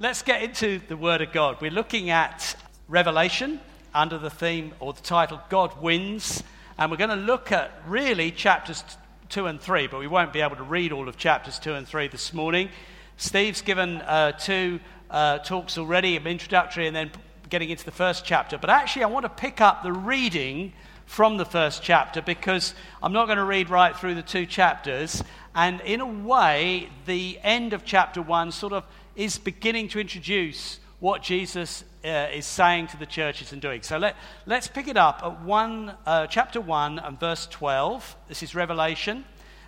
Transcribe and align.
Let's 0.00 0.22
get 0.22 0.44
into 0.44 0.80
the 0.86 0.96
Word 0.96 1.22
of 1.22 1.32
God. 1.32 1.60
We're 1.60 1.72
looking 1.72 2.08
at 2.08 2.54
Revelation 2.86 3.58
under 3.92 4.16
the 4.16 4.30
theme 4.30 4.72
or 4.78 4.92
the 4.92 5.02
title 5.02 5.40
God 5.48 5.82
Wins. 5.82 6.44
And 6.78 6.92
we're 6.92 6.98
going 6.98 7.10
to 7.10 7.16
look 7.16 7.50
at 7.50 7.72
really 7.84 8.30
chapters 8.30 8.84
2 9.30 9.46
and 9.46 9.60
3, 9.60 9.88
but 9.88 9.98
we 9.98 10.06
won't 10.06 10.32
be 10.32 10.40
able 10.40 10.54
to 10.54 10.62
read 10.62 10.92
all 10.92 11.08
of 11.08 11.16
chapters 11.16 11.58
2 11.58 11.74
and 11.74 11.84
3 11.84 12.06
this 12.06 12.32
morning. 12.32 12.68
Steve's 13.16 13.60
given 13.60 13.96
uh, 14.02 14.30
two 14.30 14.78
uh, 15.10 15.38
talks 15.38 15.76
already, 15.76 16.16
an 16.16 16.28
introductory 16.28 16.86
and 16.86 16.94
then 16.94 17.10
getting 17.48 17.68
into 17.68 17.84
the 17.84 17.90
first 17.90 18.24
chapter. 18.24 18.56
But 18.56 18.70
actually, 18.70 19.02
I 19.02 19.08
want 19.08 19.24
to 19.24 19.30
pick 19.30 19.60
up 19.60 19.82
the 19.82 19.92
reading 19.92 20.74
from 21.06 21.38
the 21.38 21.44
first 21.44 21.82
chapter 21.82 22.22
because 22.22 22.72
I'm 23.02 23.12
not 23.12 23.26
going 23.26 23.38
to 23.38 23.44
read 23.44 23.68
right 23.68 23.96
through 23.96 24.14
the 24.14 24.22
two 24.22 24.46
chapters. 24.46 25.24
And 25.56 25.80
in 25.80 26.00
a 26.00 26.06
way, 26.06 26.88
the 27.06 27.40
end 27.42 27.72
of 27.72 27.84
chapter 27.84 28.22
1 28.22 28.52
sort 28.52 28.72
of 28.72 28.84
is 29.18 29.36
beginning 29.36 29.88
to 29.88 29.98
introduce 29.98 30.78
what 31.00 31.22
Jesus 31.22 31.82
uh, 32.04 32.28
is 32.32 32.46
saying 32.46 32.86
to 32.86 32.96
the 32.96 33.04
churches 33.04 33.52
and 33.52 33.60
doing. 33.60 33.82
So 33.82 33.98
let, 33.98 34.14
let's 34.46 34.68
pick 34.68 34.86
it 34.86 34.96
up 34.96 35.22
at 35.24 35.42
one, 35.42 35.92
uh, 36.06 36.28
chapter 36.28 36.60
1 36.60 37.00
and 37.00 37.18
verse 37.18 37.48
12. 37.48 38.16
This 38.28 38.44
is 38.44 38.54
Revelation, 38.54 39.24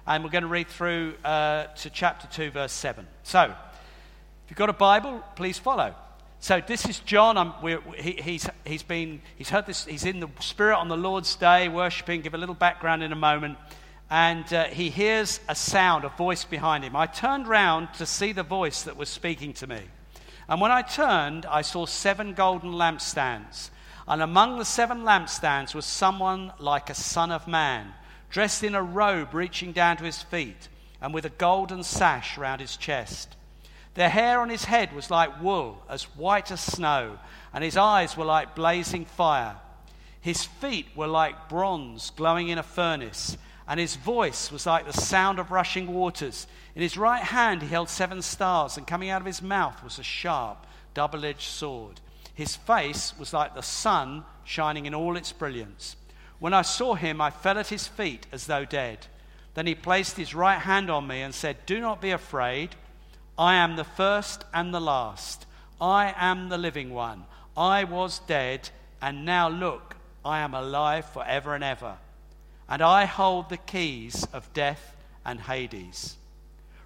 and 0.06 0.23
we're 0.23 0.30
going 0.30 0.42
to 0.42 0.48
read 0.48 0.69
through 0.69 1.15
uh, 1.25 1.65
to 1.65 1.91
chapter 1.91 2.28
2, 2.28 2.52
verse 2.52 2.73
7. 2.73 3.05
So, 3.25 3.42
if 3.42 4.51
you've 4.51 4.56
got 4.56 4.70
a 4.70 4.73
Bible, 4.73 5.20
please 5.34 5.59
follow. 5.59 5.97
So 6.39 6.62
this 6.64 6.89
is 6.89 7.01
John. 7.01 7.53
He, 7.98 8.12
he's, 8.12 8.48
he's, 8.64 8.84
been, 8.84 9.20
he's 9.37 9.51
heard 9.51 9.67
this. 9.67 9.84
He's 9.84 10.05
in 10.05 10.20
the 10.20 10.28
Spirit 10.39 10.77
on 10.77 10.89
the 10.89 10.97
Lord's 10.97 11.34
day, 11.34 11.69
worshiping. 11.69 12.20
Give 12.20 12.34
a 12.34 12.39
little 12.39 12.55
background 12.55 13.03
in 13.03 13.12
a 13.12 13.17
moment 13.17 13.59
and 14.10 14.52
uh, 14.52 14.64
he 14.64 14.91
hears 14.91 15.38
a 15.48 15.55
sound, 15.55 16.05
a 16.05 16.09
voice 16.09 16.45
behind 16.45 16.82
him. 16.82 16.96
I 16.96 17.06
turned 17.06 17.46
round 17.46 17.95
to 17.95 18.06
see 18.06 18.33
the 18.33 18.42
voice 18.42 18.83
that 18.83 18.96
was 18.96 19.09
speaking 19.09 19.52
to 19.55 19.69
me. 19.69 19.83
And 20.48 20.60
when 20.60 20.73
I 20.73 20.83
turned, 20.83 21.46
I 21.46 21.62
saw 21.62 21.86
seven 21.86 22.34
golden 22.34 22.73
lampstands. 22.73 23.70
And 24.09 24.20
among 24.20 24.58
the 24.58 24.64
seven 24.64 25.05
lampstands 25.05 25.77
was 25.77 25.86
someone 25.86 26.52
like 26.58 26.91
a 26.91 26.94
son 26.94 27.30
of 27.30 27.47
man, 27.47 27.94
dressed 28.30 28.64
in 28.64 28.75
a 28.75 28.83
robe 28.83 29.33
reaching 29.33 29.70
down 29.70 29.97
to 29.98 30.05
his 30.05 30.20
feet, 30.20 30.69
and 31.00 31.14
with 31.14 31.24
a 31.24 31.30
golden 31.30 31.84
sash 31.84 32.36
round 32.36 32.61
his 32.61 32.77
chest. 32.77 33.36
The 33.95 34.08
hair 34.08 34.41
on 34.41 34.48
his 34.48 34.64
head 34.64 34.92
was 34.92 35.08
like 35.08 35.41
wool, 35.41 35.84
as 35.89 36.02
white 36.17 36.50
as 36.50 36.61
snow, 36.61 37.19
and 37.55 37.62
his 37.62 37.77
eyes 37.77 38.17
were 38.17 38.24
like 38.24 38.56
blazing 38.56 39.05
fire. 39.05 39.55
His 40.20 40.45
feet 40.45 40.86
were 40.97 41.06
like 41.06 41.48
bronze 41.48 42.11
glowing 42.11 42.48
in 42.48 42.58
a 42.58 42.64
furnace 42.64 43.36
and 43.71 43.79
his 43.79 43.95
voice 43.95 44.51
was 44.51 44.67
like 44.67 44.85
the 44.85 44.93
sound 44.93 45.39
of 45.39 45.53
rushing 45.53 45.95
waters. 45.95 46.49
In 46.75 46.83
his 46.83 46.99
right 46.99 47.23
hand 47.23 47.63
he 47.63 47.69
held 47.69 47.89
seven 47.89 48.21
stars, 48.21 48.77
and 48.77 48.85
coming 48.85 49.11
out 49.11 49.21
of 49.21 49.27
his 49.29 49.41
mouth 49.41 49.85
was 49.85 49.97
a 49.97 50.03
sharp, 50.03 50.67
double 50.93 51.25
edged 51.25 51.43
sword. 51.43 52.01
His 52.35 52.57
face 52.57 53.17
was 53.17 53.33
like 53.33 53.55
the 53.55 53.63
sun 53.63 54.25
shining 54.43 54.87
in 54.87 54.95
all 54.95 55.17
its 55.17 55.31
brilliance. 55.31 55.95
When 56.41 56.53
I 56.53 56.63
saw 56.63 56.95
him, 56.95 57.21
I 57.21 57.31
fell 57.31 57.59
at 57.59 57.69
his 57.69 57.87
feet 57.87 58.27
as 58.33 58.47
though 58.47 58.65
dead. 58.65 59.07
Then 59.55 59.69
he 59.69 59.77
placed 59.77 60.17
his 60.17 60.35
right 60.35 60.59
hand 60.59 60.91
on 60.91 61.07
me 61.07 61.23
and 61.23 61.33
said, 61.33 61.65
Do 61.65 61.81
not 61.81 62.01
be 62.01 62.11
afraid. 62.11 62.75
I 63.39 63.55
am 63.55 63.77
the 63.77 63.85
first 63.85 64.45
and 64.53 64.75
the 64.75 64.81
last. 64.81 65.47
I 65.81 66.13
am 66.17 66.48
the 66.48 66.59
living 66.59 66.93
one. 66.93 67.23
I 67.57 67.85
was 67.85 68.19
dead, 68.19 68.71
and 69.01 69.25
now 69.25 69.48
look, 69.48 69.95
I 70.25 70.41
am 70.41 70.55
alive 70.55 71.07
forever 71.07 71.55
and 71.55 71.63
ever 71.63 71.98
and 72.71 72.81
I 72.81 73.05
hold 73.05 73.49
the 73.49 73.57
keys 73.57 74.27
of 74.33 74.53
death 74.55 74.97
and 75.27 75.41
Hades. 75.41 76.17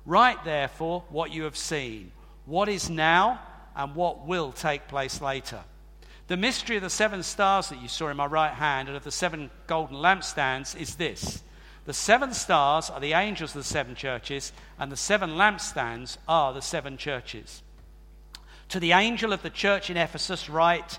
Write 0.06 0.44
therefore 0.44 1.04
what 1.10 1.30
you 1.30 1.44
have 1.44 1.56
seen, 1.56 2.10
what 2.46 2.68
is 2.68 2.90
now, 2.90 3.40
and 3.76 3.94
what 3.94 4.26
will 4.26 4.50
take 4.50 4.88
place 4.88 5.20
later. 5.20 5.60
The 6.26 6.36
mystery 6.38 6.76
of 6.76 6.82
the 6.82 6.90
seven 6.90 7.22
stars 7.22 7.68
that 7.68 7.82
you 7.82 7.88
saw 7.88 8.08
in 8.08 8.16
my 8.16 8.26
right 8.26 8.54
hand 8.54 8.88
and 8.88 8.96
of 8.96 9.04
the 9.04 9.10
seven 9.10 9.50
golden 9.66 9.96
lampstands 9.96 10.74
is 10.74 10.94
this 10.94 11.42
the 11.84 11.92
seven 11.92 12.32
stars 12.32 12.88
are 12.88 13.00
the 13.00 13.12
angels 13.12 13.50
of 13.50 13.62
the 13.62 13.68
seven 13.68 13.94
churches, 13.94 14.52
and 14.78 14.90
the 14.90 14.96
seven 14.96 15.32
lampstands 15.32 16.16
are 16.26 16.54
the 16.54 16.62
seven 16.62 16.96
churches. 16.96 17.62
To 18.70 18.80
the 18.80 18.92
angel 18.92 19.34
of 19.34 19.42
the 19.42 19.50
church 19.50 19.90
in 19.90 19.98
Ephesus, 19.98 20.48
write, 20.48 20.98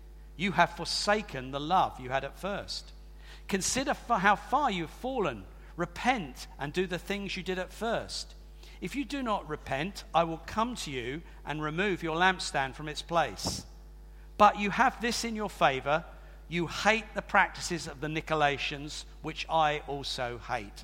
you 0.41 0.53
have 0.53 0.75
forsaken 0.75 1.51
the 1.51 1.59
love 1.59 1.99
you 1.99 2.09
had 2.09 2.23
at 2.23 2.39
first. 2.39 2.91
Consider 3.47 3.93
how 4.07 4.35
far 4.35 4.71
you've 4.71 4.89
fallen. 4.89 5.43
Repent 5.77 6.47
and 6.59 6.73
do 6.73 6.87
the 6.87 6.97
things 6.97 7.37
you 7.37 7.43
did 7.43 7.59
at 7.59 7.71
first. 7.71 8.33
If 8.81 8.95
you 8.95 9.05
do 9.05 9.21
not 9.21 9.47
repent, 9.47 10.03
I 10.13 10.23
will 10.23 10.41
come 10.45 10.75
to 10.77 10.91
you 10.91 11.21
and 11.45 11.61
remove 11.61 12.01
your 12.01 12.15
lampstand 12.15 12.73
from 12.73 12.89
its 12.89 13.01
place. 13.01 13.65
But 14.37 14.59
you 14.59 14.71
have 14.71 14.99
this 14.99 15.23
in 15.23 15.35
your 15.35 15.49
favor 15.49 16.03
you 16.51 16.67
hate 16.67 17.05
the 17.13 17.21
practices 17.21 17.87
of 17.87 18.01
the 18.01 18.07
Nicolaitans, 18.07 19.05
which 19.21 19.45
I 19.49 19.83
also 19.87 20.41
hate. 20.49 20.83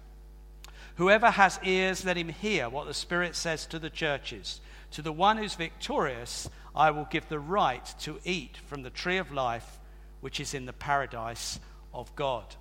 Whoever 0.96 1.30
has 1.30 1.60
ears, 1.62 2.06
let 2.06 2.16
him 2.16 2.30
hear 2.30 2.70
what 2.70 2.88
the 2.88 2.94
Spirit 2.94 3.36
says 3.36 3.66
to 3.66 3.78
the 3.78 3.90
churches. 3.90 4.62
To 4.92 5.02
the 5.02 5.12
one 5.12 5.38
who's 5.38 5.56
victorious, 5.56 6.50
I 6.76 6.92
will 6.92 7.08
give 7.10 7.28
the 7.30 7.40
right 7.40 7.86
to 8.02 8.20
eat 8.24 8.58
from 8.68 8.84
the 8.84 8.90
tree 8.90 9.18
of 9.18 9.32
life, 9.32 9.80
which 10.22 10.40
is 10.40 10.54
in 10.54 10.66
the 10.66 10.74
paradise 10.74 11.60
of 11.94 12.16
God. 12.16 12.56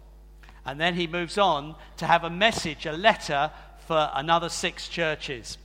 And 0.65 0.81
then 0.81 0.95
he 0.95 1.07
moves 1.07 1.39
on 1.39 1.77
to 1.99 2.07
have 2.07 2.25
a 2.25 2.31
message, 2.31 2.87
a 2.87 2.93
letter 2.93 3.51
for 3.87 4.11
another 4.15 4.49
six 4.49 4.89
churches, 4.89 5.59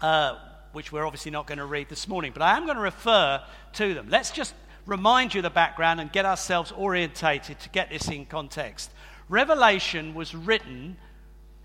uh, 0.00 0.38
which 0.72 0.90
we're 0.90 1.04
obviously 1.04 1.30
not 1.30 1.46
going 1.46 1.58
to 1.58 1.66
read 1.66 1.88
this 1.88 2.08
morning, 2.08 2.32
but 2.32 2.42
I 2.42 2.56
am 2.56 2.64
going 2.64 2.76
to 2.76 2.82
refer 2.82 3.42
to 3.74 3.94
them. 3.94 4.08
Let's 4.08 4.30
just 4.30 4.54
remind 4.86 5.34
you 5.34 5.42
the 5.42 5.50
background 5.50 6.00
and 6.00 6.10
get 6.10 6.24
ourselves 6.24 6.72
orientated 6.72 7.60
to 7.60 7.68
get 7.68 7.90
this 7.90 8.08
in 8.08 8.24
context. 8.24 8.90
Revelation 9.28 10.14
was 10.14 10.34
written 10.34 10.96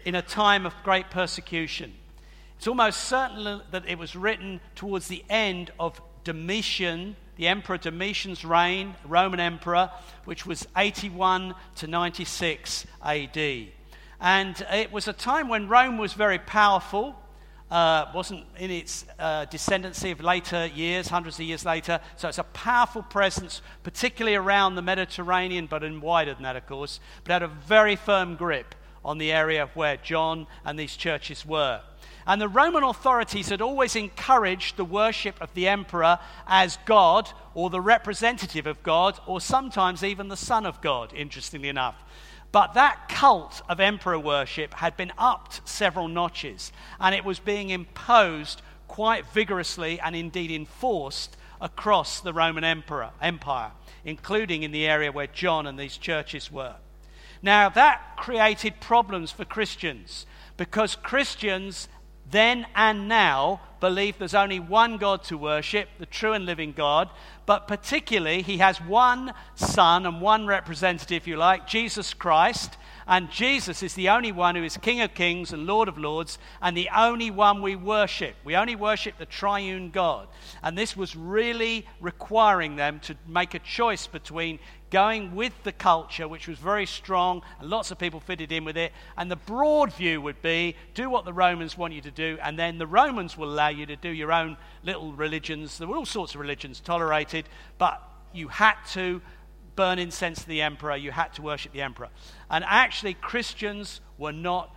in 0.03 0.15
a 0.15 0.21
time 0.21 0.65
of 0.65 0.73
great 0.83 1.09
persecution. 1.09 1.93
It's 2.57 2.67
almost 2.67 3.05
certain 3.05 3.61
that 3.71 3.87
it 3.87 3.97
was 3.97 4.15
written 4.15 4.61
towards 4.75 5.07
the 5.07 5.23
end 5.29 5.71
of 5.79 6.01
Domitian, 6.23 7.15
the 7.35 7.47
Emperor 7.47 7.77
Domitian's 7.77 8.43
reign, 8.43 8.95
Roman 9.05 9.39
Emperor, 9.39 9.91
which 10.25 10.45
was 10.45 10.67
81 10.75 11.53
to 11.75 11.87
96 11.87 12.85
AD. 13.03 13.67
And 14.19 14.65
it 14.71 14.91
was 14.91 15.07
a 15.07 15.13
time 15.13 15.49
when 15.49 15.67
Rome 15.67 15.97
was 15.97 16.13
very 16.13 16.39
powerful, 16.39 17.15
uh, 17.69 18.05
wasn't 18.13 18.45
in 18.57 18.71
its 18.71 19.05
uh, 19.19 19.45
descendancy 19.47 20.11
of 20.11 20.21
later 20.21 20.67
years, 20.67 21.07
hundreds 21.09 21.37
of 21.39 21.45
years 21.45 21.65
later. 21.65 21.99
So 22.15 22.29
it's 22.29 22.37
a 22.37 22.43
powerful 22.43 23.03
presence, 23.03 23.61
particularly 23.83 24.35
around 24.35 24.75
the 24.75 24.81
Mediterranean, 24.81 25.67
but 25.67 25.83
in 25.83 25.99
wider 25.99 26.33
than 26.33 26.43
that, 26.43 26.55
of 26.55 26.65
course, 26.65 26.99
but 27.23 27.33
had 27.33 27.43
a 27.43 27.47
very 27.47 27.95
firm 27.95 28.35
grip 28.35 28.75
on 29.03 29.17
the 29.17 29.31
area 29.31 29.69
where 29.73 29.97
John 29.97 30.47
and 30.63 30.79
these 30.79 30.95
churches 30.95 31.45
were. 31.45 31.81
And 32.27 32.41
the 32.41 32.47
Roman 32.47 32.83
authorities 32.83 33.49
had 33.49 33.61
always 33.61 33.95
encouraged 33.95 34.77
the 34.77 34.85
worship 34.85 35.39
of 35.41 35.53
the 35.53 35.67
emperor 35.67 36.19
as 36.47 36.79
God 36.85 37.29
or 37.53 37.69
the 37.69 37.81
representative 37.81 38.65
of 38.65 38.81
God 38.81 39.19
or 39.27 39.39
sometimes 39.39 40.03
even 40.03 40.27
the 40.27 40.37
Son 40.37 40.65
of 40.65 40.81
God, 40.81 41.13
interestingly 41.13 41.69
enough. 41.69 42.03
But 42.51 42.73
that 42.73 43.09
cult 43.09 43.61
of 43.69 43.79
emperor 43.79 44.17
worship 44.17 44.75
had 44.75 44.97
been 44.97 45.11
upped 45.17 45.67
several 45.67 46.07
notches 46.07 46.71
and 46.99 47.13
it 47.13 47.25
was 47.25 47.37
being 47.37 47.69
imposed 47.69 48.61
quite 48.87 49.25
vigorously 49.27 49.99
and 49.99 50.15
indeed 50.15 50.51
enforced 50.51 51.37
across 51.61 52.19
the 52.21 52.33
Roman 52.33 52.63
emperor, 52.63 53.11
Empire, 53.21 53.71
including 54.03 54.63
in 54.63 54.71
the 54.71 54.87
area 54.87 55.11
where 55.11 55.27
John 55.27 55.67
and 55.67 55.77
these 55.77 55.97
churches 55.97 56.51
were. 56.51 56.75
Now, 57.41 57.69
that 57.69 58.15
created 58.17 58.79
problems 58.79 59.31
for 59.31 59.45
Christians 59.45 60.25
because 60.57 60.95
Christians 60.95 61.87
then 62.35 62.67
and 62.75 63.07
now 63.07 63.61
believe 63.79 64.17
there's 64.17 64.33
only 64.33 64.59
one 64.59 64.97
God 64.97 65.23
to 65.25 65.37
worship, 65.37 65.89
the 65.99 66.05
true 66.05 66.33
and 66.33 66.45
living 66.45 66.71
God, 66.71 67.09
but 67.45 67.67
particularly 67.67 68.41
he 68.41 68.57
has 68.57 68.81
one 68.81 69.33
son 69.55 70.05
and 70.05 70.21
one 70.21 70.47
representative, 70.47 71.17
if 71.17 71.27
you 71.27 71.37
like, 71.37 71.67
Jesus 71.67 72.13
Christ, 72.13 72.77
And 73.07 73.29
Jesus 73.29 73.83
is 73.83 73.93
the 73.93 74.09
only 74.09 74.31
one 74.31 74.55
who 74.55 74.63
is 74.63 74.77
King 74.77 75.01
of 75.01 75.13
kings 75.13 75.53
and 75.53 75.67
Lord 75.67 75.87
of 75.87 75.97
lords, 75.97 76.39
and 76.61 76.75
the 76.75 76.89
only 76.95 77.29
one 77.29 77.61
we 77.61 77.75
worship. 77.75 78.35
We 78.43 78.55
only 78.55 78.75
worship 78.75 79.17
the 79.17 79.27
triune 79.27 79.91
God. 79.91 80.27
And 80.63 80.75
this 80.75 80.97
was 80.97 81.15
really 81.15 81.85
requiring 82.01 82.75
them 82.75 82.99
to 83.01 83.15
make 83.27 83.53
a 83.53 83.59
choice 83.59 84.07
between 84.07 84.57
going 84.91 85.35
with 85.35 85.53
the 85.63 85.71
culture, 85.71 86.27
which 86.27 86.47
was 86.47 86.57
very 86.57 86.85
strong, 86.85 87.41
and 87.59 87.69
lots 87.69 87.91
of 87.91 87.97
people 87.97 88.19
fitted 88.19 88.51
in 88.51 88.63
with 88.65 88.77
it. 88.77 88.91
And 89.17 89.29
the 89.29 89.35
broad 89.35 89.93
view 89.93 90.21
would 90.21 90.41
be 90.41 90.75
do 90.93 91.09
what 91.09 91.25
the 91.25 91.33
Romans 91.33 91.77
want 91.77 91.93
you 91.93 92.01
to 92.01 92.11
do, 92.11 92.37
and 92.41 92.57
then 92.57 92.77
the 92.77 92.87
Romans 92.87 93.37
will 93.37 93.51
allow 93.51 93.69
you 93.69 93.85
to 93.85 93.95
do 93.95 94.09
your 94.09 94.31
own 94.31 94.57
little 94.83 95.11
religions. 95.13 95.77
There 95.77 95.87
were 95.87 95.97
all 95.97 96.05
sorts 96.05 96.35
of 96.35 96.41
religions 96.41 96.79
tolerated, 96.79 97.49
but 97.77 98.01
you 98.33 98.47
had 98.47 98.75
to 98.91 99.21
burn 99.75 99.99
incense 99.99 100.41
to 100.41 100.47
the 100.47 100.61
emperor, 100.61 100.95
you 100.95 101.11
had 101.11 101.33
to 101.33 101.41
worship 101.41 101.73
the 101.73 101.81
emperor. 101.81 102.09
And 102.49 102.63
actually, 102.65 103.13
Christians 103.13 104.01
were 104.17 104.31
not 104.31 104.73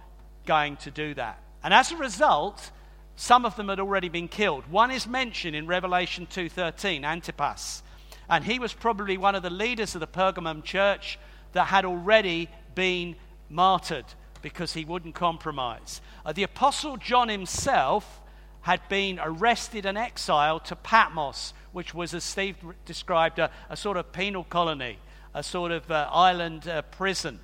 going 0.47 0.77
to 0.79 0.91
do 0.91 1.15
that. 1.15 1.41
And 1.63 1.73
as 1.73 1.93
a 1.93 1.97
result, 1.97 2.71
some 3.15 3.45
of 3.45 3.57
them 3.57 3.69
had 3.69 3.81
already 3.81 4.09
been 4.09 4.29
killed. 4.29 4.65
One 4.71 4.91
is 4.91 5.07
mentioned 5.07 5.55
in 5.55 5.67
Revelation 5.67 6.27
2:13, 6.27 7.05
Antipas. 7.05 7.83
And 8.29 8.45
he 8.45 8.59
was 8.59 8.73
probably 8.73 9.17
one 9.17 9.35
of 9.35 9.43
the 9.43 9.51
leaders 9.51 9.95
of 9.95 10.01
the 10.01 10.07
Pergamum 10.07 10.63
church 10.63 11.19
that 11.53 11.67
had 11.67 11.85
already 11.85 12.49
been 12.75 13.17
martyred 13.49 14.05
because 14.43 14.75
he 14.75 14.85
wouldn't 14.85 15.15
compromise. 15.15 16.01
Uh, 16.25 16.33
the 16.33 16.43
apostle 16.43 16.97
John 16.97 17.29
himself 17.29 18.21
had 18.63 18.87
been 18.89 19.19
arrested 19.19 19.87
and 19.87 19.97
exiled 19.97 20.65
to 20.67 20.77
Patmos, 20.77 21.55
which 21.73 21.95
was, 21.95 22.13
as 22.13 22.25
Steve 22.25 22.57
described, 22.85 23.39
a, 23.39 23.51
a 23.71 23.77
sort 23.77 23.97
of 23.97 24.13
penal 24.13 24.45
colony, 24.45 24.99
a 25.35 25.43
sort 25.43 25.73
of 25.73 25.91
uh, 25.91 26.09
island 26.13 26.69
uh, 26.69 26.83
prison. 26.83 27.41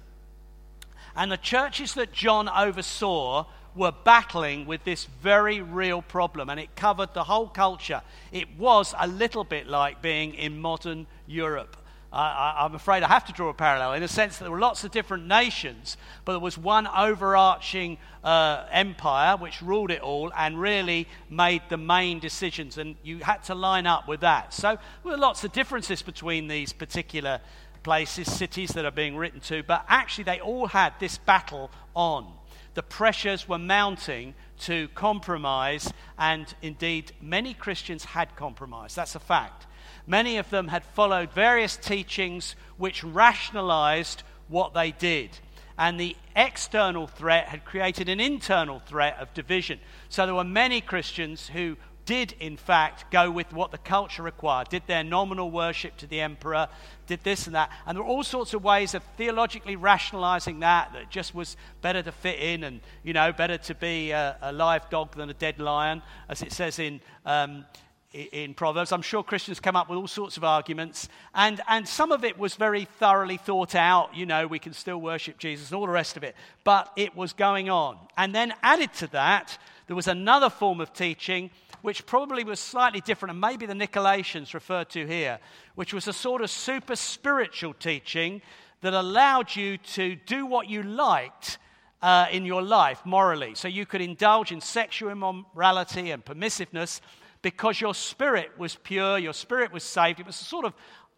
And 1.16 1.30
the 1.30 1.36
churches 1.36 1.94
that 1.94 2.12
John 2.12 2.48
oversaw 2.48 3.46
were 3.74 3.92
battling 4.04 4.66
with 4.66 4.84
this 4.84 5.06
very 5.22 5.60
real 5.60 6.02
problem, 6.02 6.50
and 6.50 6.60
it 6.60 6.74
covered 6.76 7.12
the 7.14 7.24
whole 7.24 7.48
culture. 7.48 8.02
It 8.32 8.58
was 8.58 8.94
a 8.98 9.06
little 9.06 9.44
bit 9.44 9.66
like 9.66 10.02
being 10.02 10.34
in 10.34 10.60
modern 10.60 11.06
Europe. 11.26 11.76
I, 12.14 12.64
am 12.64 12.74
afraid 12.76 13.02
I 13.02 13.08
have 13.08 13.24
to 13.24 13.32
draw 13.32 13.48
a 13.48 13.54
parallel 13.54 13.94
in 13.94 14.02
the 14.02 14.08
sense 14.08 14.38
that 14.38 14.44
there 14.44 14.52
were 14.52 14.60
lots 14.60 14.84
of 14.84 14.92
different 14.92 15.26
nations, 15.26 15.96
but 16.24 16.32
there 16.32 16.40
was 16.40 16.56
one 16.56 16.86
overarching 16.86 17.98
uh, 18.22 18.66
empire 18.70 19.36
which 19.36 19.60
ruled 19.60 19.90
it 19.90 20.00
all 20.00 20.32
and 20.36 20.60
really 20.60 21.08
made 21.28 21.62
the 21.68 21.76
main 21.76 22.20
decisions, 22.20 22.78
and 22.78 22.94
you 23.02 23.18
had 23.18 23.42
to 23.44 23.54
line 23.54 23.86
up 23.86 24.06
with 24.06 24.20
that. 24.20 24.54
So 24.54 24.78
there 25.02 25.12
were 25.12 25.18
lots 25.18 25.42
of 25.42 25.52
differences 25.52 26.02
between 26.02 26.46
these 26.46 26.72
particular 26.72 27.40
places, 27.82 28.32
cities 28.32 28.70
that 28.70 28.84
are 28.84 28.92
being 28.92 29.16
written 29.16 29.40
to, 29.40 29.64
but 29.64 29.84
actually 29.88 30.24
they 30.24 30.40
all 30.40 30.68
had 30.68 30.94
this 31.00 31.18
battle 31.18 31.70
on. 31.94 32.32
The 32.74 32.82
pressures 32.82 33.48
were 33.48 33.58
mounting 33.58 34.34
to 34.60 34.88
compromise, 34.88 35.92
and 36.18 36.52
indeed, 36.60 37.12
many 37.20 37.54
Christians 37.54 38.04
had 38.04 38.36
compromised. 38.36 38.96
That's 38.96 39.14
a 39.14 39.20
fact. 39.20 39.66
Many 40.06 40.36
of 40.36 40.50
them 40.50 40.68
had 40.68 40.84
followed 40.84 41.32
various 41.32 41.76
teachings 41.76 42.56
which 42.76 43.02
rationalized 43.02 44.22
what 44.48 44.74
they 44.74 44.90
did. 44.90 45.30
And 45.78 45.98
the 45.98 46.16
external 46.36 47.06
threat 47.06 47.48
had 47.48 47.64
created 47.64 48.08
an 48.08 48.20
internal 48.20 48.80
threat 48.80 49.16
of 49.18 49.32
division. 49.34 49.80
So 50.08 50.26
there 50.26 50.34
were 50.34 50.44
many 50.44 50.80
Christians 50.80 51.48
who 51.48 51.76
did, 52.04 52.34
in 52.38 52.56
fact, 52.56 53.10
go 53.10 53.30
with 53.30 53.52
what 53.52 53.70
the 53.70 53.78
culture 53.78 54.22
required, 54.22 54.68
did 54.68 54.82
their 54.86 55.02
nominal 55.02 55.50
worship 55.50 55.96
to 55.96 56.06
the 56.06 56.20
emperor, 56.20 56.68
did 57.06 57.22
this 57.24 57.46
and 57.46 57.54
that. 57.54 57.70
And 57.86 57.96
there 57.96 58.02
were 58.02 58.08
all 58.08 58.22
sorts 58.22 58.54
of 58.54 58.64
ways 58.64 58.94
of 58.94 59.02
theologically 59.16 59.76
rationalizing 59.76 60.60
that, 60.60 60.92
that 60.92 61.10
just 61.10 61.34
was 61.34 61.56
better 61.82 62.02
to 62.02 62.12
fit 62.12 62.38
in 62.38 62.64
and, 62.64 62.80
you 63.02 63.12
know, 63.12 63.32
better 63.32 63.58
to 63.58 63.74
be 63.74 64.10
a, 64.10 64.36
a 64.42 64.52
live 64.52 64.88
dog 64.90 65.14
than 65.14 65.30
a 65.30 65.34
dead 65.34 65.58
lion, 65.58 66.02
as 66.28 66.42
it 66.42 66.52
says 66.52 66.78
in, 66.78 67.00
um, 67.26 67.64
in 68.12 68.54
Proverbs. 68.54 68.92
I'm 68.92 69.02
sure 69.02 69.22
Christians 69.22 69.60
come 69.60 69.76
up 69.76 69.88
with 69.88 69.98
all 69.98 70.06
sorts 70.06 70.36
of 70.36 70.44
arguments, 70.44 71.08
and, 71.34 71.60
and 71.68 71.86
some 71.86 72.12
of 72.12 72.24
it 72.24 72.38
was 72.38 72.54
very 72.54 72.84
thoroughly 72.84 73.36
thought 73.36 73.74
out. 73.74 74.14
You 74.14 74.26
know, 74.26 74.46
we 74.46 74.58
can 74.58 74.72
still 74.72 75.00
worship 75.00 75.38
Jesus 75.38 75.70
and 75.70 75.76
all 75.76 75.86
the 75.86 75.92
rest 75.92 76.16
of 76.16 76.22
it, 76.22 76.36
but 76.62 76.92
it 76.96 77.16
was 77.16 77.32
going 77.32 77.70
on. 77.70 77.98
And 78.16 78.34
then 78.34 78.54
added 78.62 78.92
to 78.94 79.08
that, 79.08 79.58
there 79.86 79.96
was 79.96 80.08
another 80.08 80.48
form 80.48 80.80
of 80.80 80.92
teaching 80.92 81.50
which 81.84 82.06
probably 82.06 82.44
was 82.44 82.58
slightly 82.58 83.02
different, 83.02 83.30
and 83.32 83.38
maybe 83.38 83.66
the 83.66 83.74
Nicolaitans 83.74 84.54
referred 84.54 84.88
to 84.88 85.06
here, 85.06 85.38
which 85.74 85.92
was 85.92 86.08
a 86.08 86.14
sort 86.14 86.40
of 86.40 86.48
super 86.48 86.96
spiritual 86.96 87.74
teaching 87.74 88.40
that 88.80 88.94
allowed 88.94 89.54
you 89.54 89.76
to 89.76 90.16
do 90.24 90.46
what 90.46 90.66
you 90.66 90.82
liked. 90.82 91.58
Uh, 92.02 92.26
in 92.30 92.44
your 92.44 92.60
life 92.60 93.00
morally. 93.06 93.54
So 93.54 93.66
you 93.66 93.86
could 93.86 94.02
indulge 94.02 94.52
in 94.52 94.60
sexual 94.60 95.10
immorality 95.10 96.10
and 96.10 96.22
permissiveness, 96.22 97.00
because 97.40 97.80
your 97.80 97.94
spirit 97.94 98.50
was 98.58 98.74
pure, 98.74 99.16
your 99.16 99.32
spirit 99.32 99.72
was 99.72 99.84
saved. 99.84 100.20
It 100.20 100.26
was 100.26 100.38
a 100.38 100.44
sort 100.44 100.66
of 100.66 100.74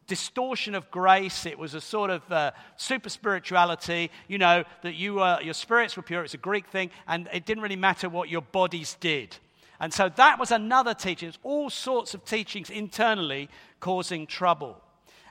distortion 0.07 0.77
of 0.77 0.89
grace. 0.93 1.45
It 1.45 1.59
was 1.59 1.75
a 1.75 1.81
sort 1.81 2.11
of 2.11 2.31
uh, 2.31 2.53
super 2.77 3.09
spirituality, 3.09 4.13
you 4.29 4.39
know, 4.39 4.63
that 4.83 4.95
you 4.95 5.15
were, 5.15 5.41
your 5.43 5.55
spirits 5.55 5.97
were 5.97 6.05
pure. 6.05 6.23
It's 6.23 6.35
a 6.35 6.39
Greek 6.39 6.69
thing, 6.69 6.91
and 7.09 7.29
it 7.33 7.47
didn't 7.47 7.65
really 7.65 7.75
matter 7.75 8.09
what 8.09 8.29
your 8.29 8.43
bodies 8.43 8.97
did. 9.01 9.37
And 9.81 9.93
so 9.93 10.09
that 10.09 10.39
was 10.39 10.51
another 10.51 10.95
teaching. 10.95 11.29
It's 11.29 11.39
all 11.43 11.71
sorts 11.71 12.15
of 12.15 12.25
teachings 12.25 12.71
internally 12.71 13.49
causing 13.81 14.27
trouble. 14.27 14.81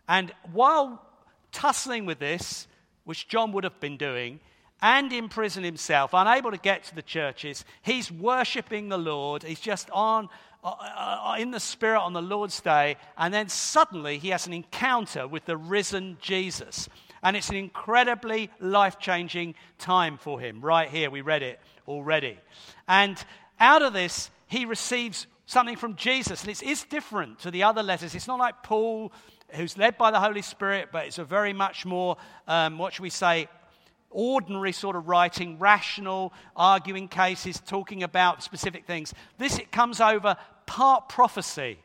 And 0.08 0.32
while 0.52 1.02
tussling 1.52 2.06
with 2.06 2.20
this, 2.20 2.68
which 3.06 3.28
John 3.28 3.52
would 3.54 3.64
have 3.64 3.80
been 3.80 3.98
doing, 3.98 4.40
and 4.82 5.12
in 5.12 5.30
prison 5.30 5.64
himself, 5.64 6.12
unable 6.14 6.52
to 6.52 6.58
get 6.58 6.84
to 6.86 6.96
the 6.96 7.02
churches, 7.02 7.66
he's 7.82 8.12
worshipping 8.12 8.90
the 8.90 8.98
Lord. 8.98 9.44
He's 9.44 9.60
just 9.60 9.90
on 9.92 10.30
uh, 10.64 10.74
uh, 10.80 11.32
uh, 11.32 11.36
in 11.40 11.52
the 11.52 11.60
Spirit 11.60 12.02
on 12.02 12.14
the 12.14 12.22
Lord's 12.22 12.60
day, 12.60 12.98
and 13.18 13.34
then 13.34 13.48
suddenly 13.50 14.18
he 14.18 14.30
has 14.30 14.48
an 14.48 14.54
encounter 14.54 15.28
with 15.28 15.46
the 15.46 15.56
risen 15.56 16.18
Jesus. 16.22 16.90
And 17.22 17.36
it's 17.36 17.50
an 17.50 17.56
incredibly 17.56 18.50
life 18.60 19.00
changing 19.00 19.56
time 19.78 20.18
for 20.18 20.40
him. 20.40 20.62
Right 20.62 20.90
here, 20.90 21.10
we 21.10 21.22
read 21.22 21.44
it 21.44 21.60
already. 21.88 22.38
And 22.88 23.24
out 23.60 23.82
of 23.82 23.94
this, 23.94 24.30
he 24.48 24.66
receives 24.66 25.28
something 25.46 25.76
from 25.76 25.96
Jesus. 25.96 26.42
And 26.42 26.52
it's, 26.52 26.62
it's 26.62 26.84
different 26.84 27.40
to 27.40 27.52
the 27.52 27.64
other 27.64 27.84
letters. 27.84 28.16
It's 28.16 28.28
not 28.28 28.40
like 28.40 28.64
Paul, 28.64 29.12
who's 29.50 29.78
led 29.78 29.98
by 29.98 30.12
the 30.12 30.20
Holy 30.20 30.42
Spirit, 30.42 30.90
but 30.92 31.06
it's 31.06 31.20
a 31.20 31.24
very 31.24 31.54
much 31.54 31.86
more, 31.86 32.18
um, 32.48 32.78
what 32.78 32.94
should 32.94 33.04
we 33.04 33.10
say, 33.10 33.48
ordinary 34.10 34.72
sort 34.72 34.96
of 34.96 35.08
writing, 35.08 35.60
rational, 35.60 36.34
arguing 36.56 37.08
cases, 37.08 37.62
talking 37.66 38.02
about 38.04 38.42
specific 38.44 38.86
things. 38.86 39.14
This 39.38 39.58
it 39.60 39.72
comes 39.72 40.00
over 40.00 40.38
part 40.66 41.10
prophecy 41.10 41.80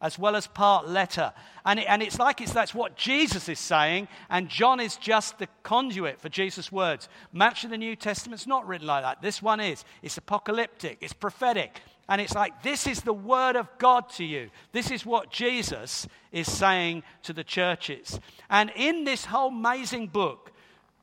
as 0.00 0.18
well 0.18 0.36
as 0.36 0.46
part 0.46 0.86
letter. 0.86 1.32
And, 1.64 1.78
it, 1.78 1.86
and 1.88 2.02
it's 2.02 2.18
like 2.18 2.42
it's, 2.42 2.52
that's 2.52 2.74
what 2.74 2.94
Jesus 2.94 3.48
is 3.48 3.58
saying, 3.58 4.08
and 4.28 4.50
John 4.50 4.78
is 4.78 4.96
just 4.96 5.38
the 5.38 5.48
conduit 5.62 6.20
for 6.20 6.28
Jesus' 6.28 6.70
words. 6.70 7.08
Much 7.32 7.64
of 7.64 7.70
the 7.70 7.78
New 7.78 7.96
Testament's 7.96 8.46
not 8.46 8.66
written 8.66 8.86
like 8.86 9.02
that. 9.02 9.22
This 9.22 9.40
one 9.40 9.60
is. 9.60 9.82
It's 10.02 10.18
apocalyptic, 10.18 10.98
it's 11.00 11.14
prophetic. 11.14 11.80
And 12.08 12.20
it's 12.20 12.34
like, 12.34 12.62
this 12.62 12.86
is 12.86 13.00
the 13.02 13.14
word 13.14 13.56
of 13.56 13.68
God 13.78 14.10
to 14.10 14.24
you. 14.24 14.50
This 14.72 14.90
is 14.90 15.06
what 15.06 15.30
Jesus 15.30 16.06
is 16.32 16.50
saying 16.50 17.02
to 17.22 17.32
the 17.32 17.44
churches. 17.44 18.20
And 18.50 18.70
in 18.76 19.04
this 19.04 19.24
whole 19.24 19.48
amazing 19.48 20.08
book, 20.08 20.52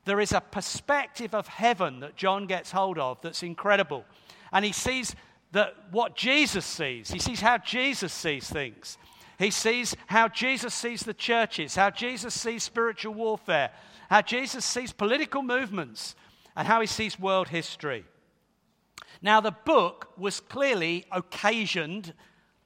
there 0.04 0.20
is 0.20 0.32
a 0.32 0.40
perspective 0.40 1.34
of 1.34 1.48
heaven 1.48 2.00
that 2.00 2.16
John 2.16 2.46
gets 2.46 2.70
hold 2.70 2.98
of 2.98 3.20
that's 3.20 3.42
incredible. 3.42 4.04
And 4.52 4.64
he 4.64 4.72
sees 4.72 5.16
that 5.52 5.74
what 5.90 6.16
Jesus 6.16 6.64
sees. 6.64 7.10
He 7.10 7.18
sees 7.18 7.40
how 7.40 7.58
Jesus 7.58 8.12
sees 8.12 8.48
things. 8.48 8.96
He 9.38 9.50
sees 9.50 9.96
how 10.06 10.28
Jesus 10.28 10.72
sees 10.72 11.02
the 11.02 11.14
churches, 11.14 11.74
how 11.74 11.90
Jesus 11.90 12.32
sees 12.32 12.62
spiritual 12.62 13.14
warfare, 13.14 13.70
how 14.08 14.22
Jesus 14.22 14.64
sees 14.64 14.92
political 14.92 15.42
movements, 15.42 16.14
and 16.54 16.68
how 16.68 16.80
he 16.80 16.86
sees 16.86 17.18
world 17.18 17.48
history. 17.48 18.04
Now, 19.22 19.40
the 19.40 19.52
book 19.52 20.12
was 20.18 20.40
clearly 20.40 21.06
occasioned 21.12 22.12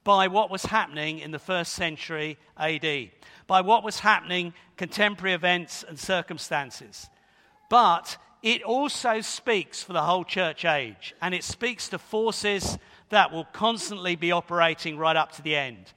by 0.03 0.27
what 0.27 0.49
was 0.49 0.65
happening 0.65 1.19
in 1.19 1.31
the 1.31 1.39
first 1.39 1.73
century 1.73 2.37
AD, 2.57 3.11
by 3.45 3.61
what 3.61 3.83
was 3.83 3.99
happening, 3.99 4.53
contemporary 4.75 5.33
events 5.33 5.83
and 5.87 5.99
circumstances. 5.99 7.09
But 7.69 8.17
it 8.41 8.63
also 8.63 9.21
speaks 9.21 9.83
for 9.83 9.93
the 9.93 10.01
whole 10.01 10.23
church 10.23 10.65
age, 10.65 11.13
and 11.21 11.35
it 11.35 11.43
speaks 11.43 11.89
to 11.89 11.99
forces 11.99 12.79
that 13.09 13.31
will 13.31 13.45
constantly 13.45 14.15
be 14.15 14.31
operating 14.31 14.97
right 14.97 15.15
up 15.15 15.33
to 15.33 15.41
the 15.41 15.55
end. 15.55 15.93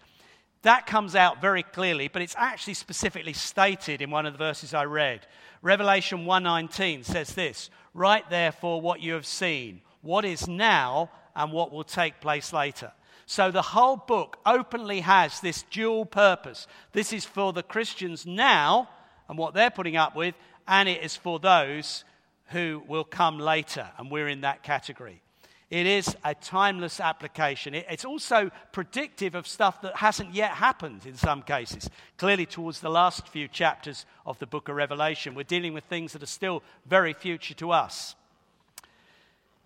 That 0.63 0.87
comes 0.87 1.15
out 1.15 1.41
very 1.41 1.63
clearly, 1.63 2.09
but 2.09 2.21
it's 2.21 2.37
actually 2.37 2.75
specifically 2.75 3.33
stated 3.33 4.03
in 4.03 4.11
one 4.11 4.27
of 4.27 4.35
the 4.35 4.39
verses 4.39 4.75
I 4.75 4.85
read. 4.85 5.27
Revelation 5.63 6.27
1:19 6.27 7.03
says 7.03 7.35
this, 7.35 7.71
"Write 7.95 8.29
therefore 8.29 8.81
what 8.81 9.01
you 9.01 9.15
have 9.15 9.27
seen, 9.27 9.81
what 10.03 10.25
is 10.25 10.49
now 10.49 11.11
and 11.35 11.53
what 11.53 11.71
will 11.71 11.85
take 11.85 12.21
place 12.21 12.53
later." 12.53 12.93
So 13.27 13.51
the 13.51 13.63
whole 13.63 13.97
book 13.97 14.39
openly 14.45 15.01
has 15.01 15.41
this 15.41 15.63
dual 15.63 16.05
purpose. 16.05 16.67
This 16.93 17.13
is 17.13 17.25
for 17.25 17.53
the 17.53 17.63
Christians 17.63 18.27
now 18.27 18.89
and 19.29 19.39
what 19.39 19.55
they're 19.55 19.71
putting 19.71 19.97
up 19.97 20.17
with, 20.17 20.35
and 20.67 20.89
it 20.89 21.03
is 21.03 21.17
for 21.17 21.39
those 21.39 22.05
who 22.47 22.83
will 22.89 23.05
come 23.05 23.39
later, 23.39 23.93
and 23.97 24.11
we're 24.11 24.27
in 24.27 24.41
that 24.41 24.65
category. 24.65 25.23
It 25.71 25.87
is 25.87 26.17
a 26.25 26.35
timeless 26.35 26.99
application. 26.99 27.77
It's 27.77 28.05
also 28.05 28.51
predictive 28.73 29.37
of 29.37 29.47
stuff 29.47 29.81
that 29.83 29.99
hasn't 29.99 30.35
yet 30.35 30.55
happened 30.55 31.07
in 31.07 31.15
some 31.15 31.43
cases. 31.43 31.89
Clearly, 32.17 32.45
towards 32.45 32.81
the 32.81 32.91
last 32.91 33.29
few 33.29 33.47
chapters 33.47 34.05
of 34.27 34.41
the 34.41 34.49
book 34.49 34.69
of 34.69 34.75
Revelation, 34.75 35.37
we're 35.37 35.45
dealing 35.45 35.73
with 35.73 35.85
things 35.85 36.13
that 36.13 36.25
are 36.25 36.27
still 36.27 36.65
very 36.87 37.13
future 37.13 37.55
to 37.55 37.71
us. 37.71 38.17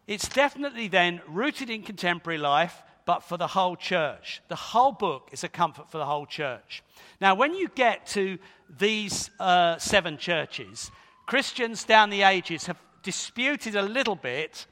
It's 0.07 0.29
definitely 0.29 0.89
then 0.89 1.23
rooted 1.27 1.71
in 1.71 1.83
contemporary 1.83 2.39
life, 2.39 2.83
but 3.07 3.23
for 3.23 3.37
the 3.37 3.47
whole 3.47 3.77
church. 3.77 4.43
The 4.49 4.57
whole 4.57 4.93
book 4.93 5.31
is 5.33 5.45
a 5.45 5.49
comfort 5.49 5.91
for 5.91 5.99
the 5.99 6.05
whole 6.05 6.27
church. 6.27 6.83
Now, 7.21 7.35
when 7.35 7.55
you 7.55 7.69
get 7.69 8.07
to 8.09 8.39
these 8.79 9.31
uh, 9.41 9.79
seven 9.79 10.19
churches, 10.19 10.91
Christians 11.27 11.85
down 11.85 12.11
the 12.11 12.23
ages 12.23 12.67
have 12.67 12.79
disputed 13.03 13.77
a 13.77 13.83
little 13.83 14.17
bit 14.17 14.67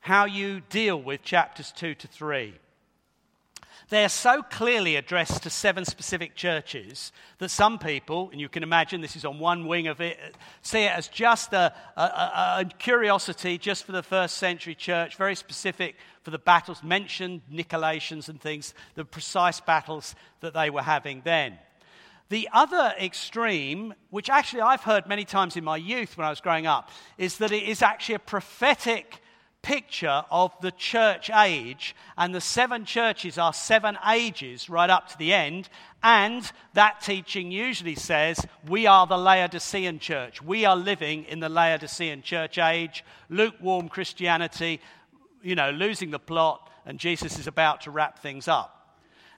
how 0.00 0.26
you 0.26 0.60
deal 0.68 1.00
with 1.00 1.22
chapters 1.22 1.72
2 1.72 1.94
to 1.94 2.06
3. 2.06 2.54
They 3.90 4.04
are 4.04 4.08
so 4.08 4.42
clearly 4.42 4.96
addressed 4.96 5.42
to 5.42 5.50
seven 5.50 5.84
specific 5.84 6.34
churches 6.34 7.12
that 7.38 7.50
some 7.50 7.78
people, 7.78 8.30
and 8.30 8.40
you 8.40 8.48
can 8.48 8.62
imagine 8.62 9.00
this 9.00 9.16
is 9.16 9.26
on 9.26 9.38
one 9.38 9.66
wing 9.66 9.88
of 9.88 10.00
it, 10.00 10.18
see 10.62 10.84
it 10.84 10.92
as 10.92 11.08
just 11.08 11.52
a, 11.52 11.72
a, 11.96 12.02
a, 12.02 12.64
curiosity 12.78 13.58
just 13.58 13.84
for 13.84 13.92
the 13.92 14.02
first 14.02 14.38
century 14.38 14.74
church, 14.74 15.16
very 15.16 15.34
specific 15.34 15.96
for 16.22 16.30
the 16.30 16.38
battles 16.38 16.82
mentioned, 16.82 17.42
Nicolaitans 17.52 18.30
and 18.30 18.40
things, 18.40 18.72
the 18.94 19.04
precise 19.04 19.60
battles 19.60 20.14
that 20.40 20.54
they 20.54 20.70
were 20.70 20.82
having 20.82 21.20
then. 21.22 21.58
The 22.30 22.48
other 22.54 22.94
extreme, 22.98 23.92
which 24.08 24.30
actually 24.30 24.62
I've 24.62 24.82
heard 24.82 25.06
many 25.06 25.26
times 25.26 25.56
in 25.58 25.64
my 25.64 25.76
youth 25.76 26.16
when 26.16 26.26
I 26.26 26.30
was 26.30 26.40
growing 26.40 26.66
up, 26.66 26.88
is 27.18 27.36
that 27.38 27.52
it 27.52 27.64
is 27.64 27.82
actually 27.82 28.14
a 28.14 28.20
prophetic 28.20 29.20
picture 29.64 30.22
of 30.30 30.52
the 30.60 30.70
church 30.70 31.30
age, 31.30 31.96
and 32.16 32.34
the 32.34 32.40
seven 32.40 32.84
churches 32.84 33.38
are 33.38 33.52
seven 33.52 33.96
ages 34.06 34.68
right 34.68 34.90
up 34.90 35.08
to 35.08 35.18
the 35.18 35.32
end. 35.32 35.70
And 36.02 36.48
that 36.74 37.00
teaching 37.00 37.50
usually 37.50 37.94
says 37.94 38.46
we 38.68 38.86
are 38.86 39.06
the 39.06 39.16
Laodicean 39.16 39.98
church. 39.98 40.42
We 40.42 40.66
are 40.66 40.76
living 40.76 41.24
in 41.24 41.40
the 41.40 41.48
Laodicean 41.48 42.22
church 42.22 42.58
age, 42.58 43.04
lukewarm 43.30 43.88
Christianity, 43.88 44.80
you 45.42 45.54
know, 45.54 45.70
losing 45.70 46.10
the 46.10 46.18
plot, 46.18 46.70
and 46.84 46.98
Jesus 46.98 47.38
is 47.38 47.46
about 47.46 47.80
to 47.82 47.90
wrap 47.90 48.18
things 48.18 48.46
up. 48.46 48.74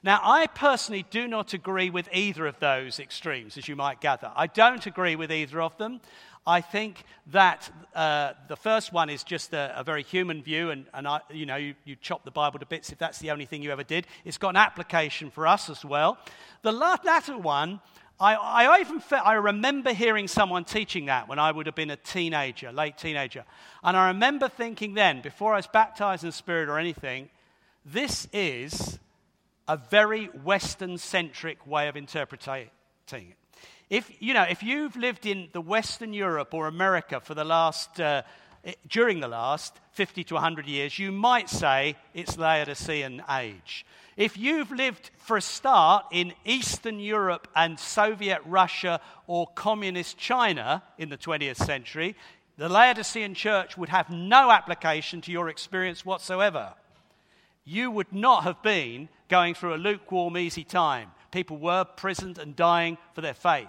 Now, 0.03 0.19
I 0.23 0.47
personally 0.47 1.05
do 1.09 1.27
not 1.27 1.53
agree 1.53 1.89
with 1.89 2.07
either 2.13 2.45
of 2.45 2.59
those 2.59 2.99
extremes, 2.99 3.57
as 3.57 3.67
you 3.67 3.75
might 3.75 3.99
gather. 3.99 4.31
I 4.35 4.47
don't 4.47 4.85
agree 4.85 5.15
with 5.15 5.31
either 5.31 5.61
of 5.61 5.77
them. 5.77 6.01
I 6.47 6.61
think 6.61 7.03
that 7.33 7.69
uh, 7.93 8.31
the 8.47 8.55
first 8.55 8.93
one 8.93 9.09
is 9.09 9.25
just 9.25 9.51
a, 9.51 9.77
a 9.77 9.83
very 9.83 10.01
human 10.01 10.41
view, 10.41 10.71
and, 10.71 10.85
and 10.93 11.05
I, 11.05 11.19
you 11.29 11.45
know, 11.45 11.57
you, 11.57 11.75
you, 11.83 11.97
chop 11.97 12.23
the 12.23 12.31
Bible 12.31 12.57
to 12.59 12.65
bits 12.65 12.89
if 12.89 12.97
that's 12.97 13.19
the 13.19 13.31
only 13.31 13.45
thing 13.45 13.61
you 13.61 13.71
ever 13.73 13.83
did. 13.83 14.07
It's 14.23 14.37
got 14.37 14.49
an 14.51 14.55
application 14.55 15.29
for 15.29 15.45
us 15.45 15.69
as 15.69 15.83
well. 15.83 16.17
The 16.61 16.71
latter 16.71 17.37
one, 17.37 17.81
I, 18.17 18.35
I 18.35 18.79
even 18.79 19.03
I 19.11 19.33
remember 19.33 19.91
hearing 19.91 20.29
someone 20.29 20.63
teaching 20.63 21.07
that 21.07 21.27
when 21.27 21.37
I 21.37 21.51
would 21.51 21.65
have 21.65 21.75
been 21.75 21.91
a 21.91 21.97
teenager, 21.97 22.71
late 22.71 22.97
teenager, 22.97 23.43
and 23.83 23.97
I 23.97 24.07
remember 24.07 24.47
thinking 24.47 24.93
then, 24.93 25.21
before 25.21 25.53
I 25.53 25.57
was 25.57 25.67
baptized 25.67 26.23
in 26.23 26.31
Spirit 26.31 26.69
or 26.69 26.79
anything, 26.79 27.27
this 27.85 28.25
is 28.31 28.99
a 29.67 29.75
very 29.75 30.27
Western-centric 30.27 31.67
way 31.67 31.89
of 31.89 31.97
interpreting 31.97 32.69
it. 33.11 33.35
If, 33.89 34.11
you 34.19 34.33
know, 34.33 34.43
if 34.43 34.63
you've 34.63 34.97
lived 34.97 35.25
in 35.25 35.47
the 35.53 35.61
Western 35.61 36.13
Europe 36.13 36.53
or 36.53 36.67
America 36.67 37.21
for 37.21 37.33
the 37.33 37.45
last, 37.45 38.01
uh, 38.01 38.23
during 38.89 39.21
the 39.21 39.29
last 39.29 39.79
50 39.93 40.25
to 40.25 40.33
100 40.33 40.67
years, 40.67 40.99
you 40.99 41.11
might 41.11 41.49
say 41.49 41.95
it's 42.13 42.37
Laodicean 42.37 43.23
age. 43.31 43.85
If 44.17 44.35
you've 44.35 44.71
lived 44.71 45.11
for 45.19 45.37
a 45.37 45.41
start 45.41 46.05
in 46.11 46.33
Eastern 46.43 46.99
Europe 46.99 47.47
and 47.55 47.79
Soviet 47.79 48.41
Russia 48.45 48.99
or 49.25 49.47
Communist 49.55 50.17
China 50.17 50.83
in 50.97 51.07
the 51.07 51.17
20th 51.17 51.57
century, 51.57 52.15
the 52.57 52.67
Laodicean 52.67 53.35
church 53.35 53.77
would 53.77 53.89
have 53.89 54.09
no 54.09 54.51
application 54.51 55.21
to 55.21 55.31
your 55.31 55.47
experience 55.47 56.03
whatsoever. 56.03 56.73
You 57.63 57.91
would 57.91 58.11
not 58.11 58.43
have 58.43 58.61
been 58.63 59.07
going 59.29 59.53
through 59.53 59.75
a 59.75 59.77
lukewarm, 59.77 60.37
easy 60.37 60.63
time. 60.63 61.11
People 61.31 61.57
were 61.57 61.81
imprisoned 61.81 62.37
and 62.37 62.55
dying 62.55 62.97
for 63.13 63.21
their 63.21 63.33
faith. 63.33 63.67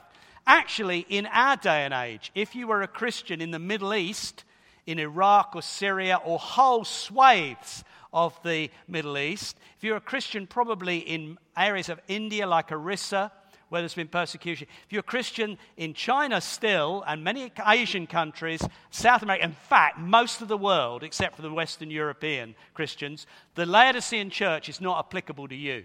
Actually, 0.49 1.00
in 1.11 1.26
our 1.26 1.57
day 1.57 1.85
and 1.85 1.93
age, 1.93 2.33
if 2.35 2.55
you 2.55 2.67
were 2.67 2.81
a 2.81 2.88
Christian 2.88 3.43
in 3.43 3.50
the 3.50 3.59
Middle 3.59 3.93
East, 3.93 4.45
in 4.87 4.99
Iraq 4.99 5.55
or 5.55 5.61
Syria 5.61 6.19
or 6.25 6.38
whole 6.38 6.87
swathes 6.87 7.85
of 8.14 8.35
the 8.43 8.71
Middle 8.88 9.19
East, 9.19 9.59
if 9.76 9.85
you're 9.85 9.99
a 9.99 10.00
Christian 10.00 10.47
probably 10.47 11.00
in 11.00 11.37
areas 11.55 11.90
of 11.90 12.00
India 12.09 12.47
like 12.47 12.73
Orissa, 12.73 13.31
where 13.69 13.83
there's 13.83 13.93
been 13.93 14.09
persecution, 14.09 14.67
if 14.87 14.90
you're 14.90 15.00
a 15.00 15.02
Christian 15.02 15.59
in 15.76 15.93
China 15.93 16.40
still, 16.40 17.05
and 17.07 17.23
many 17.23 17.52
Asian 17.67 18.07
countries, 18.07 18.67
South 18.88 19.21
America, 19.21 19.45
in 19.45 19.52
fact, 19.52 19.99
most 19.99 20.40
of 20.40 20.49
the 20.49 20.57
world, 20.57 21.02
except 21.02 21.37
for 21.37 21.43
the 21.43 21.52
Western 21.52 21.90
European 21.90 22.55
Christians, 22.73 23.26
the 23.55 23.67
Laodicean 23.67 24.31
church 24.31 24.71
is 24.71 24.81
not 24.81 24.99
applicable 24.99 25.47
to 25.49 25.55
you. 25.55 25.85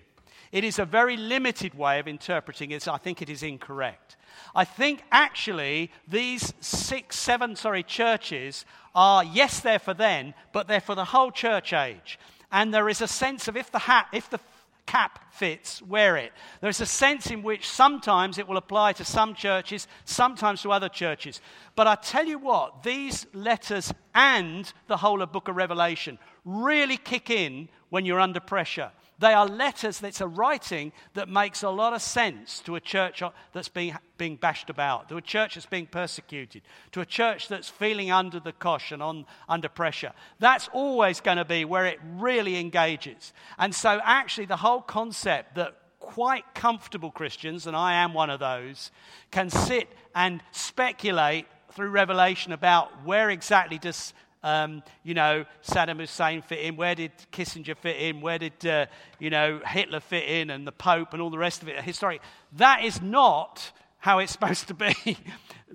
It 0.54 0.64
is 0.64 0.78
a 0.78 0.86
very 0.86 1.18
limited 1.18 1.74
way 1.74 1.98
of 1.98 2.08
interpreting 2.08 2.70
it. 2.70 2.88
I 2.88 2.98
think 2.98 3.24
it 3.24 3.30
is 3.30 3.42
incorrect. 3.42 4.18
I 4.54 4.66
think 4.66 5.04
actually 5.12 5.92
these 6.08 6.54
six, 6.60 7.18
seven, 7.18 7.56
sorry, 7.56 7.82
churches 7.82 8.64
are, 8.94 9.24
yes, 9.24 9.62
they're 9.62 9.80
for 9.80 9.96
then, 9.96 10.36
but 10.52 10.68
they're 10.68 10.80
for 10.80 10.94
the 10.94 11.06
whole 11.06 11.32
church 11.32 11.74
age. 11.74 12.20
And 12.52 12.72
there 12.72 12.88
is 12.88 13.02
a 13.02 13.08
sense 13.08 13.48
of 13.48 13.58
if 13.58 13.72
the, 13.72 13.80
hat, 13.80 14.10
if 14.14 14.30
the 14.30 14.40
cap 14.86 15.34
fits, 15.34 15.82
wear 15.82 16.18
it. 16.18 16.32
There's 16.62 16.82
a 16.82 16.86
sense 16.86 17.32
in 17.32 17.42
which 17.42 17.68
sometimes 17.68 18.38
it 18.38 18.48
will 18.48 18.58
apply 18.58 18.94
to 18.94 19.06
some 19.06 19.34
churches, 19.34 19.88
sometimes 20.06 20.62
to 20.62 20.72
other 20.72 20.90
churches. 20.90 21.42
But 21.76 21.88
I 21.88 21.96
tell 21.96 22.28
you 22.28 22.38
what, 22.38 22.84
these 22.84 23.26
letters 23.34 23.92
and 24.14 24.72
the 24.86 24.98
whole 24.98 25.24
of 25.24 25.32
book 25.32 25.48
of 25.48 25.56
Revelation 25.56 26.20
really 26.46 26.98
kick 26.98 27.32
in 27.32 27.70
when 27.90 28.06
you're 28.06 28.20
under 28.20 28.40
pressure. 28.40 28.92
They 29.20 29.34
are 29.34 29.46
letters 29.46 30.00
that's 30.00 30.22
a 30.22 30.28
writing 30.28 30.92
that 31.14 31.30
makes 31.30 31.64
a 31.64 31.70
lot 31.70 31.94
of 31.94 32.02
sense 32.02 32.60
to 32.62 32.76
a 32.76 32.80
church 32.80 33.22
that's 33.54 33.70
being, 33.70 33.96
being 34.18 34.36
bashed 34.36 34.70
about, 34.70 35.10
to 35.10 35.18
a 35.18 35.22
church 35.22 35.56
that's 35.56 35.66
being 35.66 35.86
persecuted, 35.86 36.64
to 36.92 37.02
a 37.02 37.06
church 37.06 37.48
that's 37.48 37.70
feeling 37.70 38.12
under 38.12 38.40
the 38.40 38.52
cosh 38.52 38.92
and 38.92 39.04
on, 39.04 39.26
under 39.48 39.70
pressure. 39.70 40.12
That's 40.40 40.70
always 40.74 41.22
going 41.22 41.38
to 41.38 41.46
be 41.46 41.64
where 41.66 41.86
it 41.86 42.00
really 42.16 42.58
engages. 42.58 43.34
And 43.58 43.74
so, 43.74 44.00
actually, 44.04 44.46
the 44.46 44.58
whole 44.58 44.82
concept 44.82 45.56
that 45.56 45.78
quite 46.00 46.44
comfortable 46.54 47.12
Christians, 47.12 47.66
and 47.66 47.76
I 47.76 47.94
am 47.94 48.14
one 48.14 48.30
of 48.30 48.40
those, 48.40 48.92
can 49.32 49.50
sit 49.50 49.88
and 50.14 50.42
speculate 50.52 51.46
through 51.72 51.90
revelation 51.90 52.52
about 52.52 53.04
where 53.04 53.30
exactly 53.30 53.78
does 53.78 54.14
um, 54.44 54.84
you 55.04 55.14
know, 55.14 55.46
Saddam 55.64 56.00
Hussein 56.00 56.42
fit 56.42 56.60
in? 56.60 56.76
Where 56.76 56.96
did 56.96 57.12
Kissinger 57.32 57.78
fit 57.78 57.98
in? 57.98 58.22
Where 58.22 58.38
did, 58.38 58.66
uh, 58.66 58.86
you 59.20 59.30
know, 59.30 59.62
Hitler 59.66 60.00
fit 60.00 60.26
in 60.26 60.50
and 60.50 60.68
the 60.68 60.72
Pope 60.72 61.14
and 61.14 61.22
all 61.22 61.30
the 61.30 61.38
rest 61.38 61.62
of 61.62 61.70
it? 61.70 61.82
Historic. 61.82 62.22
That 62.58 62.84
is 62.84 63.02
not 63.02 63.72
how 64.00 64.20
it's 64.20 64.32
supposed 64.38 64.68
to 64.68 64.74
be. 64.74 65.18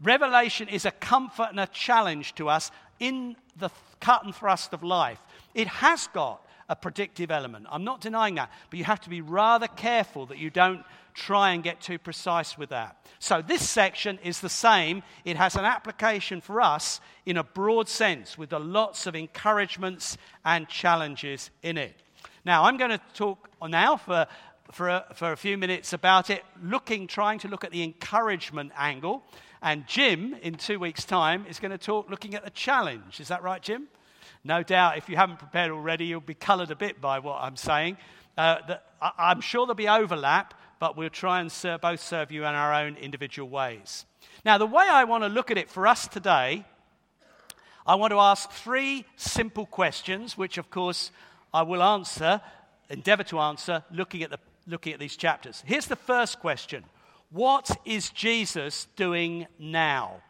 Revelation 0.03 0.69
is 0.69 0.85
a 0.85 0.91
comfort 0.91 1.49
and 1.51 1.61
a 1.61 1.67
challenge 1.67 2.35
to 2.35 2.49
us 2.49 2.71
in 3.01 3.37
the 3.57 3.71
cut 4.01 4.25
and 4.25 4.35
thrust 4.35 4.73
of 4.73 4.83
life. 4.83 5.21
It 5.55 5.67
has 5.67 6.07
got 6.09 6.45
a 6.69 6.77
predictive 6.77 7.31
element. 7.31 7.67
I'm 7.71 7.85
not 7.85 8.01
denying 8.01 8.35
that, 8.37 8.51
but 8.71 8.79
you 8.79 8.85
have 8.85 9.01
to 9.03 9.11
be 9.11 9.21
rather 9.21 9.67
careful 9.69 10.27
that 10.27 10.39
you 10.39 10.51
don't 10.51 10.85
try 11.15 11.53
and 11.53 11.63
get 11.63 11.81
too 11.81 11.99
precise 11.99 12.57
with 12.57 12.69
that. 12.71 12.97
So, 13.19 13.43
this 13.43 13.69
section 13.69 14.19
is 14.23 14.41
the 14.41 14.49
same. 14.49 15.03
It 15.25 15.37
has 15.37 15.57
an 15.57 15.65
application 15.65 16.41
for 16.41 16.61
us 16.61 17.01
in 17.27 17.37
a 17.37 17.45
broad 17.45 17.89
sense 17.89 18.39
with 18.39 18.53
lots 18.53 19.07
of 19.07 19.17
encouragements 19.17 20.17
and 20.45 20.69
challenges 20.69 21.51
in 21.63 21.77
it. 21.77 21.97
Now, 22.45 22.65
I'm 22.65 22.77
going 22.77 22.91
to 22.91 23.01
talk 23.15 23.51
now 23.67 23.97
for, 23.97 24.27
for, 24.73 24.89
a, 24.89 25.05
for 25.15 25.33
a 25.33 25.37
few 25.37 25.59
minutes 25.59 25.93
about 25.93 26.31
it, 26.31 26.45
looking, 26.63 27.07
trying 27.07 27.39
to 27.41 27.49
look 27.49 27.65
at 27.65 27.73
the 27.73 27.83
encouragement 27.83 28.73
angle. 28.77 29.23
And 29.61 29.87
Jim, 29.87 30.37
in 30.43 30.55
two 30.55 30.79
weeks' 30.79 31.05
time, 31.05 31.45
is 31.49 31.59
going 31.59 31.73
to 31.73 31.79
talk 31.79 32.09
looking 32.09 32.35
at 32.35 32.45
the 32.45 32.51
challenge. 32.51 33.21
Is 33.21 33.29
that 33.29 33.43
right, 33.43 33.61
Jim? 33.61 33.89
No 34.45 34.63
doubt, 34.63 34.99
if 34.99 35.09
you 35.09 35.17
haven't 35.17 35.39
prepared 35.39 35.71
already, 35.71 36.07
you'll 36.07 36.21
be 36.21 36.35
coloured 36.35 36.71
a 36.71 36.77
bit 36.77 37.01
by 37.01 37.19
what 37.19 37.39
I'm 37.41 37.57
saying. 37.57 37.97
Uh, 38.37 38.57
the, 38.67 38.81
I, 39.01 39.13
I'm 39.19 39.41
sure 39.41 39.67
there'll 39.67 39.75
be 39.75 39.89
overlap, 39.89 40.55
but 40.79 40.97
we'll 40.97 41.11
try 41.11 41.41
and 41.41 41.51
serve, 41.51 41.81
both 41.81 42.01
serve 42.01 42.31
you 42.31 42.43
in 42.45 42.55
our 42.55 42.73
own 42.73 42.97
individual 42.97 43.49
ways. 43.49 44.05
Now, 44.45 44.59
the 44.59 44.67
way 44.67 44.87
I 44.89 45.05
want 45.05 45.25
to 45.25 45.29
look 45.29 45.51
at 45.51 45.59
it 45.59 45.69
for 45.69 45.87
us 45.87 46.07
today, 46.07 46.65
I 47.87 47.95
want 47.95 48.13
to 48.13 48.19
ask 48.19 48.51
three 48.51 49.05
simple 49.17 49.67
questions, 49.67 50.37
which, 50.37 50.59
of 50.59 50.71
course, 50.71 51.11
I 51.53 51.63
will 51.63 51.83
answer, 51.83 52.41
endeavor 52.91 53.25
to 53.25 53.41
answer, 53.41 53.83
looking 53.91 54.23
at, 54.23 54.31
the, 54.31 54.39
looking 54.67 54.93
at 54.93 55.01
these 55.01 55.17
chapters. 55.17 55.63
Here's 55.67 55.87
the 55.87 55.97
first 55.97 56.41
question 56.41 56.85
What 57.31 57.71
is 57.85 58.11
Jesus 58.11 58.87
doing 58.97 59.47
now? 59.59 60.23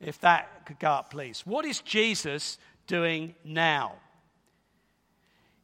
If 0.00 0.20
that 0.20 0.64
could 0.64 0.78
go 0.78 0.88
up, 0.88 1.10
please. 1.10 1.42
What 1.44 1.66
is 1.66 1.80
Jesus 1.80 2.58
doing 2.90 3.36
now? 3.44 3.94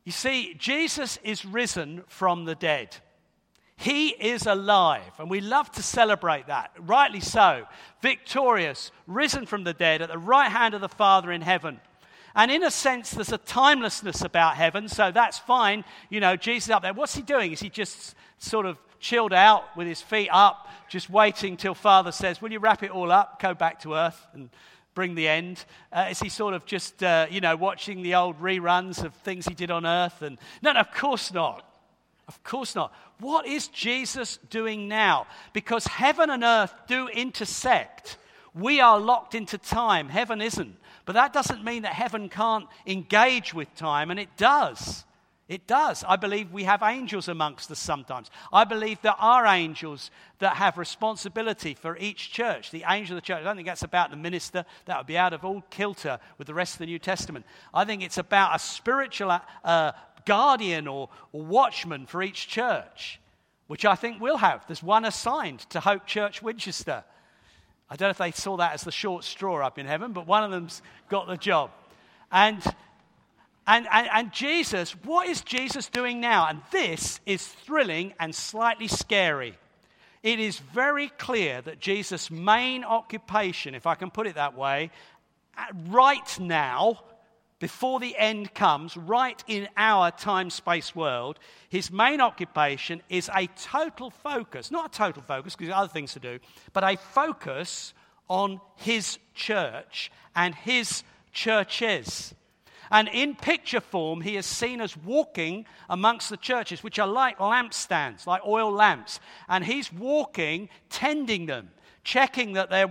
You 0.04 0.12
see, 0.12 0.54
Jesus 0.54 1.18
is 1.24 1.44
risen 1.44 2.04
from 2.06 2.44
the 2.44 2.54
dead. 2.54 2.96
He 3.76 4.10
is 4.10 4.46
alive, 4.46 5.12
and 5.18 5.28
we 5.28 5.40
love 5.40 5.70
to 5.72 5.82
celebrate 5.82 6.46
that, 6.46 6.70
rightly 6.78 7.18
so. 7.18 7.64
Victorious, 8.00 8.92
risen 9.08 9.44
from 9.44 9.64
the 9.64 9.74
dead 9.74 10.00
at 10.00 10.08
the 10.08 10.16
right 10.16 10.50
hand 10.50 10.74
of 10.74 10.80
the 10.80 10.88
Father 10.88 11.32
in 11.32 11.42
heaven. 11.42 11.80
And 12.36 12.52
in 12.52 12.62
a 12.62 12.70
sense, 12.70 13.10
there's 13.10 13.32
a 13.32 13.38
timelessness 13.38 14.22
about 14.22 14.54
heaven, 14.54 14.88
so 14.88 15.10
that's 15.10 15.38
fine. 15.40 15.84
You 16.08 16.20
know, 16.20 16.36
Jesus 16.36 16.70
up 16.70 16.82
there. 16.82 16.94
What's 16.94 17.16
he 17.16 17.22
doing? 17.22 17.52
Is 17.52 17.60
he 17.60 17.68
just 17.68 18.14
sort 18.38 18.64
of 18.64 18.78
chilled 19.00 19.32
out 19.32 19.76
with 19.76 19.88
his 19.88 20.00
feet 20.00 20.28
up, 20.32 20.68
just 20.88 21.10
waiting 21.10 21.56
till 21.56 21.74
Father 21.74 22.12
says, 22.12 22.40
Will 22.40 22.52
you 22.52 22.60
wrap 22.60 22.84
it 22.84 22.92
all 22.92 23.10
up, 23.10 23.42
go 23.42 23.54
back 23.54 23.80
to 23.80 23.94
earth 23.94 24.26
and 24.32 24.50
bring 24.96 25.14
the 25.14 25.28
end? 25.28 25.64
Uh, 25.92 26.08
is 26.10 26.18
he 26.18 26.28
sort 26.28 26.54
of 26.54 26.66
just, 26.66 27.04
uh, 27.04 27.26
you 27.30 27.40
know, 27.40 27.54
watching 27.54 28.02
the 28.02 28.16
old 28.16 28.40
reruns 28.40 29.04
of 29.04 29.14
things 29.14 29.46
he 29.46 29.54
did 29.54 29.70
on 29.70 29.86
earth? 29.86 30.22
And 30.22 30.38
no, 30.62 30.72
no, 30.72 30.80
of 30.80 30.90
course 30.90 31.32
not. 31.32 31.64
Of 32.26 32.42
course 32.42 32.74
not. 32.74 32.92
What 33.20 33.46
is 33.46 33.68
Jesus 33.68 34.38
doing 34.50 34.88
now? 34.88 35.28
Because 35.52 35.86
heaven 35.86 36.30
and 36.30 36.42
earth 36.42 36.74
do 36.88 37.06
intersect. 37.06 38.16
We 38.52 38.80
are 38.80 38.98
locked 38.98 39.36
into 39.36 39.58
time, 39.58 40.08
heaven 40.08 40.40
isn't. 40.40 40.76
But 41.04 41.12
that 41.12 41.32
doesn't 41.32 41.62
mean 41.62 41.82
that 41.82 41.92
heaven 41.92 42.28
can't 42.28 42.66
engage 42.86 43.54
with 43.54 43.72
time, 43.76 44.10
and 44.10 44.18
it 44.18 44.36
does. 44.36 45.04
It 45.48 45.68
does. 45.68 46.02
I 46.08 46.16
believe 46.16 46.50
we 46.50 46.64
have 46.64 46.82
angels 46.82 47.28
amongst 47.28 47.70
us 47.70 47.78
sometimes. 47.78 48.30
I 48.52 48.64
believe 48.64 49.00
there 49.00 49.12
are 49.12 49.46
angels 49.46 50.10
that 50.40 50.56
have 50.56 50.76
responsibility 50.76 51.74
for 51.74 51.96
each 51.98 52.32
church. 52.32 52.72
The 52.72 52.84
angel 52.88 53.16
of 53.16 53.22
the 53.22 53.26
church, 53.26 53.42
I 53.42 53.44
don't 53.44 53.54
think 53.54 53.68
that's 53.68 53.84
about 53.84 54.10
the 54.10 54.16
minister. 54.16 54.64
That 54.86 54.98
would 54.98 55.06
be 55.06 55.16
out 55.16 55.32
of 55.32 55.44
all 55.44 55.62
kilter 55.70 56.18
with 56.36 56.48
the 56.48 56.54
rest 56.54 56.74
of 56.74 56.78
the 56.80 56.86
New 56.86 56.98
Testament. 56.98 57.46
I 57.72 57.84
think 57.84 58.02
it's 58.02 58.18
about 58.18 58.56
a 58.56 58.58
spiritual 58.58 59.40
uh, 59.64 59.92
guardian 60.24 60.88
or, 60.88 61.10
or 61.30 61.42
watchman 61.42 62.06
for 62.06 62.24
each 62.24 62.48
church, 62.48 63.20
which 63.68 63.84
I 63.84 63.94
think 63.94 64.20
we'll 64.20 64.38
have. 64.38 64.66
There's 64.66 64.82
one 64.82 65.04
assigned 65.04 65.60
to 65.70 65.78
Hope 65.78 66.06
Church 66.06 66.42
Winchester. 66.42 67.04
I 67.88 67.94
don't 67.94 68.08
know 68.08 68.10
if 68.10 68.18
they 68.18 68.32
saw 68.32 68.56
that 68.56 68.74
as 68.74 68.82
the 68.82 68.90
short 68.90 69.22
straw 69.22 69.64
up 69.64 69.78
in 69.78 69.86
heaven, 69.86 70.12
but 70.12 70.26
one 70.26 70.42
of 70.42 70.50
them's 70.50 70.82
got 71.08 71.28
the 71.28 71.36
job. 71.36 71.70
And, 72.32 72.60
and, 73.66 73.86
and, 73.90 74.08
and 74.12 74.32
Jesus, 74.32 74.92
what 75.04 75.28
is 75.28 75.40
Jesus 75.42 75.88
doing 75.88 76.20
now? 76.20 76.46
And 76.48 76.60
this 76.70 77.20
is 77.26 77.46
thrilling 77.46 78.14
and 78.20 78.34
slightly 78.34 78.88
scary. 78.88 79.58
It 80.22 80.38
is 80.38 80.58
very 80.58 81.08
clear 81.08 81.60
that 81.62 81.80
Jesus' 81.80 82.30
main 82.30 82.84
occupation, 82.84 83.74
if 83.74 83.86
I 83.86 83.94
can 83.94 84.10
put 84.10 84.26
it 84.26 84.36
that 84.36 84.56
way, 84.56 84.90
right 85.88 86.40
now 86.40 87.00
before 87.58 88.00
the 88.00 88.16
end 88.18 88.52
comes, 88.54 88.96
right 88.96 89.42
in 89.46 89.68
our 89.76 90.10
time 90.10 90.50
space 90.50 90.94
world, 90.94 91.38
his 91.68 91.90
main 91.90 92.20
occupation 92.20 93.02
is 93.08 93.30
a 93.34 93.46
total 93.56 94.10
focus, 94.10 94.70
not 94.70 94.94
a 94.94 94.98
total 94.98 95.22
focus 95.22 95.56
because 95.56 95.72
other 95.72 95.88
things 95.88 96.12
to 96.12 96.20
do, 96.20 96.38
but 96.72 96.84
a 96.84 96.96
focus 96.96 97.94
on 98.28 98.60
his 98.76 99.18
church 99.34 100.10
and 100.34 100.54
his 100.54 101.02
churches. 101.32 102.34
And 102.90 103.08
in 103.08 103.34
picture 103.34 103.80
form, 103.80 104.20
he 104.20 104.36
is 104.36 104.46
seen 104.46 104.80
as 104.80 104.96
walking 104.96 105.66
amongst 105.88 106.30
the 106.30 106.36
churches, 106.36 106.82
which 106.82 106.98
are 106.98 107.06
like 107.06 107.38
lampstands, 107.38 108.26
like 108.26 108.42
oil 108.46 108.70
lamps. 108.70 109.20
And 109.48 109.64
he's 109.64 109.92
walking, 109.92 110.68
tending 110.88 111.46
them 111.46 111.70
checking 112.06 112.52
that 112.52 112.70
they're 112.70 112.86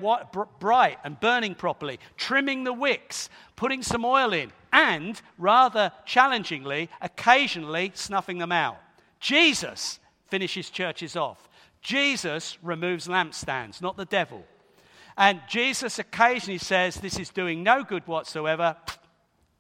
bright 0.60 0.98
and 1.06 1.18
burning 1.22 1.56
properly, 1.56 1.98
trimming 2.18 2.66
the 2.66 2.74
wicks, 2.74 3.30
putting 3.56 3.82
some 3.82 4.04
oil 4.04 4.34
in, 4.34 4.52
and, 4.74 5.22
rather 5.38 5.90
challengingly, 6.06 6.90
occasionally 7.02 7.94
snuffing 7.96 8.40
them 8.40 8.52
out. 8.52 8.78
Jesus 9.22 10.02
finishes 10.28 10.70
churches 10.70 11.16
off. 11.16 11.48
Jesus 11.82 12.58
removes 12.62 13.08
lampstands, 13.08 13.82
not 13.82 13.96
the 13.96 14.06
devil. 14.06 14.44
And 15.18 15.40
Jesus 15.48 15.98
occasionally 15.98 16.58
says, 16.58 16.96
This 16.96 17.18
is 17.18 17.30
doing 17.30 17.64
no 17.64 17.86
good 17.86 18.06
whatsoever. 18.08 18.76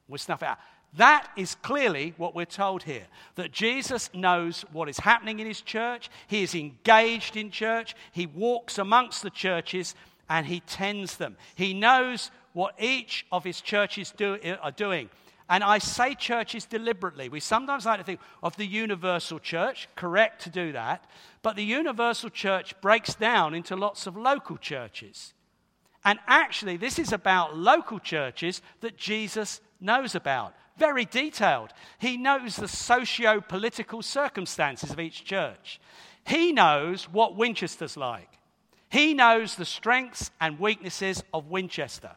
We'll 0.07 0.17
snuff 0.17 0.43
it 0.43 0.47
out. 0.47 0.59
That 0.97 1.27
is 1.35 1.55
clearly 1.55 2.13
what 2.17 2.35
we're 2.35 2.45
told 2.45 2.83
here 2.83 3.05
that 3.35 3.51
Jesus 3.51 4.09
knows 4.13 4.63
what 4.71 4.87
is 4.87 4.99
happening 4.99 5.39
in 5.39 5.47
his 5.47 5.61
church. 5.61 6.09
He 6.27 6.43
is 6.43 6.55
engaged 6.55 7.35
in 7.35 7.51
church. 7.51 7.95
He 8.13 8.25
walks 8.25 8.77
amongst 8.77 9.21
the 9.21 9.29
churches 9.29 9.93
and 10.29 10.45
he 10.45 10.61
tends 10.61 11.17
them. 11.17 11.35
He 11.55 11.73
knows 11.73 12.31
what 12.53 12.75
each 12.79 13.25
of 13.31 13.43
his 13.43 13.59
churches 13.59 14.13
do, 14.15 14.37
uh, 14.43 14.55
are 14.61 14.71
doing. 14.71 15.09
And 15.49 15.63
I 15.63 15.77
say 15.77 16.15
churches 16.15 16.65
deliberately. 16.65 17.29
We 17.29 17.39
sometimes 17.39 17.85
like 17.85 17.99
to 17.99 18.03
think 18.03 18.21
of 18.41 18.55
the 18.55 18.65
universal 18.65 19.37
church, 19.37 19.87
correct 19.95 20.41
to 20.43 20.49
do 20.49 20.71
that. 20.71 21.05
But 21.43 21.55
the 21.55 21.63
universal 21.63 22.29
church 22.29 22.79
breaks 22.81 23.13
down 23.13 23.53
into 23.53 23.75
lots 23.75 24.07
of 24.07 24.17
local 24.17 24.57
churches. 24.57 25.33
And 26.03 26.19
actually, 26.27 26.77
this 26.77 26.97
is 26.97 27.11
about 27.11 27.57
local 27.57 27.99
churches 27.99 28.61
that 28.79 28.97
Jesus 28.97 29.61
knows 29.79 30.15
about 30.15 30.53
very 30.77 31.05
detailed. 31.05 31.71
He 31.99 32.17
knows 32.17 32.55
the 32.55 32.67
socio 32.67 33.41
political 33.41 34.01
circumstances 34.01 34.91
of 34.91 34.99
each 34.99 35.23
church. 35.23 35.79
He 36.25 36.51
knows 36.51 37.05
what 37.05 37.35
Winchester's 37.35 37.97
like. 37.97 38.29
He 38.89 39.13
knows 39.13 39.55
the 39.55 39.65
strengths 39.65 40.31
and 40.39 40.59
weaknesses 40.59 41.23
of 41.33 41.49
Winchester. 41.49 42.11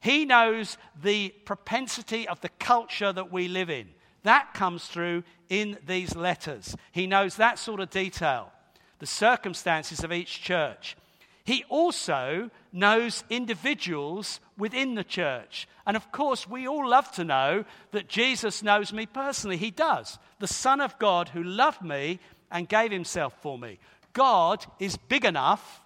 He 0.00 0.24
knows 0.24 0.78
the 1.02 1.30
propensity 1.44 2.28
of 2.28 2.40
the 2.40 2.48
culture 2.48 3.12
that 3.12 3.32
we 3.32 3.48
live 3.48 3.70
in. 3.70 3.88
That 4.22 4.54
comes 4.54 4.86
through 4.86 5.24
in 5.48 5.78
these 5.86 6.16
letters. 6.16 6.76
He 6.92 7.06
knows 7.06 7.36
that 7.36 7.58
sort 7.58 7.80
of 7.80 7.90
detail, 7.90 8.52
the 8.98 9.06
circumstances 9.06 10.02
of 10.02 10.12
each 10.12 10.42
church. 10.42 10.96
He 11.44 11.64
also 11.68 12.50
knows 12.76 13.24
individuals 13.30 14.38
within 14.58 14.94
the 14.94 15.02
church. 15.02 15.66
And 15.86 15.96
of 15.96 16.12
course, 16.12 16.48
we 16.48 16.68
all 16.68 16.88
love 16.88 17.10
to 17.12 17.24
know 17.24 17.64
that 17.92 18.08
Jesus 18.08 18.62
knows 18.62 18.92
me 18.92 19.06
personally. 19.06 19.56
He 19.56 19.70
does. 19.70 20.18
The 20.38 20.46
Son 20.46 20.80
of 20.80 20.98
God 20.98 21.30
who 21.30 21.42
loved 21.42 21.82
me 21.82 22.20
and 22.50 22.68
gave 22.68 22.92
himself 22.92 23.34
for 23.40 23.58
me. 23.58 23.78
God 24.12 24.64
is 24.78 24.96
big 24.96 25.24
enough, 25.24 25.80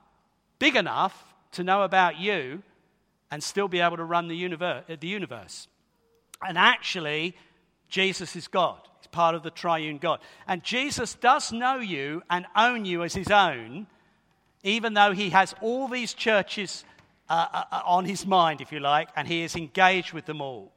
big 0.59 0.77
enough 0.77 1.35
to 1.53 1.65
know 1.65 1.83
about 1.83 2.19
you 2.19 2.63
and 3.31 3.43
still 3.43 3.69
be 3.69 3.81
able 3.81 3.97
to 3.97 4.05
run 4.05 4.29
the 4.29 4.37
universe. 4.37 5.69
And 6.47 6.59
actually, 6.59 7.37
Jesus 7.89 8.35
is 8.35 8.49
God. 8.49 8.79
He's 9.01 9.07
part 9.07 9.35
of 9.35 9.43
the 9.43 9.51
triune 9.51 9.99
God. 9.99 10.21
And 10.47 10.63
Jesus 10.65 11.15
does 11.15 11.53
know 11.53 11.77
you 11.77 12.23
and 12.29 12.47
own 12.57 12.85
you 12.85 13.03
as 13.05 13.15
his 13.15 13.31
own 13.31 13.87
even 14.63 14.95
though 14.95 15.13
he 15.13 15.31
has 15.31 15.55
all 15.61 15.89
these 15.89 16.15
churches 16.15 16.85
uh, 17.29 17.47
uh, 17.53 17.65
uh, 17.71 17.83
on 17.85 18.05
his 18.05 18.27
mind, 18.27 18.61
if 18.61 18.73
you 18.73 18.81
like, 18.81 19.09
and 19.17 19.29
he 19.29 19.43
is 19.43 19.57
engaged 19.57 20.13
with 20.13 20.27
them 20.27 20.41
all. 20.41 20.73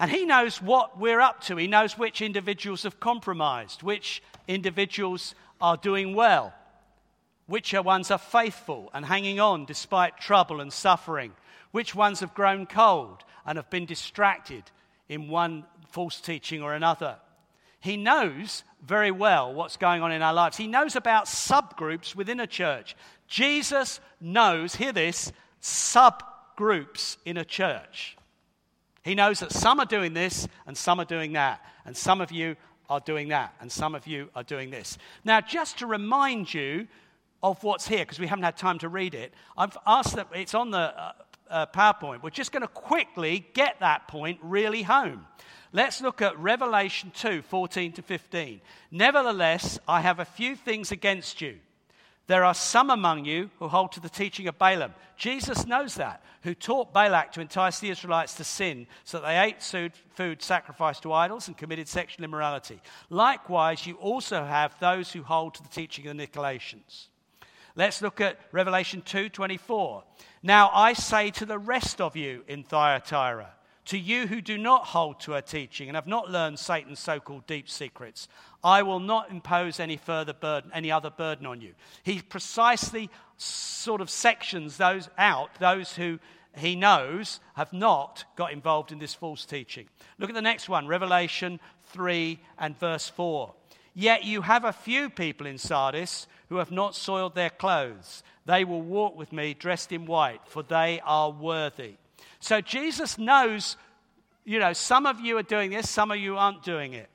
And 0.00 0.10
he 0.10 0.24
knows 0.24 0.62
what 0.62 0.98
we're 0.98 1.20
up 1.20 1.42
to. 1.42 1.56
He 1.56 1.66
knows 1.66 1.98
which 1.98 2.22
individuals 2.22 2.84
have 2.84 3.00
compromised, 3.00 3.82
which 3.82 4.22
individuals 4.46 5.34
are 5.60 5.76
doing 5.76 6.14
well, 6.14 6.54
which 7.46 7.74
are 7.74 7.82
ones 7.82 8.10
are 8.10 8.18
faithful 8.18 8.90
and 8.94 9.04
hanging 9.04 9.40
on 9.40 9.64
despite 9.64 10.18
trouble 10.18 10.60
and 10.60 10.72
suffering, 10.72 11.32
which 11.72 11.94
ones 11.94 12.20
have 12.20 12.34
grown 12.34 12.64
cold 12.64 13.24
and 13.44 13.56
have 13.56 13.70
been 13.70 13.86
distracted 13.86 14.62
in 15.08 15.28
one 15.28 15.64
false 15.88 16.20
teaching 16.20 16.62
or 16.62 16.74
another. 16.74 17.16
He 17.80 17.96
knows 17.96 18.62
very 18.84 19.10
well 19.10 19.52
what's 19.52 19.76
going 19.76 20.02
on 20.02 20.12
in 20.12 20.22
our 20.22 20.32
lives. 20.32 20.56
He 20.56 20.66
knows 20.66 20.96
about 20.96 21.26
subgroups 21.26 22.14
within 22.14 22.40
a 22.40 22.46
church. 22.46 22.96
Jesus 23.26 24.00
knows, 24.20 24.74
hear 24.74 24.92
this, 24.92 25.32
subgroups 25.60 27.16
in 27.24 27.36
a 27.36 27.44
church. 27.44 28.16
He 29.02 29.14
knows 29.14 29.40
that 29.40 29.52
some 29.52 29.80
are 29.80 29.86
doing 29.86 30.14
this 30.14 30.48
and 30.66 30.76
some 30.76 31.00
are 31.00 31.04
doing 31.04 31.32
that, 31.32 31.64
and 31.84 31.96
some 31.96 32.20
of 32.20 32.30
you 32.30 32.56
are 32.88 33.00
doing 33.00 33.28
that, 33.28 33.54
and 33.60 33.70
some 33.70 33.94
of 33.94 34.06
you 34.06 34.30
are 34.34 34.42
doing 34.42 34.70
this. 34.70 34.98
Now, 35.24 35.40
just 35.40 35.78
to 35.78 35.86
remind 35.86 36.52
you 36.52 36.88
of 37.42 37.62
what's 37.62 37.86
here, 37.86 38.00
because 38.00 38.18
we 38.18 38.26
haven't 38.26 38.44
had 38.44 38.56
time 38.56 38.78
to 38.78 38.88
read 38.88 39.14
it, 39.14 39.32
I've 39.56 39.76
asked 39.86 40.16
that 40.16 40.28
it's 40.34 40.54
on 40.54 40.70
the 40.70 40.78
uh, 40.78 41.12
uh, 41.50 41.66
PowerPoint. 41.66 42.22
We're 42.22 42.30
just 42.30 42.52
going 42.52 42.62
to 42.62 42.68
quickly 42.68 43.46
get 43.54 43.80
that 43.80 44.08
point 44.08 44.38
really 44.42 44.82
home. 44.82 45.26
Let's 45.72 46.00
look 46.00 46.22
at 46.22 46.38
Revelation 46.38 47.12
2 47.14 47.42
14 47.42 47.92
to 47.92 48.02
15. 48.02 48.60
Nevertheless, 48.90 49.78
I 49.86 50.00
have 50.00 50.18
a 50.18 50.24
few 50.24 50.56
things 50.56 50.92
against 50.92 51.40
you. 51.40 51.58
There 52.28 52.44
are 52.44 52.54
some 52.54 52.90
among 52.90 53.24
you 53.24 53.50
who 53.58 53.68
hold 53.68 53.92
to 53.92 54.00
the 54.00 54.08
teaching 54.10 54.48
of 54.48 54.58
Balaam. 54.58 54.94
Jesus 55.16 55.66
knows 55.66 55.94
that, 55.94 56.22
who 56.42 56.54
taught 56.54 56.92
Balak 56.92 57.32
to 57.32 57.40
entice 57.40 57.80
the 57.80 57.88
Israelites 57.88 58.34
to 58.34 58.44
sin 58.44 58.86
so 59.04 59.18
that 59.18 59.26
they 59.26 59.40
ate 59.40 59.92
food 60.14 60.42
sacrificed 60.42 61.02
to 61.02 61.12
idols 61.12 61.48
and 61.48 61.56
committed 61.56 61.88
sexual 61.88 62.24
immorality. 62.24 62.82
Likewise, 63.08 63.86
you 63.86 63.94
also 63.94 64.44
have 64.44 64.78
those 64.78 65.10
who 65.10 65.22
hold 65.22 65.54
to 65.54 65.62
the 65.62 65.70
teaching 65.70 66.06
of 66.06 66.16
the 66.16 66.26
Nicolaitans. 66.26 67.08
Let's 67.78 68.02
look 68.02 68.20
at 68.20 68.40
Revelation 68.50 69.02
2:24. 69.02 70.02
Now 70.42 70.68
I 70.74 70.94
say 70.94 71.30
to 71.30 71.46
the 71.46 71.60
rest 71.60 72.00
of 72.00 72.16
you 72.16 72.42
in 72.48 72.64
Thyatira, 72.64 73.54
to 73.84 73.96
you 73.96 74.26
who 74.26 74.40
do 74.40 74.58
not 74.58 74.86
hold 74.86 75.20
to 75.20 75.32
her 75.32 75.40
teaching 75.40 75.88
and 75.88 75.94
have 75.94 76.08
not 76.08 76.28
learned 76.28 76.58
Satan's 76.58 76.98
so-called 76.98 77.46
deep 77.46 77.70
secrets, 77.70 78.26
I 78.64 78.82
will 78.82 78.98
not 78.98 79.30
impose 79.30 79.78
any 79.78 79.96
further 79.96 80.32
burden, 80.32 80.72
any 80.74 80.90
other 80.90 81.08
burden 81.08 81.46
on 81.46 81.60
you. 81.60 81.76
He 82.02 82.20
precisely 82.20 83.10
sort 83.36 84.00
of 84.00 84.10
sections 84.10 84.76
those 84.76 85.08
out, 85.16 85.54
those 85.60 85.94
who 85.94 86.18
he 86.56 86.74
knows 86.74 87.38
have 87.54 87.72
not 87.72 88.24
got 88.34 88.50
involved 88.50 88.90
in 88.90 88.98
this 88.98 89.14
false 89.14 89.46
teaching. 89.46 89.88
Look 90.18 90.30
at 90.30 90.34
the 90.34 90.42
next 90.42 90.68
one, 90.68 90.88
Revelation 90.88 91.60
3 91.92 92.40
and 92.58 92.76
verse 92.76 93.08
4. 93.08 93.54
Yet 93.98 94.22
you 94.22 94.42
have 94.42 94.64
a 94.64 94.72
few 94.72 95.10
people 95.10 95.44
in 95.44 95.58
Sardis 95.58 96.28
who 96.50 96.58
have 96.58 96.70
not 96.70 96.94
soiled 96.94 97.34
their 97.34 97.50
clothes. 97.50 98.22
They 98.46 98.64
will 98.64 98.80
walk 98.80 99.16
with 99.16 99.32
me 99.32 99.54
dressed 99.54 99.90
in 99.90 100.06
white, 100.06 100.40
for 100.46 100.62
they 100.62 101.00
are 101.04 101.32
worthy. 101.32 101.94
So 102.38 102.60
Jesus 102.60 103.18
knows, 103.18 103.76
you 104.44 104.60
know, 104.60 104.72
some 104.72 105.04
of 105.04 105.18
you 105.18 105.36
are 105.36 105.42
doing 105.42 105.72
this, 105.72 105.90
some 105.90 106.12
of 106.12 106.18
you 106.18 106.36
aren't 106.36 106.62
doing 106.62 106.92
it. 106.92 107.08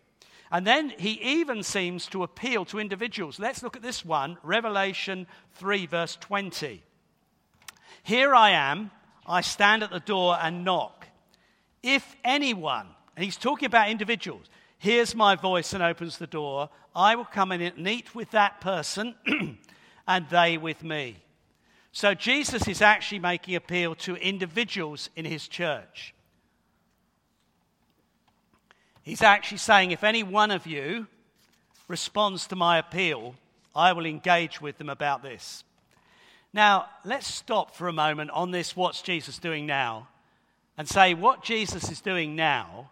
And 0.51 0.67
then 0.67 0.91
he 0.99 1.11
even 1.39 1.63
seems 1.63 2.05
to 2.07 2.21
appeal 2.21 2.65
to 2.65 2.79
individuals. 2.79 3.39
Let's 3.39 3.63
look 3.63 3.77
at 3.77 3.81
this 3.81 4.03
one 4.03 4.37
Revelation 4.43 5.25
3, 5.53 5.85
verse 5.85 6.17
20. 6.19 6.83
Here 8.03 8.35
I 8.35 8.49
am, 8.49 8.91
I 9.25 9.39
stand 9.39 9.83
at 9.83 9.91
the 9.91 10.01
door 10.01 10.37
and 10.37 10.65
knock. 10.65 11.07
If 11.81 12.17
anyone, 12.25 12.87
and 13.15 13.23
he's 13.23 13.37
talking 13.37 13.67
about 13.67 13.87
individuals, 13.87 14.47
hears 14.83 15.15
my 15.15 15.33
voice 15.33 15.71
and 15.71 15.81
opens 15.81 16.17
the 16.17 16.27
door, 16.27 16.69
I 16.93 17.15
will 17.15 17.23
come 17.23 17.53
in 17.53 17.61
and 17.61 17.87
eat 17.87 18.13
with 18.13 18.31
that 18.31 18.59
person 18.59 19.15
and 20.07 20.29
they 20.29 20.57
with 20.57 20.83
me. 20.83 21.15
So 21.93 22.13
Jesus 22.13 22.67
is 22.67 22.81
actually 22.81 23.19
making 23.19 23.55
appeal 23.55 23.95
to 23.95 24.15
individuals 24.15 25.09
in 25.15 25.23
his 25.23 25.47
church. 25.47 26.13
He's 29.03 29.21
actually 29.21 29.59
saying, 29.59 29.91
if 29.91 30.03
any 30.03 30.21
one 30.21 30.51
of 30.51 30.67
you 30.67 31.07
responds 31.87 32.45
to 32.47 32.57
my 32.57 32.77
appeal, 32.77 33.35
I 33.73 33.93
will 33.93 34.05
engage 34.05 34.59
with 34.59 34.79
them 34.79 34.89
about 34.89 35.23
this. 35.23 35.63
Now, 36.51 36.87
let's 37.05 37.27
stop 37.27 37.73
for 37.73 37.87
a 37.87 37.93
moment 37.93 38.31
on 38.31 38.51
this 38.51 38.75
what's 38.75 39.01
Jesus 39.01 39.39
doing 39.39 39.65
now 39.65 40.09
and 40.77 40.89
say 40.89 41.13
what 41.13 41.41
Jesus 41.41 41.89
is 41.89 42.01
doing 42.01 42.35
now 42.35 42.89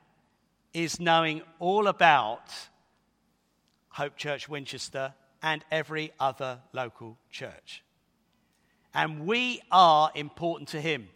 is 0.73 0.99
knowing 0.99 1.41
all 1.59 1.87
about 1.87 2.43
Hope 3.89 4.15
Church 4.15 4.47
Winchester 4.47 5.13
and 5.41 5.63
every 5.71 6.11
other 6.19 6.59
local 6.73 7.17
church. 7.29 7.83
And 8.93 9.25
we 9.25 9.61
are 9.71 10.11
important 10.15 10.69
to 10.69 10.81
him. 10.81 11.09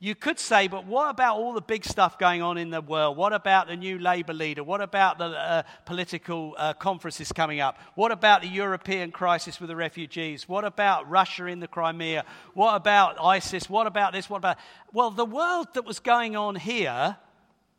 You 0.00 0.14
could 0.14 0.38
say, 0.38 0.68
but 0.68 0.86
what 0.86 1.08
about 1.08 1.36
all 1.38 1.54
the 1.54 1.62
big 1.62 1.82
stuff 1.82 2.18
going 2.18 2.42
on 2.42 2.58
in 2.58 2.68
the 2.68 2.82
world? 2.82 3.16
What 3.16 3.32
about 3.32 3.68
the 3.68 3.76
new 3.76 3.98
Labour 3.98 4.34
leader? 4.34 4.62
What 4.62 4.82
about 4.82 5.16
the 5.16 5.26
uh, 5.26 5.62
political 5.86 6.54
uh, 6.58 6.74
conferences 6.74 7.32
coming 7.32 7.60
up? 7.60 7.78
What 7.94 8.12
about 8.12 8.42
the 8.42 8.48
European 8.48 9.12
crisis 9.12 9.60
with 9.60 9.68
the 9.68 9.76
refugees? 9.76 10.46
What 10.46 10.64
about 10.64 11.08
Russia 11.08 11.46
in 11.46 11.60
the 11.60 11.68
Crimea? 11.68 12.26
What 12.52 12.74
about 12.74 13.16
ISIS? 13.18 13.70
What 13.70 13.86
about 13.86 14.12
this? 14.12 14.28
What 14.28 14.38
about. 14.38 14.58
Well, 14.92 15.10
the 15.10 15.24
world 15.24 15.68
that 15.72 15.86
was 15.86 16.00
going 16.00 16.36
on 16.36 16.56
here 16.56 17.16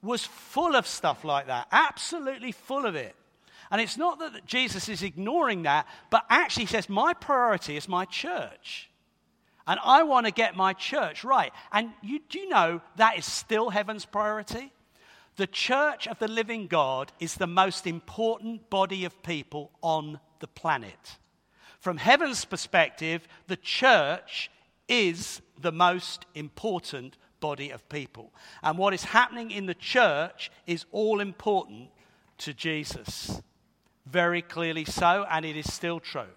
was 0.05 0.25
full 0.25 0.75
of 0.75 0.87
stuff 0.87 1.23
like 1.23 1.47
that, 1.47 1.67
absolutely 1.71 2.51
full 2.51 2.85
of 2.85 2.95
it. 2.95 3.15
And 3.71 3.81
it's 3.81 3.97
not 3.97 4.19
that 4.19 4.45
Jesus 4.45 4.87
is 4.89 5.03
ignoring 5.03 5.63
that, 5.63 5.87
but 6.09 6.25
actually 6.29 6.67
says, 6.67 6.87
My 6.87 7.13
priority 7.13 7.75
is 7.77 7.87
my 7.87 8.05
church. 8.05 8.89
And 9.67 9.79
I 9.83 10.03
want 10.03 10.27
to 10.27 10.31
get 10.31 10.55
my 10.55 10.73
church 10.73 11.23
right. 11.23 11.51
And 11.71 11.89
you, 12.03 12.19
do 12.29 12.39
you 12.39 12.49
know 12.49 12.81
that 12.97 13.17
is 13.17 13.25
still 13.25 13.71
heaven's 13.71 14.05
priority? 14.05 14.71
The 15.37 15.47
church 15.47 16.07
of 16.07 16.19
the 16.19 16.27
living 16.27 16.67
God 16.67 17.11
is 17.19 17.33
the 17.35 17.47
most 17.47 17.87
important 17.87 18.69
body 18.69 19.05
of 19.05 19.23
people 19.23 19.71
on 19.81 20.19
the 20.39 20.47
planet. 20.47 21.17
From 21.79 21.97
heaven's 21.97 22.45
perspective, 22.45 23.27
the 23.47 23.57
church 23.57 24.51
is 24.87 25.41
the 25.59 25.71
most 25.71 26.25
important 26.35 27.17
body 27.39 27.69
of 27.69 27.87
people. 27.89 28.31
And 28.63 28.77
what 28.77 28.93
is 28.93 29.03
happening 29.03 29.51
in 29.51 29.65
the 29.65 29.73
church 29.73 30.51
is 30.67 30.85
all 30.91 31.19
important 31.19 31.89
to 32.39 32.53
Jesus. 32.53 33.41
Very 34.05 34.41
clearly 34.41 34.85
so, 34.85 35.25
and 35.29 35.45
it 35.45 35.55
is 35.55 35.71
still 35.71 35.99
true. 35.99 36.33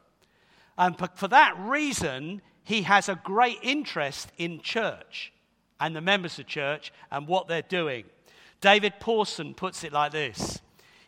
And 0.77 0.97
for 1.17 1.29
that 1.29 1.55
reason, 1.59 2.41
he 2.63 2.83
has 2.83 3.09
a 3.09 3.21
great 3.25 3.59
interest 3.63 4.31
in 4.39 4.61
church 4.61 5.33
and 5.81 5.95
the 5.95 6.01
members 6.01 6.39
of 6.39 6.47
church 6.47 6.93
and 7.11 7.27
what 7.27 7.49
they're 7.49 7.63
doing. 7.63 8.05
David 8.61 8.95
Pawson 9.01 9.55
puts 9.55 9.85
it 9.85 9.93
like 9.93 10.13
this 10.13 10.61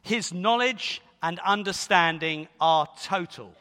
His 0.03 0.33
knowledge 0.33 1.03
and 1.23 1.39
understanding 1.41 2.49
are 2.61 2.89
total, 3.03 3.53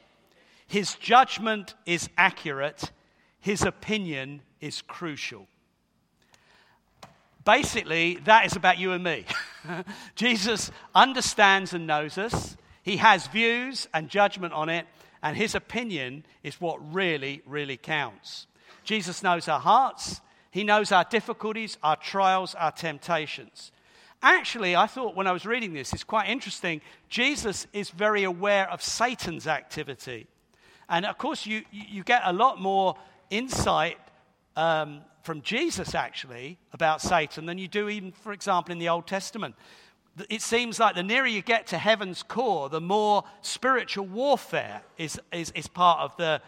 his 0.67 0.95
judgment 0.95 1.73
is 1.85 2.09
accurate, 2.17 2.91
his 3.39 3.63
opinion 3.63 4.41
is 4.61 4.81
crucial. 4.81 5.47
Basically, 7.45 8.15
that 8.25 8.45
is 8.45 8.55
about 8.55 8.77
you 8.77 8.91
and 8.91 9.03
me. 9.03 9.25
Jesus 10.15 10.71
understands 10.93 11.73
and 11.73 11.87
knows 11.87 12.17
us. 12.17 12.57
He 12.83 12.97
has 12.97 13.27
views 13.27 13.87
and 13.93 14.09
judgment 14.09 14.53
on 14.53 14.69
it, 14.69 14.85
and 15.21 15.35
his 15.35 15.55
opinion 15.55 16.25
is 16.43 16.59
what 16.59 16.93
really, 16.93 17.41
really 17.45 17.77
counts. 17.77 18.47
Jesus 18.83 19.23
knows 19.23 19.47
our 19.47 19.59
hearts, 19.59 20.21
he 20.51 20.63
knows 20.63 20.91
our 20.91 21.03
difficulties, 21.03 21.77
our 21.83 21.95
trials, 21.95 22.55
our 22.55 22.71
temptations. 22.71 23.71
Actually, 24.21 24.75
I 24.75 24.87
thought 24.87 25.15
when 25.15 25.27
I 25.27 25.31
was 25.31 25.45
reading 25.45 25.73
this, 25.73 25.93
it's 25.93 26.03
quite 26.03 26.27
interesting. 26.27 26.81
Jesus 27.07 27.67
is 27.71 27.89
very 27.89 28.23
aware 28.23 28.69
of 28.69 28.81
Satan's 28.81 29.47
activity. 29.47 30.27
And 30.89 31.05
of 31.05 31.17
course, 31.17 31.45
you, 31.45 31.63
you 31.71 32.03
get 32.03 32.23
a 32.25 32.33
lot 32.33 32.59
more 32.59 32.95
insight 33.29 33.97
um, 34.57 35.01
from 35.29 35.43
Jesus, 35.43 35.93
actually, 35.93 36.57
about 36.73 37.03
Satan 37.03 37.45
than 37.45 37.59
you 37.59 37.67
do, 37.67 37.87
even, 37.87 38.11
for 38.11 38.33
example, 38.33 38.71
in 38.71 38.79
the 38.79 38.89
Old 38.89 39.05
Testament 39.05 39.53
it 40.27 40.41
seems 40.41 40.79
like 40.79 40.95
the 40.95 41.03
nearer 41.03 41.27
you 41.27 41.43
get 41.43 41.67
to 41.67 41.77
heaven's 41.77 42.23
core, 42.23 42.67
the 42.67 42.81
more 42.81 43.23
spiritual 43.41 44.07
warfare 44.07 44.81
is, 44.97 45.21
is, 45.31 45.51
is 45.53 45.67
part 45.67 45.99
of 45.99 46.17
the, 46.17 46.41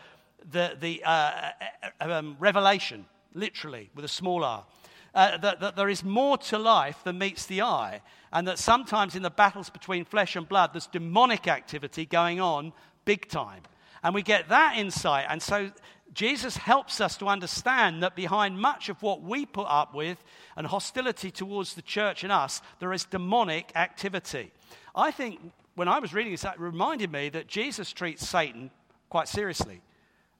the, 0.51 0.75
the 0.79 1.03
uh, 1.05 1.51
um, 1.99 2.35
revelation, 2.39 3.05
literally, 3.35 3.91
with 3.93 4.03
a 4.03 4.07
small 4.07 4.43
r. 4.43 4.65
Uh, 5.13 5.37
that, 5.37 5.59
that 5.59 5.75
there 5.75 5.87
is 5.87 6.03
more 6.03 6.35
to 6.39 6.57
life 6.57 7.03
than 7.03 7.19
meets 7.19 7.45
the 7.45 7.61
eye, 7.61 8.01
and 8.33 8.47
that 8.47 8.57
sometimes 8.57 9.15
in 9.15 9.21
the 9.21 9.29
battles 9.29 9.69
between 9.69 10.05
flesh 10.05 10.35
and 10.35 10.49
blood, 10.49 10.71
there's 10.73 10.87
demonic 10.87 11.47
activity 11.47 12.07
going 12.07 12.41
on 12.41 12.73
big 13.05 13.29
time. 13.29 13.61
And 14.03 14.15
we 14.15 14.23
get 14.23 14.49
that 14.49 14.75
insight. 14.75 15.27
And 15.29 15.39
so 15.39 15.69
Jesus 16.13 16.57
helps 16.57 16.99
us 16.99 17.17
to 17.17 17.27
understand 17.27 18.03
that 18.03 18.15
behind 18.15 18.59
much 18.59 18.89
of 18.89 19.01
what 19.01 19.21
we 19.21 19.45
put 19.45 19.67
up 19.67 19.93
with 19.93 20.21
and 20.57 20.67
hostility 20.67 21.31
towards 21.31 21.73
the 21.73 21.81
church 21.81 22.23
and 22.23 22.31
us, 22.31 22.61
there 22.79 22.91
is 22.91 23.05
demonic 23.05 23.71
activity. 23.75 24.51
I 24.93 25.11
think 25.11 25.39
when 25.75 25.87
I 25.87 25.99
was 25.99 26.13
reading 26.13 26.33
this, 26.33 26.43
it 26.43 26.59
reminded 26.59 27.11
me 27.11 27.29
that 27.29 27.47
Jesus 27.47 27.93
treats 27.93 28.27
Satan 28.27 28.71
quite 29.09 29.29
seriously 29.29 29.81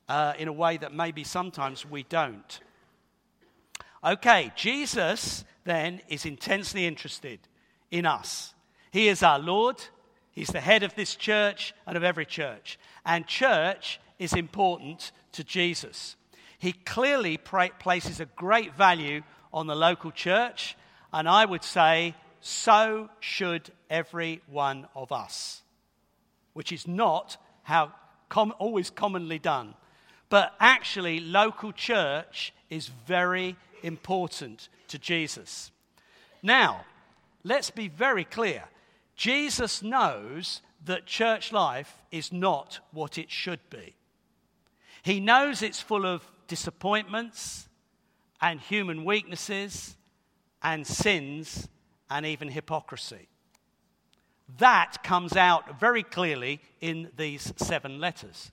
uh, 0.09 0.33
in 0.37 0.49
a 0.49 0.53
way 0.53 0.77
that 0.77 0.93
maybe 0.93 1.23
sometimes 1.23 1.85
we 1.85 2.03
don't. 2.03 2.59
Okay, 4.03 4.51
Jesus 4.55 5.45
then 5.63 6.01
is 6.09 6.25
intensely 6.25 6.85
interested 6.85 7.39
in 7.91 8.05
us. 8.05 8.53
He 8.91 9.07
is 9.07 9.23
our 9.23 9.39
Lord, 9.39 9.81
He's 10.31 10.49
the 10.49 10.61
head 10.61 10.83
of 10.83 10.95
this 10.95 11.15
church 11.15 11.73
and 11.85 11.97
of 11.97 12.03
every 12.03 12.25
church. 12.25 12.79
And 13.05 13.27
church 13.27 13.99
is 14.17 14.33
important 14.33 15.11
to 15.33 15.43
Jesus. 15.43 16.15
He 16.59 16.73
clearly 16.73 17.37
places 17.37 18.19
a 18.19 18.25
great 18.25 18.75
value 18.75 19.23
on 19.51 19.67
the 19.67 19.75
local 19.75 20.11
church, 20.11 20.77
and 21.11 21.27
I 21.27 21.45
would 21.45 21.63
say 21.63 22.15
so 22.39 23.09
should 23.19 23.71
every 23.89 24.41
one 24.47 24.87
of 24.95 25.11
us, 25.11 25.61
which 26.53 26.71
is 26.71 26.87
not 26.87 27.37
how 27.63 27.93
com- 28.29 28.53
always 28.59 28.89
commonly 28.89 29.39
done. 29.39 29.75
But 30.29 30.53
actually, 30.59 31.19
local 31.19 31.71
church 31.71 32.53
is 32.69 32.87
very 32.87 33.57
important 33.83 34.69
to 34.87 34.97
Jesus. 34.97 35.71
Now, 36.41 36.85
let's 37.43 37.69
be 37.69 37.87
very 37.87 38.23
clear. 38.23 38.63
Jesus 39.15 39.83
knows 39.83 40.61
that 40.85 41.05
church 41.05 41.51
life 41.51 42.01
is 42.11 42.31
not 42.31 42.79
what 42.91 43.17
it 43.17 43.29
should 43.29 43.59
be. 43.69 43.95
He 45.03 45.19
knows 45.19 45.61
it's 45.61 45.81
full 45.81 46.05
of 46.05 46.23
disappointments 46.47 47.67
and 48.41 48.59
human 48.59 49.03
weaknesses 49.05 49.95
and 50.61 50.85
sins 50.85 51.67
and 52.09 52.25
even 52.25 52.49
hypocrisy. 52.49 53.27
That 54.57 55.03
comes 55.03 55.35
out 55.35 55.79
very 55.79 56.03
clearly 56.03 56.59
in 56.81 57.09
these 57.15 57.53
seven 57.57 57.99
letters. 57.99 58.51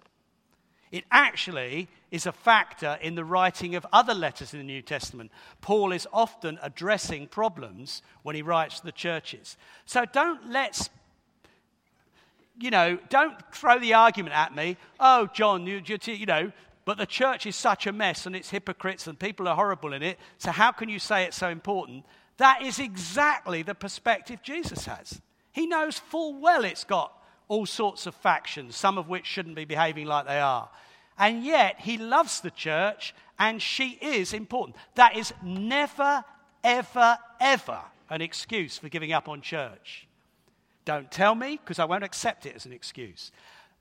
It 0.90 1.04
actually 1.11 1.88
is 2.11 2.24
a 2.24 2.32
factor 2.32 2.98
in 3.02 3.14
the 3.14 3.24
writing 3.24 3.74
of 3.74 3.87
other 3.92 4.14
letters 4.14 4.54
in 4.54 4.61
the 4.61 4.64
New 4.64 4.80
Testament. 4.80 5.30
Paul 5.61 5.92
is 5.92 6.06
often 6.12 6.58
addressing 6.62 7.26
problems 7.26 8.00
when 8.22 8.34
he 8.34 8.42
writes 8.42 8.80
to 8.80 8.87
the 8.87 8.92
churches. 8.92 9.56
So 9.84 10.06
don't 10.06 10.50
let's, 10.50 10.88
you 12.59 12.71
know, 12.71 12.99
don't 13.09 13.37
throw 13.53 13.79
the 13.79 13.94
argument 13.94 14.35
at 14.35 14.55
me, 14.55 14.77
oh, 14.99 15.29
John, 15.33 15.66
you, 15.66 15.81
you 15.87 16.27
know, 16.27 16.53
but 16.85 16.99
the 16.99 17.07
church 17.07 17.47
is 17.47 17.55
such 17.55 17.87
a 17.87 17.92
mess 17.92 18.27
and 18.27 18.35
it's 18.35 18.51
hypocrites 18.51 19.07
and 19.07 19.18
people 19.18 19.47
are 19.47 19.55
horrible 19.55 19.92
in 19.92 20.03
it, 20.03 20.18
so 20.38 20.51
how 20.51 20.73
can 20.73 20.88
you 20.88 20.99
say 20.99 21.25
it's 21.25 21.37
so 21.37 21.49
important? 21.49 22.05
That 22.38 22.62
is 22.62 22.79
exactly 22.79 23.62
the 23.62 23.75
perspective 23.75 24.42
Jesus 24.42 24.87
has. 24.87 25.21
He 25.53 25.66
knows 25.66 25.99
full 25.99 26.40
well 26.40 26.64
it's 26.64 26.85
got 26.85 27.12
all 27.49 27.66
sorts 27.66 28.07
of 28.07 28.14
factions, 28.14 28.77
some 28.77 28.99
of 28.99 29.09
which 29.09 29.27
shouldn't 29.27 29.57
be 29.57 29.64
behaving 29.64 30.07
like 30.07 30.27
they 30.27 30.40
are. 30.40 30.71
And 31.18 31.44
yet, 31.44 31.81
he 31.81 31.99
loves 31.99 32.40
the 32.40 32.51
church 32.51 33.14
and 33.38 33.61
she 33.61 33.99
is 34.01 34.33
important. 34.33 34.77
That 34.94 35.16
is 35.16 35.33
never, 35.42 36.25
ever, 36.64 37.18
ever 37.40 37.81
an 38.11 38.23
excuse 38.23 38.79
for 38.79 38.88
giving 38.88 39.12
up 39.12 39.29
on 39.29 39.40
church. 39.40 40.08
Don't 40.88 41.11
tell 41.11 41.35
me 41.35 41.59
because 41.62 41.79
I 41.79 41.85
won't 41.85 42.03
accept 42.03 42.46
it 42.46 42.57
as 42.57 42.64
an 42.64 42.72
excuse. 42.72 43.31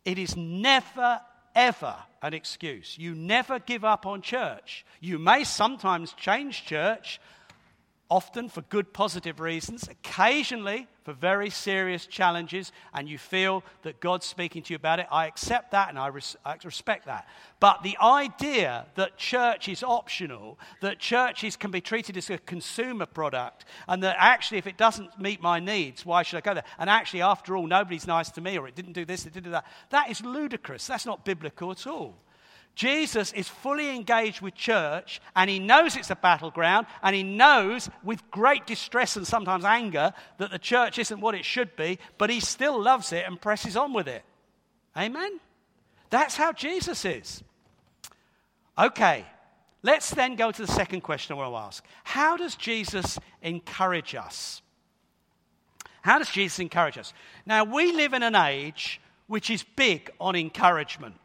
It 0.03 0.19
is 0.19 0.35
never, 0.35 1.21
ever 1.55 1.95
an 2.21 2.33
excuse. 2.33 2.97
You 2.99 3.15
never 3.15 3.59
give 3.59 3.85
up 3.85 4.05
on 4.05 4.21
church. 4.21 4.85
You 4.99 5.17
may 5.17 5.45
sometimes 5.45 6.11
change 6.11 6.65
church, 6.65 7.21
often 8.09 8.49
for 8.49 8.61
good, 8.61 8.93
positive 8.93 9.39
reasons, 9.39 9.87
occasionally 9.87 10.87
for 11.03 11.13
very 11.13 11.49
serious 11.49 12.05
challenges, 12.05 12.71
and 12.93 13.07
you 13.07 13.17
feel 13.17 13.63
that 13.83 13.99
God's 13.99 14.25
speaking 14.25 14.61
to 14.63 14.73
you 14.73 14.75
about 14.75 14.99
it. 14.99 15.07
I 15.11 15.25
accept 15.25 15.71
that 15.71 15.89
and 15.89 15.97
I, 15.97 16.07
res- 16.07 16.35
I, 16.45 16.55
respect 16.63 17.05
that. 17.05 17.27
But 17.59 17.83
the 17.83 17.97
idea 18.01 18.85
that 18.95 19.17
church 19.17 19.69
is 19.69 19.83
optional, 19.83 20.59
that 20.81 20.99
churches 20.99 21.55
can 21.55 21.71
be 21.71 21.81
treated 21.81 22.17
as 22.17 22.29
a 22.29 22.37
consumer 22.37 23.05
product, 23.05 23.65
and 23.87 24.03
that 24.03 24.15
actually, 24.19 24.57
if 24.57 24.67
it 24.67 24.77
doesn't 24.77 25.19
meet 25.19 25.41
my 25.41 25.59
needs, 25.59 26.05
why 26.05 26.23
should 26.23 26.37
I 26.37 26.41
go 26.41 26.53
there? 26.53 26.65
And 26.77 26.89
actually, 26.89 27.21
after 27.21 27.55
all, 27.55 27.67
nobody's 27.67 28.07
nice 28.07 28.29
to 28.31 28.41
me, 28.41 28.57
or 28.57 28.67
it 28.67 28.75
didn't 28.75 28.93
do 28.93 29.05
this, 29.05 29.25
it 29.25 29.33
didn't 29.33 29.45
do 29.45 29.51
that. 29.51 29.65
That 29.89 30.09
is 30.09 30.21
ludicrous. 30.21 30.87
That's 30.87 31.05
not 31.05 31.25
biblical 31.25 31.71
at 31.71 31.87
all. 31.87 32.15
Jesus 32.77 33.33
is 33.33 33.49
fully 33.49 33.89
engaged 33.89 34.39
with 34.41 34.53
church 34.53 35.19
and 35.35 35.49
he 35.49 35.57
knows 35.57 35.95
it's 35.95 36.11
a 36.11 36.15
battleground 36.15 36.85
and 37.01 37.15
he 37.15 37.23
knows 37.23 37.89
with 38.03 38.29
great 38.29 38.67
distress 38.67 39.15
and 39.15 39.25
sometimes 39.25 39.65
anger 39.65 40.13
that 40.37 40.51
the 40.51 40.59
church 40.59 40.99
isn't 40.99 41.19
what 41.19 41.33
it 41.33 41.43
should 41.43 41.75
be, 41.75 41.97
but 42.19 42.29
he 42.29 42.39
still 42.39 42.79
loves 42.79 43.11
it 43.11 43.25
and 43.25 43.41
presses 43.41 43.75
on 43.75 43.93
with 43.93 44.07
it. 44.07 44.23
Amen? 44.95 45.39
That's 46.11 46.35
how 46.35 46.53
Jesus 46.53 47.03
is. 47.03 47.43
Okay, 48.77 49.25
let's 49.81 50.11
then 50.11 50.35
go 50.35 50.51
to 50.51 50.61
the 50.61 50.71
second 50.71 51.01
question 51.01 51.33
I 51.33 51.39
want 51.39 51.53
to 51.53 51.57
ask. 51.57 51.85
How 52.03 52.37
does 52.37 52.55
Jesus 52.55 53.17
encourage 53.41 54.13
us? 54.13 54.61
How 56.03 56.19
does 56.19 56.29
Jesus 56.29 56.59
encourage 56.59 56.99
us? 56.99 57.11
Now, 57.43 57.63
we 57.63 57.91
live 57.91 58.13
in 58.13 58.21
an 58.21 58.35
age 58.35 59.01
which 59.25 59.49
is 59.49 59.63
big 59.63 60.11
on 60.19 60.35
encouragement. 60.35 61.15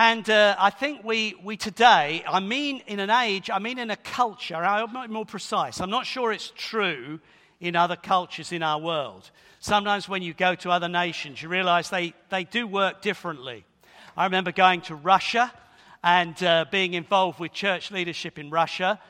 And 0.00 0.30
uh, 0.30 0.54
I 0.60 0.70
think 0.70 1.02
we, 1.02 1.34
we 1.42 1.56
today, 1.56 2.22
I 2.24 2.38
mean 2.38 2.84
in 2.86 3.00
an 3.00 3.10
age, 3.10 3.50
I 3.52 3.58
mean 3.58 3.80
in 3.80 3.90
a 3.90 3.96
culture, 3.96 4.54
I'm 4.54 4.92
not 4.92 5.10
more 5.10 5.26
precise. 5.26 5.80
I'm 5.80 5.90
not 5.90 6.06
sure 6.06 6.30
it's 6.30 6.52
true 6.54 7.18
in 7.58 7.74
other 7.74 7.96
cultures 7.96 8.52
in 8.52 8.62
our 8.62 8.78
world. 8.80 9.28
Sometimes 9.58 10.08
when 10.08 10.22
you 10.22 10.34
go 10.34 10.54
to 10.54 10.70
other 10.70 10.86
nations, 10.86 11.42
you 11.42 11.48
realize 11.48 11.90
they, 11.90 12.14
they 12.30 12.44
do 12.44 12.64
work 12.64 13.02
differently. 13.02 13.64
I 14.16 14.26
remember 14.26 14.52
going 14.52 14.82
to 14.82 14.94
Russia 14.94 15.52
and 16.04 16.40
uh, 16.44 16.66
being 16.70 16.94
involved 16.94 17.40
with 17.40 17.52
church 17.52 17.90
leadership 17.90 18.38
in 18.38 18.50
Russia, 18.50 19.00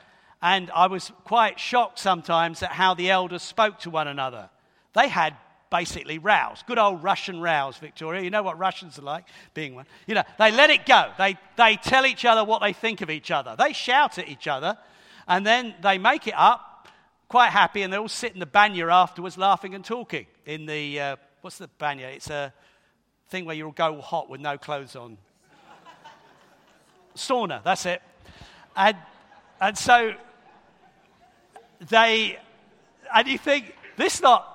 and 0.41 0.71
I 0.71 0.87
was 0.87 1.11
quite 1.23 1.59
shocked 1.59 1.99
sometimes 1.99 2.63
at 2.63 2.71
how 2.71 2.95
the 2.95 3.11
elders 3.11 3.43
spoke 3.43 3.77
to 3.81 3.91
one 3.91 4.07
another. 4.07 4.49
They 4.95 5.07
had 5.07 5.35
basically 5.69 6.17
rows. 6.17 6.63
Good 6.65 6.79
old 6.79 7.03
Russian 7.03 7.41
rows, 7.41 7.77
Victoria. 7.77 8.21
You 8.21 8.29
know 8.29 8.43
what 8.43 8.57
Russians 8.57 8.97
are 8.97 9.03
like, 9.03 9.25
being 9.53 9.75
one. 9.75 9.85
You 10.07 10.15
know, 10.15 10.23
they 10.37 10.51
let 10.51 10.69
it 10.69 10.85
go. 10.85 11.11
They, 11.17 11.37
they 11.57 11.75
tell 11.75 12.05
each 12.05 12.25
other 12.25 12.43
what 12.43 12.61
they 12.61 12.73
think 12.73 13.01
of 13.01 13.09
each 13.09 13.31
other. 13.31 13.55
They 13.57 13.73
shout 13.73 14.17
at 14.17 14.27
each 14.27 14.47
other, 14.47 14.77
and 15.27 15.45
then 15.45 15.75
they 15.81 15.97
make 15.97 16.27
it 16.27 16.33
up, 16.35 16.87
quite 17.27 17.49
happy, 17.49 17.83
and 17.83 17.93
they 17.93 17.97
all 17.97 18.07
sit 18.07 18.33
in 18.33 18.39
the 18.39 18.45
banya 18.45 18.87
afterwards 18.87 19.37
laughing 19.37 19.75
and 19.75 19.85
talking. 19.85 20.25
In 20.45 20.65
the, 20.65 20.99
uh, 20.99 21.15
what's 21.41 21.59
the 21.59 21.67
banya? 21.77 22.07
It's 22.07 22.29
a 22.29 22.53
thing 23.29 23.45
where 23.45 23.55
you'll 23.55 23.71
go 23.71 24.01
hot 24.01 24.29
with 24.29 24.41
no 24.41 24.57
clothes 24.57 24.95
on. 24.95 25.17
Sauna, 27.15 27.63
that's 27.63 27.85
it. 27.85 28.01
And, 28.75 28.97
and 29.61 29.77
so 29.77 30.13
they, 31.89 32.39
and 33.13 33.27
you 33.27 33.37
think, 33.37 33.75
this 33.97 34.21
not 34.21 34.48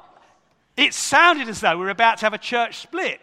it 0.77 0.95
sounded 0.95 1.49
as 1.49 1.61
though 1.61 1.77
we 1.77 1.85
were 1.85 1.91
about 1.91 2.19
to 2.19 2.27
have 2.27 2.35
a 2.35 2.39
church 2.39 2.79
split, 2.79 3.21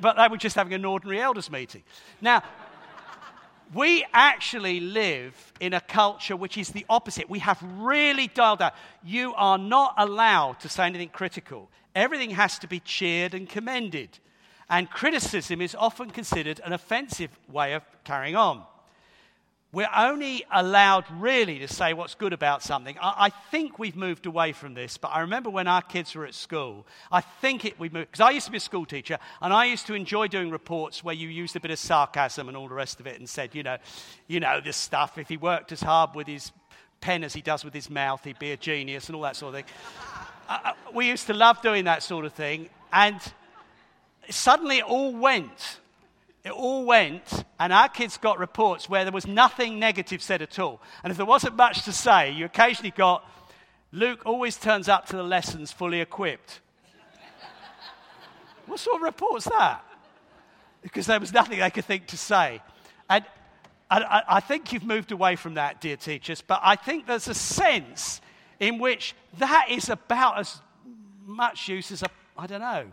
but 0.00 0.16
they 0.16 0.28
were 0.28 0.36
just 0.36 0.56
having 0.56 0.72
an 0.72 0.84
ordinary 0.84 1.20
elders 1.20 1.50
meeting. 1.50 1.82
Now, 2.20 2.42
we 3.72 4.04
actually 4.12 4.80
live 4.80 5.52
in 5.60 5.74
a 5.74 5.80
culture 5.80 6.36
which 6.36 6.58
is 6.58 6.70
the 6.70 6.84
opposite. 6.88 7.30
We 7.30 7.38
have 7.40 7.62
really 7.62 8.26
dialed 8.26 8.62
out. 8.62 8.74
You 9.04 9.32
are 9.34 9.58
not 9.58 9.94
allowed 9.96 10.60
to 10.60 10.68
say 10.68 10.86
anything 10.86 11.10
critical. 11.10 11.70
Everything 11.94 12.30
has 12.30 12.58
to 12.60 12.66
be 12.66 12.80
cheered 12.80 13.34
and 13.34 13.48
commended. 13.48 14.18
And 14.68 14.90
criticism 14.90 15.60
is 15.60 15.74
often 15.74 16.10
considered 16.10 16.60
an 16.64 16.72
offensive 16.72 17.30
way 17.48 17.74
of 17.74 17.82
carrying 18.04 18.36
on. 18.36 18.64
We're 19.72 19.88
only 19.94 20.44
allowed 20.50 21.04
really 21.12 21.60
to 21.60 21.68
say 21.68 21.92
what's 21.92 22.16
good 22.16 22.32
about 22.32 22.60
something. 22.64 22.96
I, 23.00 23.26
I, 23.26 23.30
think 23.52 23.78
we've 23.78 23.94
moved 23.94 24.26
away 24.26 24.52
from 24.52 24.74
this, 24.74 24.96
but 24.96 25.08
I 25.08 25.20
remember 25.20 25.48
when 25.48 25.68
our 25.68 25.80
kids 25.80 26.12
were 26.16 26.26
at 26.26 26.34
school, 26.34 26.88
I 27.12 27.20
think 27.20 27.64
it, 27.64 27.78
we 27.78 27.88
moved, 27.88 28.10
because 28.10 28.20
I 28.20 28.30
used 28.30 28.46
to 28.46 28.50
be 28.50 28.56
a 28.56 28.60
school 28.60 28.84
teacher, 28.84 29.16
and 29.40 29.52
I 29.52 29.66
used 29.66 29.86
to 29.86 29.94
enjoy 29.94 30.26
doing 30.26 30.50
reports 30.50 31.04
where 31.04 31.14
you 31.14 31.28
used 31.28 31.54
a 31.54 31.60
bit 31.60 31.70
of 31.70 31.78
sarcasm 31.78 32.48
and 32.48 32.56
all 32.56 32.66
the 32.66 32.74
rest 32.74 32.98
of 32.98 33.06
it 33.06 33.20
and 33.20 33.28
said, 33.28 33.54
you 33.54 33.62
know, 33.62 33.76
you 34.26 34.40
know, 34.40 34.60
this 34.60 34.76
stuff, 34.76 35.18
if 35.18 35.28
he 35.28 35.36
worked 35.36 35.70
as 35.70 35.82
hard 35.82 36.16
with 36.16 36.26
his 36.26 36.50
pen 37.00 37.22
as 37.22 37.32
he 37.32 37.40
does 37.40 37.64
with 37.64 37.72
his 37.72 37.88
mouth, 37.88 38.24
he'd 38.24 38.40
be 38.40 38.50
a 38.50 38.56
genius 38.56 39.06
and 39.06 39.14
all 39.14 39.22
that 39.22 39.36
sort 39.36 39.54
of 39.54 39.60
thing. 39.60 39.72
uh, 40.48 40.58
uh 40.64 40.72
we 40.92 41.06
used 41.06 41.28
to 41.28 41.32
love 41.32 41.62
doing 41.62 41.84
that 41.84 42.02
sort 42.02 42.24
of 42.24 42.32
thing, 42.32 42.68
and 42.92 43.20
suddenly 44.28 44.78
it 44.78 44.84
all 44.84 45.14
went 45.14 45.78
it 46.42 46.52
all 46.52 46.86
went, 46.86 47.44
and 47.58 47.72
our 47.72 47.88
kids 47.88 48.16
got 48.16 48.38
reports 48.38 48.88
where 48.88 49.04
there 49.04 49.12
was 49.12 49.26
nothing 49.26 49.78
negative 49.78 50.22
said 50.22 50.40
at 50.40 50.58
all. 50.58 50.80
And 51.04 51.10
if 51.10 51.18
there 51.18 51.26
wasn't 51.26 51.56
much 51.56 51.82
to 51.84 51.92
say, 51.92 52.30
you 52.30 52.46
occasionally 52.46 52.92
got 52.92 53.24
Luke 53.92 54.22
always 54.24 54.56
turns 54.56 54.88
up 54.88 55.06
to 55.06 55.16
the 55.16 55.22
lessons 55.22 55.72
fully 55.72 56.00
equipped. 56.00 56.60
what 58.66 58.78
sort 58.78 58.96
of 58.96 59.02
report's 59.02 59.46
that? 59.46 59.84
Because 60.80 61.06
there 61.06 61.20
was 61.20 61.32
nothing 61.32 61.58
they 61.58 61.70
could 61.70 61.84
think 61.84 62.06
to 62.08 62.16
say. 62.16 62.62
And, 63.08 63.24
I, 63.90 64.22
I 64.28 64.40
think 64.40 64.72
you've 64.72 64.84
moved 64.84 65.10
away 65.10 65.34
from 65.34 65.54
that, 65.54 65.80
dear 65.80 65.96
teachers, 65.96 66.40
but 66.40 66.60
I 66.62 66.76
think 66.76 67.08
there's 67.08 67.26
a 67.26 67.34
sense 67.34 68.20
in 68.60 68.78
which 68.78 69.16
that 69.38 69.66
is 69.68 69.88
about 69.88 70.38
as 70.38 70.60
much 71.26 71.68
use 71.68 71.90
as 71.90 72.04
a, 72.04 72.08
I 72.38 72.46
don't 72.46 72.60
know, 72.60 72.86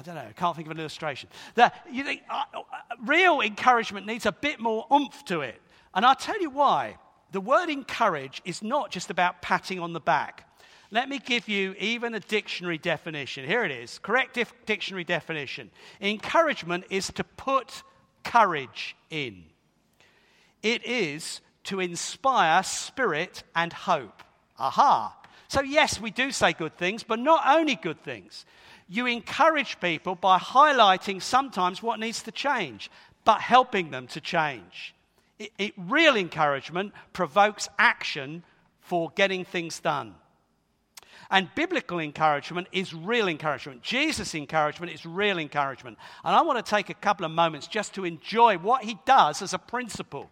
I 0.00 0.02
don't 0.02 0.14
know, 0.14 0.24
I 0.26 0.32
can't 0.32 0.56
think 0.56 0.66
of 0.66 0.72
an 0.72 0.80
illustration. 0.80 1.28
That 1.56 1.86
you 1.92 2.04
think, 2.04 2.22
uh, 2.30 2.44
uh, 2.54 2.62
real 3.04 3.42
encouragement 3.42 4.06
needs 4.06 4.24
a 4.24 4.32
bit 4.32 4.58
more 4.58 4.86
oomph 4.90 5.26
to 5.26 5.42
it. 5.42 5.60
And 5.94 6.06
I'll 6.06 6.14
tell 6.14 6.40
you 6.40 6.48
why. 6.48 6.96
The 7.32 7.40
word 7.40 7.68
encourage 7.68 8.40
is 8.46 8.62
not 8.62 8.90
just 8.90 9.10
about 9.10 9.42
patting 9.42 9.78
on 9.78 9.92
the 9.92 10.00
back. 10.00 10.48
Let 10.90 11.10
me 11.10 11.18
give 11.18 11.48
you 11.48 11.74
even 11.78 12.14
a 12.14 12.20
dictionary 12.20 12.78
definition. 12.78 13.46
Here 13.46 13.62
it 13.62 13.70
is 13.70 13.98
correct 13.98 14.34
dif- 14.34 14.54
dictionary 14.64 15.04
definition. 15.04 15.70
Encouragement 16.00 16.84
is 16.88 17.08
to 17.12 17.22
put 17.22 17.82
courage 18.24 18.96
in, 19.10 19.44
it 20.62 20.84
is 20.86 21.42
to 21.64 21.80
inspire 21.80 22.62
spirit 22.62 23.42
and 23.54 23.70
hope. 23.70 24.22
Aha. 24.58 25.14
So, 25.48 25.60
yes, 25.60 26.00
we 26.00 26.10
do 26.10 26.30
say 26.30 26.54
good 26.54 26.78
things, 26.78 27.02
but 27.02 27.18
not 27.18 27.42
only 27.44 27.74
good 27.74 28.02
things 28.02 28.46
you 28.90 29.06
encourage 29.06 29.78
people 29.80 30.16
by 30.16 30.36
highlighting 30.36 31.22
sometimes 31.22 31.80
what 31.80 32.00
needs 32.00 32.22
to 32.24 32.32
change, 32.32 32.90
but 33.24 33.40
helping 33.40 33.92
them 33.92 34.08
to 34.08 34.20
change. 34.20 34.94
It, 35.38 35.52
it, 35.58 35.74
real 35.76 36.16
encouragement 36.16 36.92
provokes 37.12 37.68
action 37.78 38.42
for 38.80 39.12
getting 39.14 39.44
things 39.44 39.78
done. 39.78 40.16
And 41.30 41.48
biblical 41.54 42.00
encouragement 42.00 42.66
is 42.72 42.92
real 42.92 43.28
encouragement. 43.28 43.82
Jesus' 43.82 44.34
encouragement 44.34 44.92
is 44.92 45.06
real 45.06 45.38
encouragement. 45.38 45.96
And 46.24 46.34
I 46.34 46.42
want 46.42 46.58
to 46.64 46.68
take 46.68 46.90
a 46.90 46.94
couple 46.94 47.24
of 47.24 47.30
moments 47.30 47.68
just 47.68 47.94
to 47.94 48.04
enjoy 48.04 48.58
what 48.58 48.82
he 48.82 48.98
does 49.06 49.40
as 49.40 49.54
a 49.54 49.58
principle. 49.58 50.28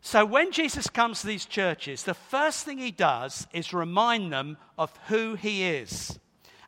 So, 0.00 0.24
when 0.24 0.50
Jesus 0.50 0.90
comes 0.90 1.20
to 1.20 1.28
these 1.28 1.44
churches, 1.44 2.02
the 2.02 2.14
first 2.14 2.64
thing 2.64 2.78
he 2.78 2.90
does 2.90 3.46
is 3.52 3.72
remind 3.72 4.32
them 4.32 4.56
of 4.76 4.92
who 5.06 5.36
he 5.36 5.62
is. 5.62 6.18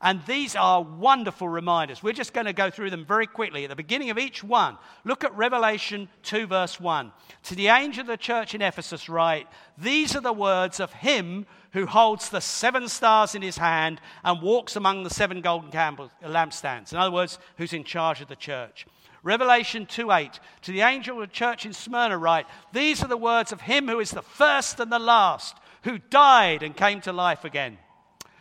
And 0.04 0.20
these 0.26 0.54
are 0.54 0.82
wonderful 0.82 1.48
reminders. 1.48 2.02
We're 2.02 2.12
just 2.12 2.34
going 2.34 2.44
to 2.44 2.52
go 2.52 2.68
through 2.68 2.90
them 2.90 3.06
very 3.06 3.26
quickly. 3.26 3.64
At 3.64 3.70
the 3.70 3.76
beginning 3.76 4.10
of 4.10 4.18
each 4.18 4.44
one, 4.44 4.76
look 5.02 5.24
at 5.24 5.34
Revelation 5.34 6.10
2, 6.24 6.46
verse 6.46 6.78
1. 6.78 7.10
To 7.44 7.54
the 7.54 7.68
angel 7.68 8.02
of 8.02 8.08
the 8.08 8.18
church 8.18 8.54
in 8.54 8.60
Ephesus, 8.60 9.08
write, 9.08 9.48
These 9.78 10.14
are 10.14 10.20
the 10.20 10.30
words 10.30 10.78
of 10.78 10.92
him 10.92 11.46
who 11.72 11.86
holds 11.86 12.28
the 12.28 12.42
seven 12.42 12.86
stars 12.86 13.34
in 13.34 13.40
his 13.40 13.56
hand 13.56 13.98
and 14.22 14.42
walks 14.42 14.76
among 14.76 15.04
the 15.04 15.10
seven 15.10 15.40
golden 15.40 15.70
lampstands. 15.70 16.92
In 16.92 16.98
other 16.98 17.10
words, 17.10 17.38
who's 17.56 17.72
in 17.72 17.82
charge 17.82 18.20
of 18.20 18.28
the 18.28 18.36
church. 18.36 18.86
Revelation 19.22 19.86
2 19.86 20.12
8. 20.12 20.38
To 20.62 20.72
the 20.72 20.82
angel 20.82 21.22
of 21.22 21.30
the 21.30 21.34
church 21.34 21.64
in 21.64 21.72
Smyrna, 21.72 22.18
write, 22.18 22.44
These 22.74 23.02
are 23.02 23.08
the 23.08 23.16
words 23.16 23.52
of 23.52 23.62
him 23.62 23.88
who 23.88 24.00
is 24.00 24.10
the 24.10 24.20
first 24.20 24.78
and 24.80 24.92
the 24.92 24.98
last, 24.98 25.56
who 25.84 25.96
died 25.96 26.62
and 26.62 26.76
came 26.76 27.00
to 27.00 27.12
life 27.12 27.46
again. 27.46 27.78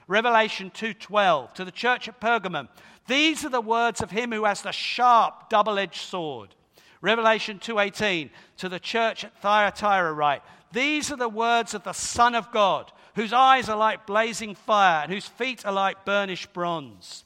Revelation 0.08 0.70
2:12 0.72 1.54
to 1.54 1.66
the 1.66 1.72
church 1.72 2.08
at 2.08 2.20
Pergamum. 2.20 2.68
These 3.08 3.46
are 3.46 3.50
the 3.50 3.62
words 3.62 4.02
of 4.02 4.12
him 4.12 4.32
who 4.32 4.46
has 4.46 4.62
the 4.62 4.72
sharp 4.72 5.50
double-edged 5.50 6.02
sword. 6.02 6.56
Revelation 7.02 7.60
2:18 7.60 8.30
to 8.58 8.70
the 8.70 8.80
church 8.80 9.26
at 9.26 9.38
Thyatira 9.42 10.14
write, 10.14 10.42
These 10.72 11.12
are 11.12 11.18
the 11.18 11.30
words 11.30 11.74
of 11.74 11.84
the 11.84 11.94
Son 11.94 12.34
of 12.34 12.52
God, 12.52 12.92
whose 13.16 13.34
eyes 13.34 13.70
are 13.70 13.78
like 13.78 14.06
blazing 14.06 14.56
fire 14.56 15.04
and 15.04 15.12
whose 15.12 15.28
feet 15.28 15.66
are 15.66 15.72
like 15.72 16.06
burnished 16.06 16.54
bronze. 16.54 17.26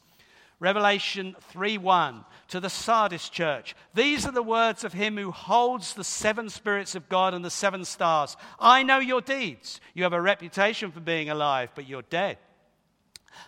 Revelation 0.60 1.36
3:1 1.54 2.26
to 2.48 2.60
the 2.60 2.70
Sardis 2.70 3.30
church. 3.30 3.76
These 3.94 4.26
are 4.26 4.32
the 4.32 4.42
words 4.42 4.84
of 4.84 4.94
him 4.94 5.18
who 5.18 5.32
holds 5.32 5.94
the 5.94 6.04
seven 6.04 6.50
spirits 6.50 6.96
of 6.96 7.10
God 7.10 7.36
and 7.36 7.46
the 7.46 7.52
seven 7.52 7.86
stars. 7.86 8.36
I 8.60 8.82
know 8.82 8.98
your 8.98 9.22
deeds. 9.22 9.80
You 9.94 10.04
have 10.04 10.13
a 10.13 10.22
reputation 10.22 10.92
for 10.92 11.00
being 11.00 11.30
alive, 11.30 11.70
but 11.76 11.88
you're 11.88 12.02
dead 12.02 12.40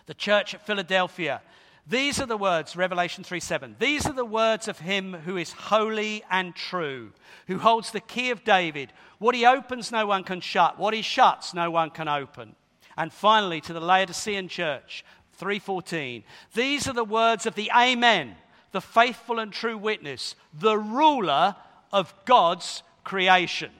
the 0.06 0.14
church 0.14 0.54
at 0.54 0.66
Philadelphia. 0.66 1.40
These 1.86 2.20
are 2.20 2.26
the 2.26 2.36
words, 2.36 2.76
Revelation 2.76 3.24
3 3.24 3.40
7. 3.40 3.76
These 3.78 4.06
are 4.06 4.12
the 4.12 4.24
words 4.24 4.68
of 4.68 4.78
him 4.78 5.12
who 5.12 5.36
is 5.36 5.52
holy 5.52 6.22
and 6.30 6.54
true, 6.54 7.12
who 7.46 7.58
holds 7.58 7.90
the 7.90 8.00
key 8.00 8.30
of 8.30 8.44
David. 8.44 8.92
What 9.18 9.34
he 9.34 9.44
opens, 9.44 9.90
no 9.90 10.06
one 10.06 10.24
can 10.24 10.40
shut. 10.40 10.78
What 10.78 10.94
he 10.94 11.02
shuts, 11.02 11.52
no 11.52 11.70
one 11.70 11.90
can 11.90 12.08
open. 12.08 12.54
And 12.96 13.12
finally, 13.12 13.60
to 13.62 13.72
the 13.72 13.80
Laodicean 13.80 14.48
church, 14.48 15.04
314. 15.32 16.22
These 16.54 16.86
are 16.86 16.92
the 16.92 17.02
words 17.02 17.46
of 17.46 17.54
the 17.54 17.70
Amen, 17.74 18.36
the 18.72 18.80
faithful 18.80 19.38
and 19.38 19.52
true 19.52 19.78
witness, 19.78 20.36
the 20.52 20.78
ruler 20.78 21.56
of 21.92 22.14
God's 22.24 22.82
creation. 23.04 23.72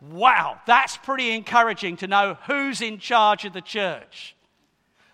Wow, 0.00 0.60
that's 0.66 0.96
pretty 0.96 1.32
encouraging 1.32 1.96
to 1.98 2.06
know 2.06 2.38
who's 2.46 2.80
in 2.80 2.98
charge 2.98 3.44
of 3.44 3.52
the 3.52 3.60
church. 3.60 4.36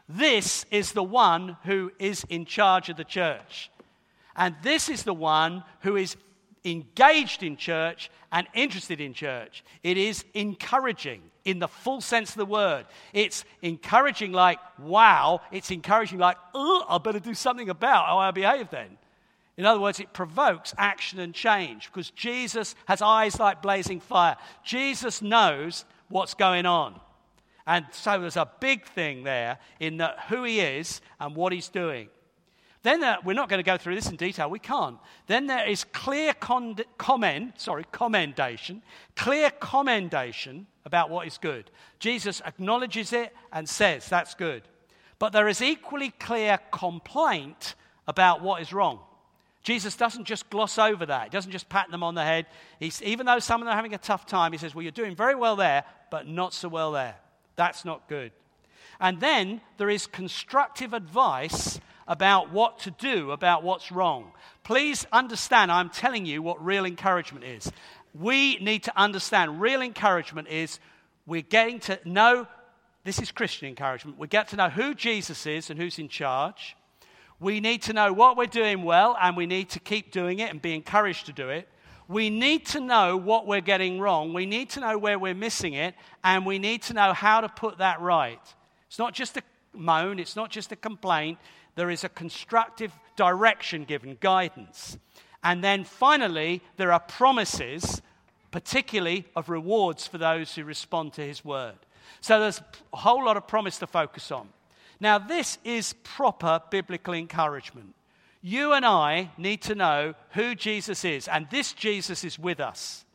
This 0.09 0.67
is 0.71 0.93
the 0.93 1.03
one 1.03 1.57
who 1.65 1.91
is 1.99 2.25
in 2.29 2.45
charge 2.45 2.89
of 2.89 2.97
the 2.97 3.05
church. 3.05 3.71
And 4.37 4.55
this 4.63 4.89
is 4.89 5.03
the 5.05 5.15
one 5.15 5.65
who 5.81 5.97
is 5.97 6.17
engaged 6.65 7.43
in 7.43 7.57
church 7.57 8.11
and 8.33 8.47
interested 8.55 9.01
in 9.01 9.15
church. 9.15 9.65
It 9.83 9.97
is 9.97 10.25
encouraging 10.35 11.23
in 11.45 11.59
the 11.59 11.69
full 11.69 12.01
sense 12.01 12.31
of 12.31 12.37
the 12.37 12.47
word. 12.47 12.87
It's 13.13 13.45
encouraging, 13.63 14.33
like, 14.33 14.59
wow. 14.79 15.41
It's 15.53 15.71
encouraging, 15.71 16.19
like, 16.19 16.37
oh, 16.55 16.85
I 16.89 16.99
better 16.99 17.21
do 17.21 17.35
something 17.35 17.69
about 17.69 18.07
how 18.07 18.19
I 18.19 18.31
behave 18.31 18.71
then. 18.71 18.99
In 19.57 19.67
other 19.67 19.81
words, 19.81 20.01
it 20.01 20.13
provokes 20.13 20.75
action 20.79 21.21
and 21.21 21.33
change 21.33 21.87
because 21.87 22.11
Jesus 22.11 22.75
has 22.87 23.01
eyes 23.01 23.39
like 23.39 23.63
blazing 23.63 24.01
fire. 24.01 24.37
Jesus 24.65 25.23
knows 25.23 25.85
what's 26.09 26.35
going 26.35 26.67
on. 26.67 26.99
And 27.67 27.87
so 27.93 28.21
there's 28.21 28.37
a 28.37 28.51
big 28.61 28.85
thing 28.87 29.25
there 29.25 29.59
in 29.81 29.97
that 29.99 30.25
who 30.29 30.45
he 30.45 30.61
is 30.61 31.01
and 31.19 31.35
what 31.35 31.53
he's 31.53 31.69
doing. 31.69 32.09
Then 32.83 33.03
uh, 33.03 33.17
we're 33.25 33.33
not 33.33 33.49
going 33.49 33.59
to 33.59 33.69
go 33.69 33.79
through 33.79 33.95
this 33.95 34.11
in 34.11 34.17
detail. 34.17 34.51
We 34.51 34.59
can't. 34.59 34.99
Then 35.27 35.47
there 35.47 35.67
is 35.67 35.85
clear 35.85 36.35
con- 36.35 36.77
comment, 36.99 37.59
sorry, 37.59 37.87
commendation, 37.91 38.83
clear 39.17 39.51
commendation 39.51 40.67
about 40.85 41.09
what 41.09 41.27
is 41.27 41.39
good. 41.39 41.71
Jesus 41.99 42.43
acknowledges 42.45 43.15
it 43.15 43.35
and 43.53 43.67
says 43.67 44.07
that's 44.07 44.35
good. 44.35 44.63
But 45.19 45.33
there 45.33 45.49
is 45.49 45.63
equally 45.63 46.11
clear 46.11 46.59
complaint 46.71 47.75
about 48.07 48.43
what 48.43 48.61
is 48.61 48.75
wrong. 48.75 49.01
Jesus 49.63 49.97
doesn't 49.97 50.25
just 50.25 50.51
gloss 50.51 50.79
over 50.79 51.07
that. 51.07 51.25
He 51.25 51.31
doesn't 51.31 51.53
just 51.53 51.71
pat 51.71 51.91
them 51.91 52.03
on 52.03 52.15
the 52.15 52.23
head. 52.23 52.45
He's, 52.79 53.01
even 53.01 53.25
though 53.25 53.39
some 53.39 53.63
of 53.63 53.65
them 53.65 53.73
are 53.73 53.77
having 53.77 53.95
a 53.95 53.99
tough 53.99 54.27
time, 54.27 54.53
he 54.53 54.59
says, 54.59 54.75
Well, 54.75 54.83
you're 54.83 54.93
doing 54.93 55.17
very 55.17 55.35
well 55.35 55.57
there, 55.57 55.85
but 56.11 56.29
not 56.29 56.53
so 56.53 56.69
well 56.69 56.93
there. 56.93 57.17
That's 57.57 57.85
not 57.85 58.09
good. 58.09 58.33
And 59.01 59.21
then 59.21 59.61
there 59.77 59.91
is 59.91 60.07
constructive 60.07 60.93
advice 60.93 61.81
about 62.07 62.53
what 62.53 62.79
to 62.81 62.91
do, 62.91 63.31
about 63.31 63.63
what's 63.63 63.91
wrong. 63.91 64.33
Please 64.63 65.07
understand, 65.13 65.73
I'm 65.73 65.91
telling 65.91 66.27
you 66.27 66.43
what 66.43 66.65
real 66.65 66.85
encouragement 66.85 67.45
is. 67.45 67.71
We 68.15 68.57
need 68.59 68.85
to 68.85 68.93
understand 68.97 69.61
real 69.61 69.83
encouragement 69.83 70.49
is 70.49 70.79
we're 71.27 71.43
getting 71.43 71.81
to 71.81 71.99
know, 72.05 72.47
this 73.05 73.19
is 73.19 73.31
Christian 73.31 73.69
encouragement, 73.69 74.19
we 74.19 74.29
get 74.29 74.49
to 74.49 74.57
know 74.57 74.69
who 74.69 74.95
Jesus 74.95 75.47
is 75.47 75.71
and 75.71 75.81
who's 75.81 75.99
in 75.99 76.09
charge. 76.09 76.77
We 77.41 77.61
need 77.61 77.83
to 77.83 77.93
know 77.93 78.13
what 78.13 78.37
we're 78.37 78.47
doing 78.47 78.85
well 78.85 79.17
and 79.21 79.37
we 79.37 79.47
need 79.47 79.71
to 79.71 79.81
keep 79.81 80.13
doing 80.13 80.39
it 80.39 80.51
and 80.51 80.63
be 80.63 80.75
encouraged 80.75 81.27
to 81.27 81.33
do 81.33 81.49
it 81.49 81.69
we 82.09 82.31
need 82.31 82.67
to 82.67 82.81
know 82.81 83.17
what 83.17 83.47
we're 83.47 83.61
getting 83.61 83.99
wrong. 83.99 84.33
We 84.33 84.47
need 84.47 84.71
to 84.71 84.81
know 84.81 84.99
where 84.99 85.19
we're 85.19 85.35
missing 85.35 85.75
it, 85.75 85.95
and 86.23 86.45
we 86.45 86.59
need 86.59 86.83
to 86.83 86.95
know 86.95 87.13
how 87.13 87.41
to 87.41 87.49
put 87.49 87.79
that 87.79 88.01
right. 88.01 88.41
It's 88.89 88.99
not 88.99 89.15
just 89.15 89.37
a 89.37 89.43
moan, 89.73 90.19
it's 90.19 90.37
not 90.37 90.51
just 90.51 90.73
a 90.73 90.77
complaint. 90.77 91.39
There 91.77 91.91
is 91.91 92.05
a 92.05 92.09
constructive 92.09 92.93
direction 93.17 93.85
given, 93.85 94.19
guidance. 94.21 94.99
And 95.43 95.63
then 95.65 95.85
finally, 95.85 96.63
there 96.77 96.93
are 96.93 97.01
promises, 97.01 98.01
particularly 98.51 99.27
of 99.35 99.49
rewards 99.49 100.07
for 100.07 100.19
those 100.19 100.55
who 100.55 100.65
respond 100.65 101.15
to 101.15 101.23
his 101.23 101.45
word. 101.45 101.77
So 102.21 102.39
there's 102.39 102.61
a 102.93 102.97
whole 102.97 103.25
lot 103.25 103.37
of 103.37 103.47
promise 103.49 103.79
to 103.79 103.87
focus 103.87 104.31
on. 104.31 104.49
Now, 105.01 105.19
this 105.19 105.59
is 105.65 105.95
proper 106.05 106.61
biblical 106.71 107.15
encouragement 107.15 107.95
you 108.47 108.75
and 108.75 108.85
I 108.85 109.31
need 109.39 109.63
to 109.63 109.75
know 109.75 110.13
who 110.33 110.55
Jesus 110.55 111.03
is, 111.03 111.29
and 111.29 111.49
this 111.49 111.73
Jesus 111.73 112.25
is 112.25 112.39
with 112.39 112.61
us. 112.61 113.07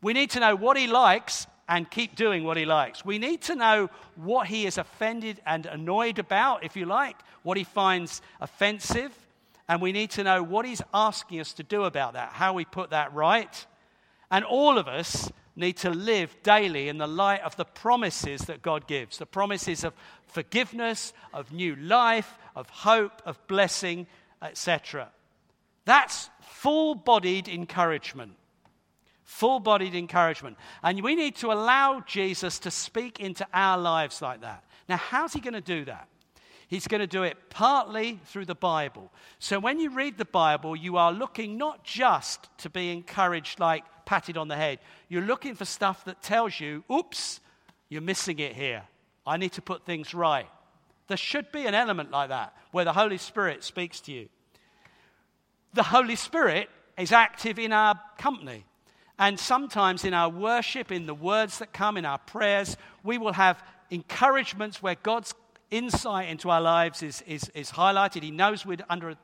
We 0.00 0.14
need 0.14 0.30
to 0.30 0.40
know 0.40 0.56
what 0.56 0.78
he 0.78 0.86
likes 0.86 1.46
and 1.68 1.90
keep 1.90 2.16
doing 2.16 2.44
what 2.44 2.56
he 2.56 2.64
likes. 2.64 3.04
We 3.04 3.18
need 3.18 3.42
to 3.42 3.56
know 3.56 3.90
what 4.16 4.46
he 4.46 4.64
is 4.64 4.78
offended 4.78 5.38
and 5.44 5.66
annoyed 5.66 6.18
about, 6.18 6.64
if 6.64 6.76
you 6.76 6.86
like, 6.86 7.16
what 7.42 7.58
he 7.58 7.64
finds 7.64 8.22
offensive, 8.40 9.12
and 9.68 9.82
we 9.82 9.92
need 9.92 10.10
to 10.12 10.24
know 10.24 10.42
what 10.42 10.64
he's 10.64 10.80
asking 10.94 11.40
us 11.40 11.52
to 11.54 11.62
do 11.62 11.84
about 11.84 12.14
that, 12.14 12.30
how 12.30 12.54
we 12.54 12.64
put 12.64 12.88
that 12.88 13.12
right. 13.12 13.66
And 14.30 14.46
all 14.46 14.78
of 14.78 14.88
us 14.88 15.30
need 15.56 15.76
to 15.76 15.90
live 15.90 16.34
daily 16.42 16.88
in 16.88 16.96
the 16.96 17.06
light 17.06 17.42
of 17.42 17.54
the 17.56 17.66
promises 17.66 18.40
that 18.46 18.62
God 18.62 18.86
gives 18.86 19.18
the 19.18 19.26
promises 19.26 19.84
of 19.84 19.92
forgiveness, 20.26 21.12
of 21.34 21.52
new 21.52 21.76
life, 21.76 22.38
of 22.56 22.70
hope, 22.70 23.20
of 23.26 23.46
blessing 23.46 24.06
etc. 24.44 25.08
That's 25.84 26.30
full 26.40 26.94
bodied 26.94 27.48
encouragement. 27.48 28.32
Full 29.24 29.60
bodied 29.60 29.94
encouragement. 29.94 30.56
And 30.82 31.02
we 31.02 31.14
need 31.14 31.36
to 31.36 31.50
allow 31.50 32.00
Jesus 32.06 32.58
to 32.60 32.70
speak 32.70 33.20
into 33.20 33.46
our 33.52 33.78
lives 33.78 34.22
like 34.22 34.42
that. 34.42 34.64
Now, 34.88 34.98
how's 34.98 35.32
he 35.32 35.40
going 35.40 35.54
to 35.54 35.60
do 35.60 35.86
that? 35.86 36.08
He's 36.68 36.86
going 36.86 37.00
to 37.00 37.06
do 37.06 37.22
it 37.22 37.36
partly 37.50 38.20
through 38.26 38.46
the 38.46 38.54
Bible. 38.54 39.12
So 39.38 39.58
when 39.58 39.78
you 39.78 39.90
read 39.90 40.18
the 40.18 40.24
Bible, 40.24 40.74
you 40.74 40.96
are 40.96 41.12
looking 41.12 41.56
not 41.56 41.84
just 41.84 42.48
to 42.58 42.70
be 42.70 42.90
encouraged, 42.90 43.60
like 43.60 43.84
patted 44.04 44.36
on 44.36 44.48
the 44.48 44.56
head, 44.56 44.78
you're 45.08 45.22
looking 45.22 45.54
for 45.54 45.64
stuff 45.64 46.04
that 46.04 46.22
tells 46.22 46.60
you, 46.60 46.84
oops, 46.90 47.40
you're 47.88 48.02
missing 48.02 48.38
it 48.38 48.54
here. 48.54 48.82
I 49.26 49.36
need 49.36 49.52
to 49.52 49.62
put 49.62 49.84
things 49.84 50.14
right. 50.14 50.48
There 51.06 51.16
should 51.16 51.52
be 51.52 51.66
an 51.66 51.74
element 51.74 52.10
like 52.10 52.30
that 52.30 52.54
where 52.72 52.84
the 52.84 52.92
Holy 52.92 53.18
Spirit 53.18 53.62
speaks 53.62 54.00
to 54.00 54.12
you. 54.12 54.28
The 55.74 55.82
Holy 55.82 56.16
Spirit 56.16 56.70
is 56.96 57.12
active 57.12 57.58
in 57.58 57.72
our 57.72 58.00
company. 58.16 58.64
And 59.18 59.38
sometimes 59.38 60.04
in 60.04 60.14
our 60.14 60.28
worship, 60.28 60.90
in 60.90 61.06
the 61.06 61.14
words 61.14 61.58
that 61.58 61.72
come, 61.72 61.96
in 61.96 62.04
our 62.04 62.18
prayers, 62.18 62.76
we 63.02 63.18
will 63.18 63.32
have 63.32 63.62
encouragements 63.90 64.82
where 64.82 64.96
God's 64.96 65.34
insight 65.70 66.28
into 66.28 66.50
our 66.50 66.60
lives 66.60 67.02
is, 67.02 67.22
is, 67.26 67.50
is 67.54 67.72
highlighted. 67.72 68.22
He 68.22 68.30
knows 68.30 68.64
we're 68.64 68.78
under 68.88 69.16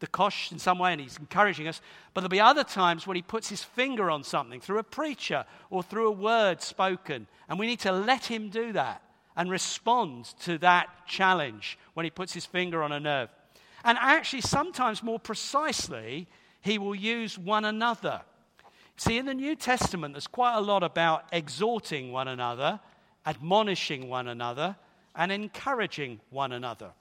the 0.00 0.06
kosh 0.08 0.50
in 0.52 0.58
some 0.58 0.78
way 0.78 0.92
and 0.92 1.00
he's 1.00 1.16
encouraging 1.16 1.68
us. 1.68 1.80
But 2.12 2.20
there'll 2.20 2.30
be 2.30 2.40
other 2.40 2.64
times 2.64 3.06
when 3.06 3.16
he 3.16 3.22
puts 3.22 3.48
his 3.48 3.62
finger 3.62 4.10
on 4.10 4.24
something 4.24 4.60
through 4.60 4.78
a 4.78 4.84
preacher 4.84 5.44
or 5.70 5.82
through 5.82 6.08
a 6.08 6.12
word 6.12 6.60
spoken. 6.60 7.26
And 7.48 7.58
we 7.58 7.66
need 7.66 7.80
to 7.80 7.92
let 7.92 8.26
him 8.26 8.50
do 8.50 8.72
that 8.72 9.02
and 9.36 9.50
respond 9.50 10.26
to 10.40 10.58
that 10.58 10.88
challenge 11.06 11.78
when 11.94 12.04
he 12.04 12.10
puts 12.10 12.32
his 12.32 12.46
finger 12.46 12.82
on 12.82 12.92
a 12.92 13.00
nerve. 13.00 13.30
And 13.84 13.98
actually, 14.00 14.40
sometimes 14.40 15.02
more 15.02 15.18
precisely, 15.18 16.26
he 16.62 16.78
will 16.78 16.94
use 16.94 17.38
one 17.38 17.66
another. 17.66 18.22
See, 18.96 19.18
in 19.18 19.26
the 19.26 19.34
New 19.34 19.54
Testament, 19.54 20.14
there's 20.14 20.26
quite 20.26 20.56
a 20.56 20.60
lot 20.60 20.82
about 20.82 21.24
exhorting 21.32 22.10
one 22.10 22.28
another, 22.28 22.80
admonishing 23.26 24.08
one 24.08 24.28
another, 24.28 24.76
and 25.14 25.30
encouraging 25.30 26.20
one 26.30 26.52
another. 26.52 26.92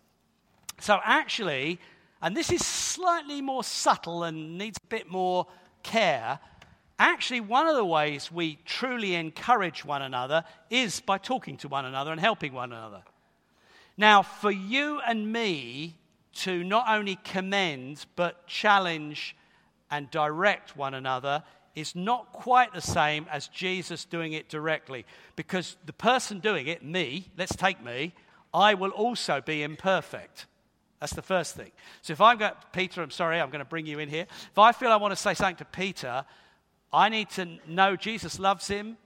So, 0.80 1.00
actually, 1.04 1.80
and 2.22 2.36
this 2.36 2.52
is 2.52 2.66
slightly 2.66 3.42
more 3.42 3.64
subtle 3.64 4.24
and 4.24 4.58
needs 4.58 4.78
a 4.84 4.88
bit 4.88 5.10
more 5.10 5.48
care, 5.84 6.40
actually, 7.00 7.42
one 7.42 7.68
of 7.68 7.76
the 7.76 7.86
ways 7.86 8.32
we 8.32 8.58
truly 8.66 9.16
encourage 9.16 9.86
one 9.86 10.02
another 10.02 10.44
is 10.70 11.00
by 11.00 11.18
talking 11.18 11.58
to 11.58 11.68
one 11.68 11.86
another 11.86 12.12
and 12.12 12.20
helping 12.20 12.54
one 12.54 12.72
another. 12.72 13.04
Now, 13.98 14.24
for 14.24 14.52
you 14.52 15.00
and 15.06 15.32
me 15.32 15.96
to 16.34 16.64
not 16.64 16.86
only 16.88 17.18
commend 17.24 18.06
but 18.16 18.48
challenge 18.48 19.36
and 19.92 20.10
direct 20.10 20.76
one 20.76 20.94
another 20.94 21.44
is 21.76 21.96
not 21.96 22.32
quite 22.32 22.74
the 22.74 22.82
same 22.82 23.26
as 23.32 23.48
Jesus 23.48 24.06
doing 24.06 24.34
it 24.34 24.50
directly. 24.50 25.06
Because 25.36 25.76
the 25.86 25.94
person 25.94 26.40
doing 26.40 26.68
it, 26.68 26.84
me, 26.84 27.28
let's 27.38 27.56
take 27.56 27.84
me, 27.84 28.14
I 28.54 28.76
will 28.76 28.92
also 28.92 29.42
be 29.42 29.64
imperfect. 29.64 30.46
That's 31.00 31.14
the 31.14 31.22
first 31.22 31.56
thing. 31.56 31.72
So 32.02 32.14
if 32.14 32.22
I've 32.22 32.40
got 32.40 32.72
Peter, 32.72 33.02
I'm 33.02 33.12
sorry, 33.12 33.40
I'm 33.40 33.50
going 33.50 33.60
to 33.60 33.66
bring 33.66 33.86
you 33.86 34.00
in 34.00 34.08
here. 34.08 34.28
If 34.52 34.58
I 34.58 34.72
feel 34.72 34.92
I 34.92 34.96
want 34.96 35.12
to 35.12 35.18
say 35.18 35.34
something 35.34 35.58
to 35.58 35.66
Peter, 35.66 36.24
I 36.94 37.10
need 37.10 37.30
to 37.32 37.58
know 37.68 37.96
Jesus 37.96 38.40
loves 38.40 38.68
him 38.68 38.98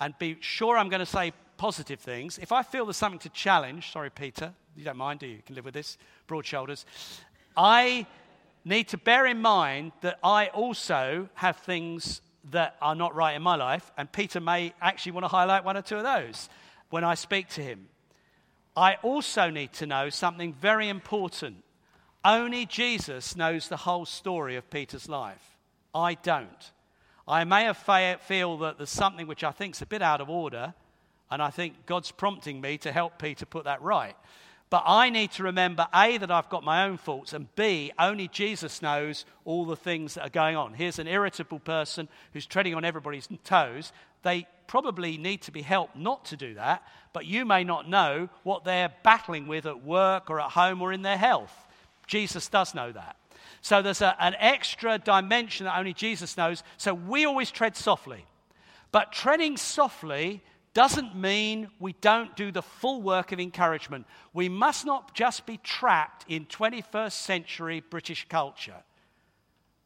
and 0.00 0.12
be 0.18 0.36
sure 0.40 0.76
I'm 0.76 0.88
going 0.88 1.00
to 1.00 1.06
say 1.06 1.32
positive 1.56 2.00
things. 2.00 2.38
If 2.38 2.52
I 2.52 2.62
feel 2.62 2.86
there's 2.86 2.96
something 2.96 3.18
to 3.20 3.28
challenge, 3.30 3.92
sorry, 3.92 4.10
Peter, 4.10 4.52
you 4.76 4.84
don't 4.84 4.96
mind, 4.96 5.20
do 5.20 5.26
you? 5.26 5.36
You 5.36 5.42
can 5.44 5.54
live 5.54 5.64
with 5.64 5.74
this, 5.74 5.98
broad 6.26 6.44
shoulders. 6.44 6.84
I 7.56 8.06
need 8.64 8.88
to 8.88 8.98
bear 8.98 9.26
in 9.26 9.40
mind 9.40 9.92
that 10.02 10.18
I 10.22 10.48
also 10.48 11.28
have 11.34 11.56
things 11.58 12.20
that 12.50 12.76
are 12.80 12.94
not 12.94 13.14
right 13.14 13.34
in 13.34 13.42
my 13.42 13.56
life, 13.56 13.90
and 13.96 14.10
Peter 14.10 14.40
may 14.40 14.72
actually 14.80 15.12
want 15.12 15.24
to 15.24 15.28
highlight 15.28 15.64
one 15.64 15.76
or 15.76 15.82
two 15.82 15.96
of 15.96 16.02
those 16.02 16.48
when 16.90 17.04
I 17.04 17.14
speak 17.14 17.48
to 17.50 17.62
him. 17.62 17.88
I 18.76 18.96
also 19.02 19.50
need 19.50 19.72
to 19.74 19.86
know 19.86 20.10
something 20.10 20.52
very 20.52 20.88
important. 20.88 21.64
Only 22.24 22.66
Jesus 22.66 23.36
knows 23.36 23.68
the 23.68 23.78
whole 23.78 24.04
story 24.04 24.56
of 24.56 24.68
Peter's 24.70 25.08
life. 25.08 25.56
I 25.94 26.14
don't. 26.14 26.72
I 27.26 27.44
may 27.44 27.64
have 27.64 27.78
feel 28.20 28.58
that 28.58 28.76
there's 28.76 28.90
something 28.90 29.26
which 29.26 29.42
I 29.42 29.50
think 29.50 29.74
is 29.74 29.82
a 29.82 29.86
bit 29.86 30.02
out 30.02 30.20
of 30.20 30.28
order, 30.28 30.74
and 31.30 31.42
I 31.42 31.50
think 31.50 31.86
God's 31.86 32.10
prompting 32.10 32.60
me 32.60 32.78
to 32.78 32.92
help 32.92 33.18
Peter 33.18 33.46
put 33.46 33.64
that 33.64 33.82
right. 33.82 34.16
But 34.68 34.82
I 34.86 35.10
need 35.10 35.30
to 35.32 35.44
remember 35.44 35.86
A, 35.94 36.18
that 36.18 36.30
I've 36.30 36.48
got 36.48 36.64
my 36.64 36.84
own 36.84 36.96
faults, 36.96 37.32
and 37.32 37.54
B, 37.54 37.92
only 37.98 38.26
Jesus 38.28 38.82
knows 38.82 39.24
all 39.44 39.64
the 39.64 39.76
things 39.76 40.14
that 40.14 40.26
are 40.26 40.30
going 40.30 40.56
on. 40.56 40.74
Here's 40.74 40.98
an 40.98 41.06
irritable 41.06 41.60
person 41.60 42.08
who's 42.32 42.46
treading 42.46 42.74
on 42.74 42.84
everybody's 42.84 43.28
toes. 43.44 43.92
They 44.22 44.46
probably 44.66 45.18
need 45.18 45.42
to 45.42 45.52
be 45.52 45.62
helped 45.62 45.94
not 45.94 46.24
to 46.26 46.36
do 46.36 46.54
that, 46.54 46.82
but 47.12 47.26
you 47.26 47.44
may 47.44 47.62
not 47.62 47.88
know 47.88 48.28
what 48.42 48.64
they're 48.64 48.92
battling 49.04 49.46
with 49.46 49.66
at 49.66 49.84
work 49.84 50.30
or 50.30 50.40
at 50.40 50.50
home 50.50 50.82
or 50.82 50.92
in 50.92 51.02
their 51.02 51.16
health. 51.16 51.54
Jesus 52.08 52.48
does 52.48 52.74
know 52.74 52.90
that. 52.90 53.16
So 53.60 53.82
there's 53.82 54.02
a, 54.02 54.16
an 54.20 54.34
extra 54.38 54.98
dimension 54.98 55.66
that 55.66 55.78
only 55.78 55.92
Jesus 55.92 56.36
knows. 56.36 56.64
So 56.76 56.92
we 56.92 57.24
always 57.24 57.52
tread 57.52 57.76
softly. 57.76 58.24
But 58.90 59.12
treading 59.12 59.56
softly 59.56 60.42
doesn't 60.76 61.16
mean 61.16 61.68
we 61.80 61.94
don't 62.02 62.36
do 62.36 62.52
the 62.52 62.60
full 62.60 63.00
work 63.00 63.32
of 63.32 63.40
encouragement. 63.40 64.06
We 64.34 64.50
must 64.50 64.84
not 64.84 65.14
just 65.14 65.46
be 65.46 65.56
trapped 65.56 66.26
in 66.28 66.44
21st 66.44 67.12
century 67.12 67.80
British 67.80 68.28
culture 68.28 68.82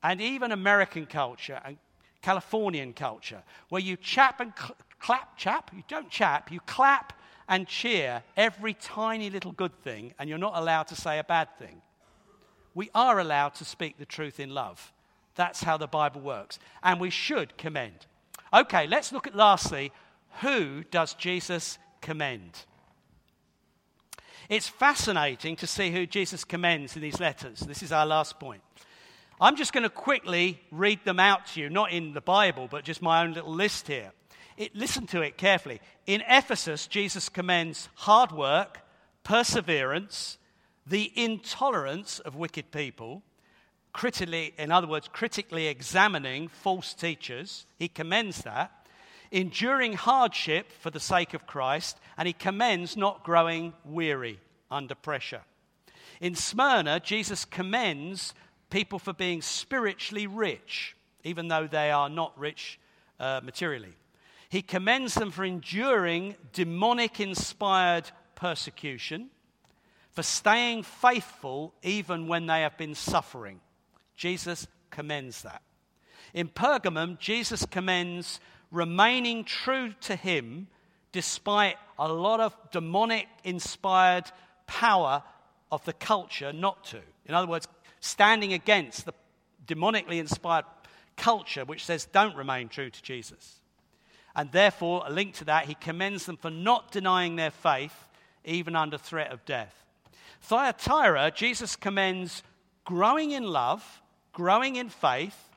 and 0.02 0.20
even 0.20 0.50
American 0.50 1.06
culture 1.06 1.60
and 1.64 1.76
Californian 2.22 2.92
culture, 2.92 3.40
where 3.68 3.80
you 3.80 3.96
chap 3.96 4.40
and 4.40 4.52
cl- 4.58 4.74
clap, 4.98 5.36
chap, 5.36 5.70
you 5.72 5.84
don't 5.86 6.10
chap, 6.10 6.50
you 6.50 6.58
clap 6.66 7.12
and 7.48 7.68
cheer 7.68 8.24
every 8.36 8.74
tiny 8.74 9.30
little 9.30 9.52
good 9.52 9.80
thing, 9.84 10.12
and 10.18 10.28
you're 10.28 10.38
not 10.38 10.56
allowed 10.56 10.88
to 10.88 10.96
say 10.96 11.20
a 11.20 11.24
bad 11.24 11.56
thing. 11.56 11.82
We 12.74 12.90
are 12.96 13.20
allowed 13.20 13.54
to 13.54 13.64
speak 13.64 13.96
the 13.96 14.06
truth 14.06 14.40
in 14.40 14.50
love. 14.50 14.92
That's 15.36 15.62
how 15.62 15.76
the 15.76 15.86
Bible 15.86 16.20
works. 16.20 16.58
And 16.82 16.98
we 16.98 17.10
should 17.10 17.56
commend. 17.56 18.06
Okay, 18.52 18.88
let's 18.88 19.12
look 19.12 19.28
at 19.28 19.36
lastly 19.36 19.92
who 20.40 20.84
does 20.84 21.14
Jesus 21.14 21.78
commend? 22.00 22.64
It's 24.48 24.68
fascinating 24.68 25.56
to 25.56 25.66
see 25.66 25.90
who 25.90 26.06
Jesus 26.06 26.44
commends 26.44 26.96
in 26.96 27.02
these 27.02 27.20
letters. 27.20 27.60
This 27.60 27.82
is 27.82 27.92
our 27.92 28.06
last 28.06 28.40
point. 28.40 28.62
I'm 29.40 29.56
just 29.56 29.72
going 29.72 29.84
to 29.84 29.90
quickly 29.90 30.60
read 30.70 31.04
them 31.04 31.20
out 31.20 31.46
to 31.48 31.60
you, 31.60 31.70
not 31.70 31.92
in 31.92 32.12
the 32.12 32.20
Bible, 32.20 32.68
but 32.70 32.84
just 32.84 33.00
my 33.00 33.22
own 33.22 33.32
little 33.32 33.54
list 33.54 33.86
here. 33.86 34.12
It, 34.56 34.74
listen 34.74 35.06
to 35.08 35.22
it 35.22 35.38
carefully. 35.38 35.80
In 36.06 36.22
Ephesus, 36.28 36.86
Jesus 36.86 37.28
commends 37.28 37.88
hard 37.94 38.32
work, 38.32 38.80
perseverance, 39.22 40.36
the 40.86 41.12
intolerance 41.14 42.18
of 42.18 42.34
wicked 42.34 42.70
people, 42.72 43.22
critically, 43.92 44.52
in 44.58 44.72
other 44.72 44.86
words, 44.86 45.08
critically 45.08 45.68
examining 45.68 46.48
false 46.48 46.92
teachers. 46.92 47.66
He 47.78 47.88
commends 47.88 48.42
that 48.42 48.72
enduring 49.30 49.92
hardship 49.92 50.70
for 50.72 50.90
the 50.90 51.00
sake 51.00 51.34
of 51.34 51.46
Christ, 51.46 51.98
and 52.16 52.26
he 52.26 52.32
commends 52.32 52.96
not 52.96 53.24
growing 53.24 53.72
weary 53.84 54.40
under 54.70 54.94
pressure. 54.94 55.42
In 56.20 56.34
Smyrna, 56.34 57.00
Jesus 57.00 57.44
commends 57.44 58.34
people 58.70 58.98
for 58.98 59.12
being 59.12 59.42
spiritually 59.42 60.26
rich, 60.26 60.96
even 61.24 61.48
though 61.48 61.66
they 61.66 61.90
are 61.90 62.08
not 62.08 62.38
rich 62.38 62.78
uh, 63.18 63.40
materially. 63.42 63.94
He 64.48 64.62
commends 64.62 65.14
them 65.14 65.30
for 65.30 65.44
enduring 65.44 66.34
demonic 66.52 67.20
inspired 67.20 68.10
persecution, 68.34 69.30
for 70.10 70.22
staying 70.22 70.82
faithful 70.82 71.72
even 71.82 72.26
when 72.26 72.46
they 72.46 72.62
have 72.62 72.76
been 72.76 72.94
suffering. 72.94 73.60
Jesus 74.16 74.66
commends 74.90 75.42
that. 75.42 75.62
In 76.34 76.48
Pergamum, 76.48 77.18
Jesus 77.18 77.64
commends 77.64 78.40
remaining 78.70 79.44
true 79.44 79.92
to 80.02 80.16
Him 80.16 80.68
despite 81.12 81.76
a 81.98 82.12
lot 82.12 82.40
of 82.40 82.56
demonic 82.70 83.26
inspired 83.44 84.30
power 84.66 85.22
of 85.72 85.84
the 85.84 85.92
culture 85.92 86.52
not 86.52 86.84
to. 86.84 87.00
In 87.26 87.34
other 87.34 87.48
words, 87.48 87.68
standing 88.00 88.52
against 88.52 89.04
the 89.06 89.14
demonically 89.66 90.18
inspired 90.18 90.64
culture 91.16 91.64
which 91.64 91.84
says 91.84 92.06
don't 92.06 92.36
remain 92.36 92.68
true 92.68 92.90
to 92.90 93.02
Jesus. 93.02 93.60
And 94.34 94.50
therefore, 94.52 95.02
a 95.06 95.10
link 95.10 95.34
to 95.34 95.44
that, 95.46 95.66
he 95.66 95.74
commends 95.74 96.26
them 96.26 96.36
for 96.36 96.50
not 96.50 96.92
denying 96.92 97.36
their 97.36 97.50
faith 97.50 98.08
even 98.44 98.76
under 98.76 98.96
threat 98.96 99.32
of 99.32 99.44
death. 99.44 99.84
Thyatira, 100.40 101.32
Jesus 101.34 101.76
commends 101.76 102.42
growing 102.84 103.32
in 103.32 103.44
love, 103.44 104.00
growing 104.32 104.76
in 104.76 104.88
faith, 104.88 105.49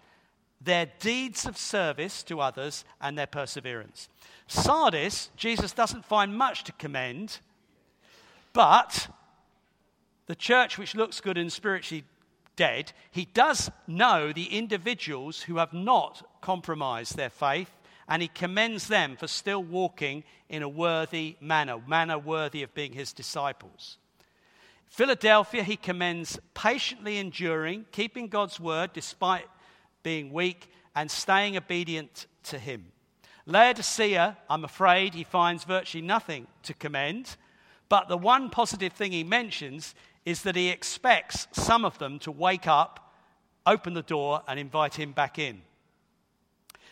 their 0.63 0.87
deeds 0.99 1.45
of 1.45 1.57
service 1.57 2.23
to 2.23 2.39
others, 2.39 2.85
and 3.01 3.17
their 3.17 3.27
perseverance. 3.27 4.09
Sardis, 4.47 5.29
Jesus 5.35 5.73
doesn't 5.73 6.05
find 6.05 6.37
much 6.37 6.63
to 6.65 6.71
commend, 6.73 7.39
but 8.53 9.07
the 10.27 10.35
church 10.35 10.77
which 10.77 10.95
looks 10.95 11.21
good 11.21 11.37
and 11.37 11.51
spiritually 11.51 12.03
dead, 12.55 12.91
he 13.11 13.25
does 13.25 13.71
know 13.87 14.31
the 14.31 14.57
individuals 14.57 15.41
who 15.43 15.57
have 15.57 15.73
not 15.73 16.25
compromised 16.41 17.17
their 17.17 17.29
faith, 17.29 17.71
and 18.07 18.21
he 18.21 18.27
commends 18.27 18.87
them 18.87 19.15
for 19.15 19.27
still 19.27 19.63
walking 19.63 20.23
in 20.49 20.61
a 20.61 20.69
worthy 20.69 21.35
manner, 21.39 21.81
manner 21.87 22.17
worthy 22.17 22.63
of 22.63 22.73
being 22.73 22.93
his 22.93 23.13
disciples. 23.13 23.97
Philadelphia, 24.87 25.63
he 25.63 25.75
commends 25.75 26.37
patiently 26.53 27.17
enduring, 27.17 27.85
keeping 27.91 28.27
God's 28.27 28.59
word 28.59 28.91
despite 28.93 29.47
being 30.03 30.31
weak, 30.31 30.69
and 30.95 31.09
staying 31.09 31.57
obedient 31.57 32.27
to 32.43 32.59
him. 32.59 32.91
Laodicea, 33.45 34.37
I'm 34.49 34.63
afraid, 34.63 35.13
he 35.13 35.23
finds 35.23 35.63
virtually 35.63 36.01
nothing 36.01 36.47
to 36.63 36.73
commend, 36.73 37.35
but 37.89 38.07
the 38.07 38.17
one 38.17 38.49
positive 38.49 38.93
thing 38.93 39.11
he 39.11 39.23
mentions 39.23 39.95
is 40.25 40.43
that 40.43 40.55
he 40.55 40.69
expects 40.69 41.47
some 41.51 41.83
of 41.83 41.97
them 41.97 42.19
to 42.19 42.31
wake 42.31 42.67
up, 42.67 43.13
open 43.65 43.93
the 43.93 44.01
door, 44.01 44.41
and 44.47 44.59
invite 44.59 44.95
him 44.95 45.11
back 45.11 45.37
in. 45.37 45.61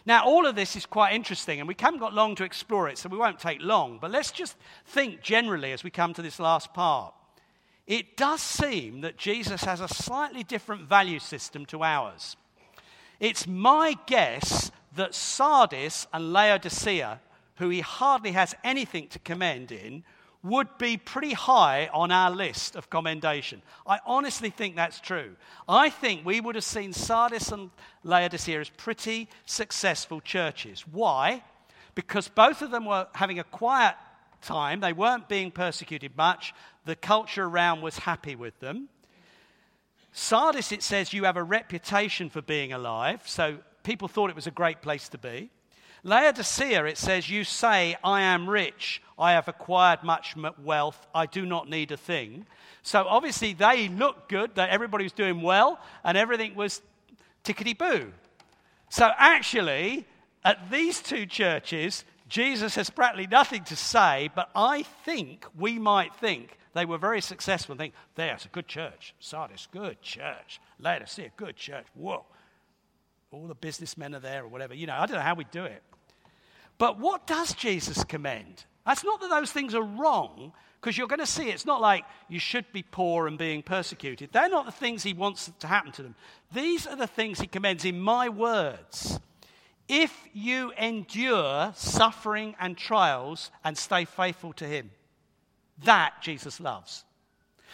Now, 0.06 0.26
all 0.26 0.46
of 0.48 0.56
this 0.56 0.76
is 0.76 0.86
quite 0.86 1.14
interesting, 1.14 1.60
and 1.60 1.68
we 1.68 1.76
haven't 1.78 2.00
got 2.00 2.14
long 2.14 2.36
to 2.36 2.44
explore 2.44 2.90
it, 2.90 2.98
so 2.98 3.08
we 3.08 3.18
won't 3.18 3.40
take 3.40 3.62
long. 3.62 4.00
But 4.02 4.12
let's 4.12 4.32
just 4.32 4.58
think 4.86 5.22
generally 5.22 5.72
as 5.72 5.84
we 5.84 5.92
come 5.92 6.14
to 6.16 6.22
this 6.22 6.40
last 6.40 6.74
part. 6.74 7.14
It 7.88 8.18
does 8.18 8.42
seem 8.42 9.02
that 9.02 9.18
Jesus 9.18 9.64
has 9.64 9.80
a 9.80 9.88
slightly 9.88 10.44
different 10.44 10.88
value 10.88 11.20
system 11.20 11.66
to 11.68 11.84
ours. 11.84 12.36
It's 13.22 13.46
my 13.46 13.96
guess 14.08 14.72
that 14.96 15.14
Sardis 15.14 16.08
and 16.12 16.34
Laodicea, 16.34 17.22
who 17.58 17.70
he 17.70 17.82
hardly 17.82 18.32
has 18.32 18.56
anything 18.64 19.08
to 19.10 19.20
commend 19.20 19.72
in, 19.72 20.04
would 20.42 20.76
be 20.80 20.98
pretty 20.98 21.34
high 21.34 21.88
on 21.94 22.12
our 22.12 22.32
list 22.32 22.76
of 22.76 22.90
commendation. 22.90 23.62
I 23.86 24.00
honestly 24.08 24.50
think 24.50 24.76
that's 24.76 25.00
true. 25.00 25.36
I 25.70 25.92
think 25.92 26.26
we 26.26 26.42
would 26.42 26.56
have 26.56 26.64
seen 26.64 26.94
Sardis 26.94 27.52
and 27.52 27.70
Laodicea 28.04 28.60
as 28.60 28.70
pretty 28.70 29.30
successful 29.46 30.20
churches. 30.20 30.88
Why? 30.88 31.44
Because 31.94 32.28
both 32.28 32.64
of 32.64 32.72
them 32.72 32.86
were 32.86 33.06
having 33.14 33.38
a 33.38 33.44
quiet 33.44 33.98
time. 34.42 34.80
They 34.80 34.94
weren't 34.94 35.30
being 35.30 35.52
persecuted 35.52 36.18
much. 36.18 36.56
The 36.86 36.96
culture 36.96 37.46
around 37.46 37.82
was 37.82 38.00
happy 38.00 38.36
with 38.36 38.60
them. 38.62 38.90
Sardis, 40.12 40.72
it 40.72 40.84
says, 40.84 41.14
you 41.14 41.24
have 41.24 41.38
a 41.38 41.44
reputation 41.44 42.30
for 42.30 42.42
being 42.42 42.74
alive. 42.74 43.22
So 43.26 43.58
people 43.84 44.08
thought 44.08 44.30
it 44.30 44.36
was 44.36 44.48
a 44.48 44.52
great 44.52 44.82
place 44.82 45.10
to 45.10 45.18
be. 45.18 45.50
Laodicea, 46.04 46.86
it 46.86 46.98
says, 46.98 47.30
you 47.30 47.44
say, 47.44 47.96
I 48.04 48.22
am 48.22 48.50
rich. 48.50 49.02
I 49.20 49.34
have 49.34 49.48
acquired 49.48 50.04
much 50.04 50.36
wealth. 50.64 51.08
I 51.14 51.28
do 51.28 51.46
not 51.46 51.70
need 51.70 51.92
a 51.92 51.98
thing. 51.98 52.48
So 52.82 53.06
obviously 53.08 53.54
they 53.54 53.88
looked 53.88 54.28
good, 54.28 54.56
that 54.56 54.72
everybody 54.72 55.04
was 55.04 55.14
doing 55.14 55.42
well, 55.42 55.80
and 56.04 56.18
everything 56.18 56.56
was 56.56 56.82
tickety 57.44 57.78
boo. 57.78 58.12
So 58.90 59.12
actually, 59.18 60.08
at 60.44 60.72
these 60.72 61.02
two 61.02 61.28
churches, 61.28 62.04
Jesus 62.28 62.76
has 62.76 62.90
practically 62.90 63.28
nothing 63.28 63.64
to 63.66 63.76
say, 63.76 64.32
but 64.34 64.50
I 64.56 64.84
think 65.06 65.46
we 65.58 65.78
might 65.78 66.16
think 66.16 66.58
they 66.74 66.86
were 66.86 66.98
very 66.98 67.22
successful 67.22 67.76
think, 67.76 67.94
there's 68.16 68.46
a 68.46 68.50
good 68.50 68.68
church. 68.68 69.14
Sardis, 69.20 69.68
good 69.72 70.02
church. 70.02 70.60
Laodicea, 70.80 71.32
good 71.36 71.56
church. 71.56 71.86
Whoa. 71.94 72.26
All 73.32 73.48
the 73.48 73.56
businessmen 73.56 74.16
are 74.16 74.20
there 74.20 74.44
or 74.44 74.48
whatever. 74.48 74.74
You 74.74 74.88
know, 74.88 74.96
I 74.96 75.06
don't 75.06 75.18
know 75.18 75.24
how 75.24 75.36
we 75.36 75.46
do 75.46 75.64
it. 75.66 75.82
But 76.78 77.00
what 77.00 77.28
does 77.28 77.54
Jesus 77.54 78.04
commend? 78.04 78.66
That's 78.86 79.04
not 79.04 79.22
that 79.22 79.30
those 79.30 79.52
things 79.52 79.76
are 79.76 79.84
wrong, 79.84 80.54
because 80.80 80.98
you're 80.98 81.08
going 81.08 81.20
to 81.20 81.28
see 81.28 81.50
it's 81.50 81.66
not 81.66 81.80
like 81.80 82.04
you 82.28 82.40
should 82.40 82.66
be 82.74 82.82
poor 82.82 83.28
and 83.28 83.38
being 83.38 83.62
persecuted. 83.62 84.30
They're 84.32 84.50
not 84.50 84.66
the 84.66 84.72
things 84.72 85.04
he 85.04 85.14
wants 85.14 85.52
to 85.60 85.68
happen 85.68 85.92
to 85.92 86.02
them. 86.02 86.16
These 86.54 86.88
are 86.88 86.96
the 86.96 87.06
things 87.06 87.40
he 87.40 87.48
commends 87.48 87.86
in 87.86 88.02
my 88.02 88.30
words. 88.30 89.20
If 89.88 90.28
you 90.34 90.72
endure 90.78 91.72
suffering 91.76 92.56
and 92.60 92.76
trials 92.76 93.52
and 93.64 93.78
stay 93.78 94.06
faithful 94.06 94.54
to 94.54 94.66
him, 94.66 94.90
that 95.84 96.14
Jesus 96.22 96.60
loves. 96.60 97.06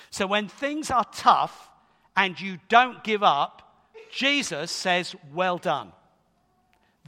So 0.10 0.28
when 0.28 0.48
things 0.48 0.92
are 0.92 1.06
tough 1.14 1.70
and 2.16 2.40
you 2.40 2.60
don't 2.70 3.04
give 3.04 3.24
up, 3.24 3.86
Jesus 4.12 4.72
says, 4.72 5.16
Well 5.34 5.58
done. 5.58 5.92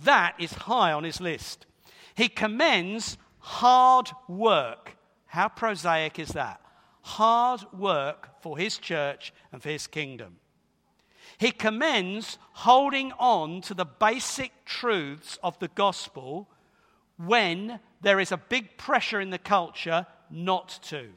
That 0.04 0.36
is 0.40 0.54
high 0.54 0.92
on 0.94 1.04
his 1.04 1.20
list. 1.20 1.66
He 2.16 2.30
commends 2.30 3.18
hard 3.40 4.10
work 4.28 4.98
how 5.30 5.48
prosaic 5.48 6.18
is 6.18 6.30
that? 6.30 6.60
Hard 7.02 7.62
work 7.72 8.42
for 8.42 8.58
his 8.58 8.80
church 8.80 9.32
and 9.52 9.62
for 9.62 9.70
his 9.70 9.86
kingdom. 9.86 10.38
He 11.38 11.52
commends 11.52 12.40
holding 12.54 13.12
on 13.14 13.62
to 13.62 13.76
the 13.76 13.86
basic 13.86 14.52
truths 14.66 15.38
of 15.44 15.58
the 15.60 15.68
gospel 15.70 16.50
when 17.18 17.80
there 18.02 18.20
is 18.20 18.32
a 18.32 18.38
big 18.38 18.76
pressure 18.78 19.22
in 19.22 19.30
the 19.30 19.38
culture 19.38 20.08
not 20.30 20.80
to. 20.84 21.10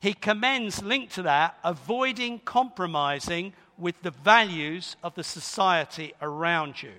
He 0.00 0.12
commends, 0.12 0.82
linked 0.82 1.14
to 1.14 1.22
that, 1.22 1.58
avoiding 1.64 2.38
compromising 2.40 3.52
with 3.76 4.00
the 4.02 4.10
values 4.10 4.96
of 5.02 5.14
the 5.14 5.24
society 5.24 6.14
around 6.22 6.82
you. 6.82 6.92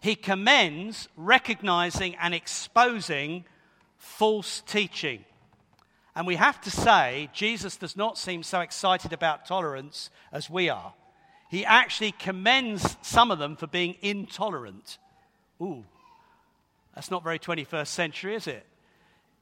He 0.00 0.14
commends 0.14 1.08
recognizing 1.16 2.14
and 2.16 2.34
exposing 2.34 3.44
false 3.96 4.62
teaching. 4.66 5.24
And 6.14 6.26
we 6.26 6.36
have 6.36 6.60
to 6.62 6.70
say, 6.70 7.30
Jesus 7.32 7.76
does 7.76 7.96
not 7.96 8.18
seem 8.18 8.42
so 8.42 8.60
excited 8.60 9.12
about 9.12 9.46
tolerance 9.46 10.10
as 10.32 10.50
we 10.50 10.68
are. 10.68 10.92
He 11.48 11.64
actually 11.64 12.12
commends 12.12 12.96
some 13.02 13.30
of 13.30 13.38
them 13.38 13.56
for 13.56 13.66
being 13.66 13.96
intolerant. 14.02 14.98
Ooh, 15.62 15.84
that's 16.94 17.10
not 17.10 17.24
very 17.24 17.38
21st 17.38 17.86
century, 17.86 18.34
is 18.34 18.46
it? 18.46 18.66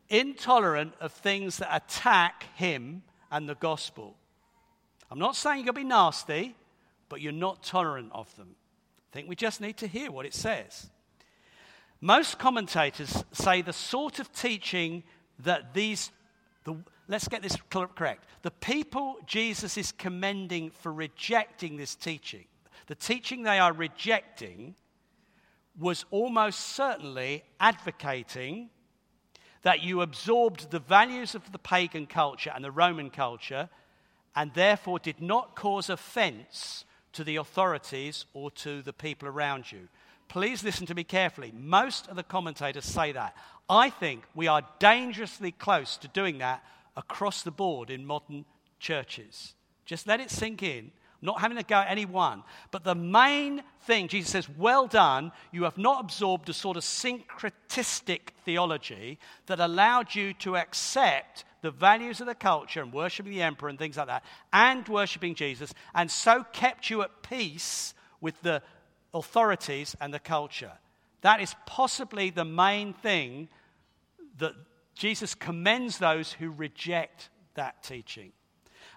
Intolerant 0.09 0.95
of 1.01 1.13
things 1.13 1.59
that 1.59 1.75
attack 1.75 2.47
him 2.55 3.03
and 3.31 3.49
the 3.49 3.55
gospel. 3.55 4.17
I'm 5.11 5.19
not 5.19 5.37
saying 5.37 5.59
you're 5.59 5.73
going 5.73 5.75
to 5.75 5.81
be 5.81 5.89
nasty, 5.89 6.55
but 7.09 7.21
you're 7.21 7.33
not 7.33 7.63
tolerant 7.63 8.11
of 8.13 8.35
them. 8.37 8.57
I 9.11 9.13
think 9.13 9.29
we 9.29 9.37
just 9.37 9.61
need 9.61 9.77
to 9.79 9.87
hear 9.87 10.11
what 10.11 10.27
it 10.27 10.35
says. 10.35 10.91
Most 12.01 12.39
commentators 12.39 13.25
say 13.33 13.63
the 13.63 13.73
sort 13.73 14.19
of 14.19 14.33
teaching 14.33 15.03
that 15.41 15.75
these, 15.75 16.11
the, 16.65 16.77
let's 17.09 17.29
get 17.29 17.43
this 17.43 17.57
correct, 17.71 18.25
the 18.43 18.51
people 18.51 19.17
Jesus 19.27 19.77
is 19.77 19.93
commending 19.93 20.71
for 20.71 20.93
rejecting 20.93 21.77
this 21.77 21.95
teaching, 21.95 22.45
the 22.87 22.95
teaching 22.95 23.43
they 23.43 23.59
are 23.59 23.73
rejecting 23.73 24.75
was 25.79 26.05
almost 26.11 26.61
certainly 26.61 27.45
advocating 27.61 28.71
that 29.67 29.83
you 29.83 30.01
absorbed 30.01 30.71
the 30.71 30.79
values 30.79 31.35
of 31.35 31.51
the 31.51 31.59
pagan 31.59 32.07
culture 32.07 32.53
and 32.55 32.63
the 32.63 32.71
Roman 32.71 33.11
culture 33.11 33.69
and 34.37 34.55
therefore 34.55 35.01
did 35.01 35.21
not 35.21 35.57
cause 35.57 35.91
offense 35.91 36.85
to 37.13 37.25
the 37.25 37.35
authorities 37.35 38.27
or 38.33 38.49
to 38.53 38.81
the 38.81 38.93
people 38.93 39.27
around 39.27 39.73
you. 39.73 39.89
Please 40.29 40.63
listen 40.63 40.87
to 40.87 40.95
me 40.95 41.03
carefully. 41.03 41.53
Most 41.53 42.07
of 42.07 42.15
the 42.15 42.23
commentators 42.23 42.85
say 42.85 43.11
that. 43.11 43.35
I 43.69 43.91
think 43.91 44.23
we 44.37 44.47
are 44.47 44.63
dangerously 44.79 45.51
close 45.51 45.97
to 45.97 46.07
doing 46.07 46.39
that 46.39 46.63
across 46.97 47.43
the 47.43 47.51
board 47.51 47.91
in 47.91 48.07
modern 48.07 48.45
churches. 48.79 49.55
Just 49.85 50.07
let 50.07 50.21
it 50.21 50.31
sink 50.31 50.63
in. 50.63 50.93
I'm 51.23 51.27
not 51.27 51.41
having 51.41 51.57
to 51.57 51.63
go 51.63 51.77
at 51.77 51.91
anyone. 51.91 52.43
But 52.71 52.85
the 52.85 52.95
main 52.95 53.63
thing, 53.83 54.09
Jesus 54.09 54.31
says, 54.31 54.49
Well 54.49 54.87
done. 54.87 55.33
You 55.53 55.65
have 55.65 55.79
not 55.79 56.05
absorbed 56.05 56.49
a 56.49 56.53
sort 56.53 56.77
of 56.77 56.83
syncretistic 56.83 58.31
theology 58.45 59.19
that 59.47 59.61
allowed 59.61 60.15
you 60.15 60.35
to 60.35 60.57
accept 60.57 61.45
the 61.63 61.71
values 61.71 62.21
of 62.21 62.27
the 62.27 62.35
culture 62.35 62.81
and 62.81 62.93
worshiping 62.93 63.33
the 63.33 63.43
emperor 63.43 63.69
and 63.69 63.79
things 63.79 63.97
like 63.97 64.07
that, 64.07 64.25
and 64.53 64.87
worshiping 64.89 65.35
Jesus, 65.35 65.75
and 65.95 66.11
so 66.11 66.45
kept 66.53 66.91
you 66.91 67.03
at 67.03 67.23
peace 67.23 67.93
with 68.21 68.41
the 68.43 68.63
authorities 69.13 69.97
and 70.01 70.15
the 70.15 70.21
culture. 70.21 70.73
That 71.23 71.41
is 71.41 71.57
possibly 71.67 72.31
the 72.31 72.45
main 72.45 72.93
thing 72.93 73.49
that 74.39 74.53
Jesus 74.95 75.35
commends 75.35 75.99
those 75.99 76.33
who 76.33 76.51
reject 76.51 77.31
that 77.55 77.83
teaching. 77.83 78.33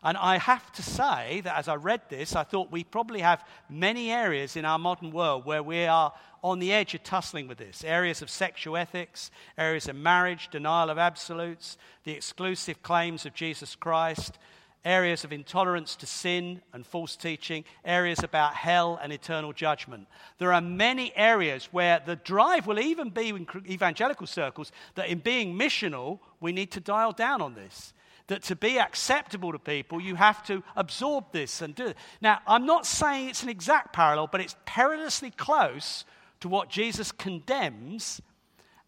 And 0.04 0.18
I 0.18 0.38
have 0.38 0.72
to 0.74 0.84
say 0.84 1.42
that 1.44 1.58
as 1.58 1.68
I 1.68 1.76
read 1.76 2.02
this, 2.10 2.36
I 2.36 2.44
thought 2.44 2.72
we 2.72 2.84
probably 2.84 3.20
have 3.20 3.44
many 3.70 4.12
areas 4.12 4.56
in 4.56 4.66
our 4.66 4.80
modern 4.80 5.12
world 5.12 5.46
where 5.46 5.64
we 5.64 5.86
are 5.86 6.14
on 6.42 6.60
the 6.60 6.72
edge 6.72 6.94
of 6.94 7.04
tussling 7.04 7.48
with 7.48 7.58
this 7.58 7.84
areas 7.84 8.22
of 8.22 8.30
sexual 8.30 8.78
ethics, 8.78 9.30
areas 9.58 9.90
of 9.90 9.96
marriage, 9.96 10.50
denial 10.50 10.90
of 10.90 10.98
absolutes, 10.98 11.78
the 12.06 12.14
exclusive 12.14 12.82
claims 12.82 13.26
of 13.26 13.34
Jesus 13.34 13.76
Christ, 13.76 14.38
areas 14.86 15.26
of 15.26 15.34
intolerance 15.34 15.98
to 15.98 16.06
sin 16.06 16.62
and 16.72 16.86
false 16.86 17.18
teaching, 17.18 17.66
areas 17.84 18.24
about 18.24 18.56
hell 18.56 18.98
and 19.02 19.12
eternal 19.12 19.52
judgment. 19.52 20.08
There 20.38 20.54
are 20.54 20.62
many 20.62 21.12
areas 21.18 21.68
where 21.72 22.02
the 22.06 22.16
drive 22.16 22.68
will 22.68 22.80
even 22.80 23.10
be 23.10 23.30
in 23.30 23.46
evangelical 23.68 24.28
circles 24.28 24.72
that 24.96 25.10
in 25.10 25.20
being 25.20 25.58
missional, 25.58 26.20
we 26.40 26.54
need 26.54 26.72
to 26.72 26.80
dial 26.80 27.12
down 27.12 27.42
on 27.42 27.56
this. 27.56 27.94
That 28.30 28.44
to 28.44 28.56
be 28.56 28.80
acceptable 28.80 29.52
to 29.52 29.60
people, 29.60 30.00
you 30.00 30.16
have 30.16 30.44
to 30.46 30.64
absorb 30.76 31.32
this 31.32 31.62
and 31.62 31.76
do 31.76 31.88
it. 31.88 31.98
Now, 32.22 32.40
I'm 32.48 32.66
not 32.66 32.86
saying 32.86 33.30
it's 33.30 33.44
an 33.44 33.50
exact 33.50 33.92
parallel, 33.92 34.28
but 34.28 34.40
it's 34.40 34.56
perilously 34.66 35.32
close 35.32 36.06
to 36.42 36.48
what 36.48 36.70
Jesus 36.70 37.12
condemns, 37.12 38.22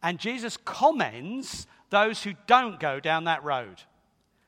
and 0.03 0.19
Jesus 0.19 0.57
commends 0.57 1.67
those 1.89 2.23
who 2.23 2.33
don't 2.47 2.79
go 2.79 2.99
down 2.99 3.25
that 3.25 3.43
road. 3.43 3.81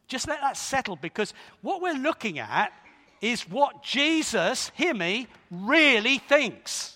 Just 0.07 0.27
let 0.27 0.41
that 0.41 0.57
settle 0.57 0.95
because 0.95 1.33
what 1.61 1.81
we're 1.81 1.93
looking 1.93 2.37
at 2.39 2.71
is 3.19 3.49
what 3.49 3.83
Jesus, 3.83 4.71
hear 4.75 4.93
me, 4.93 5.27
really 5.49 6.19
thinks. 6.19 6.92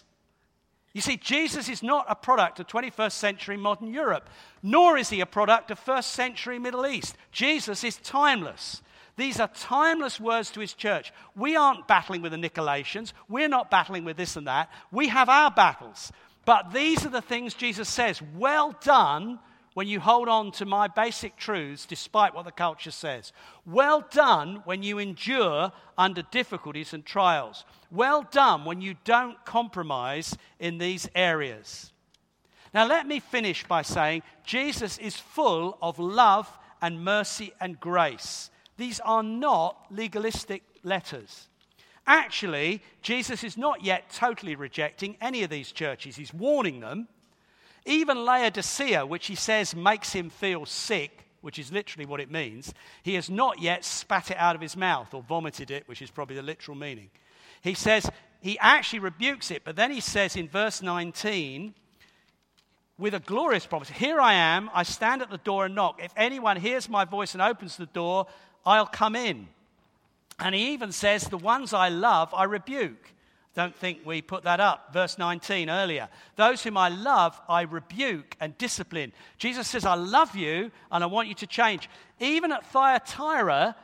You 0.93 1.01
see, 1.01 1.17
Jesus 1.17 1.69
is 1.69 1.83
not 1.83 2.05
a 2.09 2.15
product 2.15 2.59
of 2.59 2.67
21st 2.67 3.11
century 3.11 3.57
modern 3.57 3.93
Europe, 3.93 4.29
nor 4.63 4.97
is 4.97 5.09
he 5.09 5.21
a 5.21 5.25
product 5.25 5.69
of 5.69 5.77
first 5.77 6.11
century 6.11 6.57
Middle 6.57 6.87
East. 6.87 7.17
Jesus 7.31 7.83
is 7.83 7.97
timeless. 7.97 8.81
These 9.15 9.39
are 9.39 9.47
timeless 9.47 10.19
words 10.19 10.51
to 10.51 10.59
his 10.59 10.73
church. 10.73 11.11
We 11.35 11.55
aren't 11.55 11.87
battling 11.87 12.21
with 12.21 12.31
the 12.31 12.37
Nicolaitans. 12.37 13.13
We're 13.27 13.49
not 13.49 13.71
battling 13.71 14.05
with 14.05 14.15
this 14.15 14.35
and 14.35 14.47
that. 14.47 14.69
We 14.91 15.07
have 15.07 15.27
our 15.27 15.51
battles. 15.51 16.11
But 16.45 16.71
these 16.71 17.05
are 17.05 17.09
the 17.09 17.21
things 17.21 17.53
Jesus 17.53 17.89
says 17.89 18.21
Well 18.35 18.75
done, 18.81 19.39
when 19.77 19.87
you 19.87 19.99
hold 19.99 20.27
on 20.27 20.49
to 20.49 20.65
my 20.65 20.87
basic 20.87 21.37
truths 21.37 21.85
despite 21.85 22.33
what 22.33 22.45
the 22.45 22.51
culture 22.51 22.89
says. 22.89 23.31
Well 23.63 24.03
done 24.09 24.63
when 24.65 24.81
you 24.81 24.97
endure 24.97 25.71
under 25.95 26.23
difficulties 26.23 26.93
and 26.93 27.05
trials. 27.05 27.63
Well 27.91 28.27
done 28.31 28.65
when 28.65 28.81
you 28.81 28.95
don't 29.03 29.37
compromise 29.45 30.35
in 30.59 30.79
these 30.79 31.07
areas. 31.13 31.91
Now, 32.73 32.87
let 32.87 33.05
me 33.05 33.19
finish 33.19 33.67
by 33.67 33.83
saying 33.83 34.23
Jesus 34.43 34.97
is 34.97 35.15
full 35.15 35.77
of 35.79 35.99
love 35.99 36.49
and 36.81 37.05
mercy 37.05 37.53
and 37.61 37.79
grace. 37.79 38.49
These 38.77 38.99
are 39.01 39.21
not 39.21 39.85
legalistic 39.91 40.63
letters. 40.81 41.49
Actually, 42.07 42.81
Jesus 43.03 43.43
is 43.43 43.57
not 43.57 43.83
yet 43.83 44.09
totally 44.09 44.55
rejecting 44.55 45.17
any 45.21 45.43
of 45.43 45.51
these 45.51 45.71
churches. 45.71 46.15
He's 46.15 46.33
warning 46.33 46.79
them 46.79 47.09
Even 47.87 48.25
Laodicea, 48.25 49.05
which 49.05 49.27
he 49.27 49.35
says 49.35 49.73
makes 49.73 50.11
him 50.11 50.29
feel 50.29 50.65
sick, 50.65 51.25
which 51.39 51.57
is 51.57 51.71
literally 51.71 52.05
what 52.05 52.19
it 52.19 52.29
means, 52.29 52.73
he 53.01 53.13
has 53.13 53.29
not 53.29 53.61
yet 53.61 53.85
spat 53.85 54.29
it 54.29 54.37
out 54.37 54.55
of 54.55 54.61
his 54.61 54.75
mouth 54.75 55.13
or 55.13 55.23
vomited 55.23 55.71
it, 55.71 55.87
which 55.87 56.01
is 56.01 56.11
probably 56.11 56.35
the 56.35 56.41
literal 56.41 56.75
meaning. 56.75 57.09
He 57.61 57.73
says 57.73 58.11
he 58.41 58.59
actually 58.59 58.99
rebukes 58.99 59.51
it, 59.51 59.63
but 59.63 59.77
then 59.77 59.89
he 59.89 60.01
says 60.01 60.35
in 60.35 60.49
verse 60.49 60.81
19, 60.81 61.73
with 62.97 63.13
a 63.13 63.19
glorious 63.19 63.65
promise 63.65 63.89
Here 63.89 64.19
I 64.19 64.33
am, 64.33 64.69
I 64.73 64.83
stand 64.83 65.21
at 65.21 65.29
the 65.29 65.37
door 65.37 65.65
and 65.65 65.75
knock. 65.75 66.01
If 66.03 66.11
anyone 66.17 66.57
hears 66.57 66.89
my 66.89 67.05
voice 67.05 67.33
and 67.33 67.41
opens 67.41 67.77
the 67.77 67.85
door, 67.85 68.27
I'll 68.65 68.85
come 68.85 69.15
in. 69.15 69.47
And 70.39 70.53
he 70.53 70.73
even 70.73 70.91
says, 70.91 71.23
The 71.23 71.37
ones 71.37 71.73
I 71.73 71.89
love, 71.89 72.33
I 72.33 72.43
rebuke. 72.43 73.13
Don't 73.57 73.75
think 73.75 74.01
we 74.05 74.21
put 74.21 74.43
that 74.43 74.59
up. 74.59 74.93
Verse 74.93 75.17
19 75.17 75.67
earlier. 75.67 76.09
Those 76.35 76.61
whom 76.61 76.77
I 76.77 76.89
love, 76.89 77.41
I 77.49 77.63
rebuke 77.63 78.37
and 78.39 78.55
discipline. 78.59 79.11
Jesus 79.39 79.67
says, 79.67 79.83
I 79.83 79.95
love 79.95 80.35
you 80.35 80.69
and 80.91 81.03
I 81.03 81.07
want 81.07 81.27
you 81.27 81.33
to 81.33 81.47
change. 81.47 81.89
Even 82.19 82.51
at 82.51 82.67
Thyatira, 82.67 83.75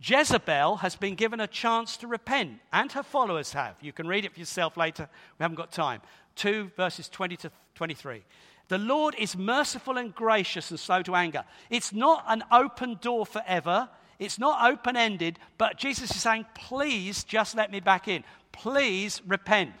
Jezebel 0.00 0.76
has 0.76 0.94
been 0.94 1.16
given 1.16 1.40
a 1.40 1.48
chance 1.48 1.96
to 1.96 2.06
repent, 2.06 2.60
and 2.72 2.92
her 2.92 3.02
followers 3.02 3.52
have. 3.52 3.74
You 3.80 3.92
can 3.92 4.06
read 4.06 4.24
it 4.24 4.32
for 4.32 4.38
yourself 4.38 4.76
later. 4.76 5.08
We 5.40 5.42
haven't 5.42 5.56
got 5.56 5.72
time. 5.72 6.02
2 6.36 6.70
verses 6.76 7.08
20 7.08 7.36
to 7.38 7.50
23. 7.74 8.22
The 8.68 8.78
Lord 8.78 9.16
is 9.18 9.36
merciful 9.36 9.98
and 9.98 10.14
gracious 10.14 10.70
and 10.70 10.78
slow 10.78 11.02
to 11.02 11.16
anger. 11.16 11.42
It's 11.68 11.92
not 11.92 12.22
an 12.28 12.44
open 12.52 12.98
door 13.02 13.26
forever. 13.26 13.88
It's 14.20 14.38
not 14.38 14.70
open 14.70 14.96
ended, 14.96 15.38
but 15.58 15.76
Jesus 15.76 16.10
is 16.12 16.22
saying, 16.22 16.46
please 16.54 17.24
just 17.24 17.56
let 17.56 17.72
me 17.72 17.80
back 17.80 18.06
in. 18.08 18.22
Please 18.56 19.22
repent. 19.26 19.72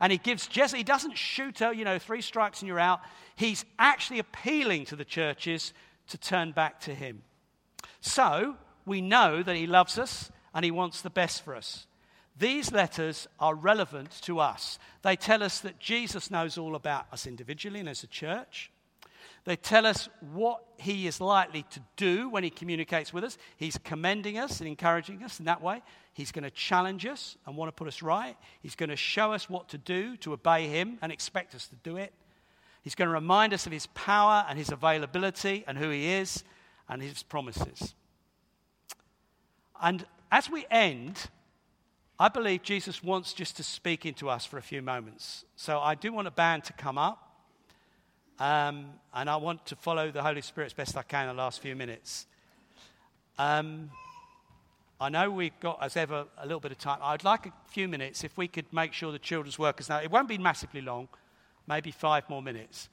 And 0.00 0.12
he 0.12 0.18
gives 0.18 0.48
Jezebel, 0.52 0.78
he 0.78 0.84
doesn't 0.84 1.16
shoot 1.16 1.58
her, 1.58 1.72
you 1.72 1.84
know, 1.84 1.98
three 1.98 2.22
strikes 2.22 2.60
and 2.60 2.68
you're 2.68 2.78
out. 2.78 3.00
He's 3.34 3.64
actually 3.78 4.20
appealing 4.20 4.84
to 4.86 4.96
the 4.96 5.04
churches 5.04 5.72
to 6.08 6.18
turn 6.18 6.52
back 6.52 6.80
to 6.82 6.94
him. 6.94 7.22
So 8.00 8.56
we 8.86 9.00
know 9.00 9.42
that 9.42 9.56
he 9.56 9.66
loves 9.66 9.98
us 9.98 10.30
and 10.54 10.64
he 10.64 10.70
wants 10.70 11.02
the 11.02 11.10
best 11.10 11.44
for 11.44 11.54
us. 11.54 11.86
These 12.38 12.70
letters 12.70 13.26
are 13.40 13.54
relevant 13.54 14.12
to 14.22 14.38
us. 14.38 14.78
They 15.02 15.16
tell 15.16 15.42
us 15.42 15.60
that 15.60 15.80
Jesus 15.80 16.30
knows 16.30 16.56
all 16.56 16.76
about 16.76 17.06
us 17.12 17.26
individually 17.26 17.80
and 17.80 17.88
as 17.88 18.04
a 18.04 18.08
church. 18.08 18.70
They 19.44 19.56
tell 19.56 19.86
us 19.86 20.08
what 20.20 20.62
he 20.76 21.06
is 21.06 21.20
likely 21.20 21.64
to 21.70 21.80
do 21.96 22.28
when 22.28 22.44
he 22.44 22.50
communicates 22.50 23.12
with 23.12 23.24
us. 23.24 23.38
He's 23.56 23.78
commending 23.78 24.38
us 24.38 24.60
and 24.60 24.68
encouraging 24.68 25.22
us 25.24 25.38
in 25.38 25.46
that 25.46 25.62
way. 25.62 25.82
He's 26.18 26.32
going 26.32 26.42
to 26.42 26.50
challenge 26.50 27.06
us 27.06 27.36
and 27.46 27.56
want 27.56 27.68
to 27.68 27.72
put 27.72 27.86
us 27.86 28.02
right. 28.02 28.36
He's 28.60 28.74
going 28.74 28.88
to 28.88 28.96
show 28.96 29.32
us 29.32 29.48
what 29.48 29.68
to 29.68 29.78
do 29.78 30.16
to 30.16 30.32
obey 30.32 30.66
him 30.66 30.98
and 31.00 31.12
expect 31.12 31.54
us 31.54 31.68
to 31.68 31.76
do 31.84 31.96
it. 31.96 32.12
He's 32.82 32.96
going 32.96 33.06
to 33.06 33.14
remind 33.14 33.54
us 33.54 33.66
of 33.66 33.72
his 33.72 33.86
power 33.94 34.44
and 34.48 34.58
his 34.58 34.72
availability 34.72 35.62
and 35.68 35.78
who 35.78 35.90
he 35.90 36.08
is 36.08 36.42
and 36.88 37.00
his 37.00 37.22
promises. 37.22 37.94
And 39.80 40.04
as 40.32 40.50
we 40.50 40.66
end, 40.72 41.28
I 42.18 42.26
believe 42.26 42.64
Jesus 42.64 43.00
wants 43.00 43.32
just 43.32 43.56
to 43.58 43.62
speak 43.62 44.04
into 44.04 44.28
us 44.28 44.44
for 44.44 44.58
a 44.58 44.62
few 44.62 44.82
moments. 44.82 45.44
So 45.54 45.78
I 45.78 45.94
do 45.94 46.12
want 46.12 46.26
a 46.26 46.32
band 46.32 46.64
to 46.64 46.72
come 46.72 46.98
up. 46.98 47.32
Um, 48.40 48.86
and 49.14 49.30
I 49.30 49.36
want 49.36 49.66
to 49.66 49.76
follow 49.76 50.10
the 50.10 50.24
Holy 50.24 50.40
Spirit 50.40 50.66
as 50.66 50.72
best 50.72 50.96
I 50.96 51.04
can 51.04 51.28
in 51.28 51.36
the 51.36 51.40
last 51.40 51.60
few 51.60 51.76
minutes. 51.76 52.26
Um, 53.38 53.90
I 55.00 55.08
know 55.10 55.30
we've 55.30 55.58
got, 55.60 55.78
as 55.80 55.96
ever, 55.96 56.26
a 56.38 56.42
little 56.44 56.60
bit 56.60 56.72
of 56.72 56.78
time. 56.78 56.98
I'd 57.02 57.22
like 57.22 57.46
a 57.46 57.52
few 57.68 57.86
minutes 57.86 58.24
if 58.24 58.36
we 58.36 58.48
could 58.48 58.66
make 58.72 58.92
sure 58.92 59.12
the 59.12 59.18
children's 59.18 59.58
workers 59.58 59.88
know. 59.88 59.98
It 59.98 60.10
won't 60.10 60.28
be 60.28 60.38
massively 60.38 60.80
long, 60.80 61.08
maybe 61.68 61.92
five 61.92 62.28
more 62.28 62.42
minutes. 62.42 62.88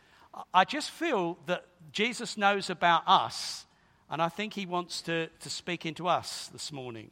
I 0.53 0.65
just 0.65 0.91
feel 0.91 1.37
that 1.47 1.65
Jesus 1.91 2.37
knows 2.37 2.69
about 2.69 3.03
us, 3.07 3.65
and 4.09 4.21
I 4.21 4.29
think 4.29 4.53
he 4.53 4.65
wants 4.65 5.01
to, 5.03 5.27
to 5.39 5.49
speak 5.49 5.85
into 5.85 6.07
us 6.07 6.47
this 6.47 6.71
morning. 6.71 7.09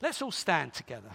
Let's 0.00 0.22
all 0.22 0.32
stand 0.32 0.72
together. 0.72 1.10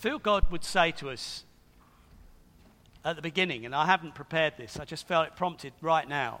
Feel 0.00 0.18
God 0.18 0.50
would 0.50 0.64
say 0.64 0.92
to 0.92 1.10
us 1.10 1.44
at 3.04 3.16
the 3.16 3.22
beginning, 3.22 3.66
and 3.66 3.74
I 3.74 3.84
haven't 3.84 4.14
prepared 4.14 4.54
this, 4.56 4.80
I 4.80 4.86
just 4.86 5.06
felt 5.06 5.26
it 5.26 5.36
prompted 5.36 5.74
right 5.82 6.08
now, 6.08 6.40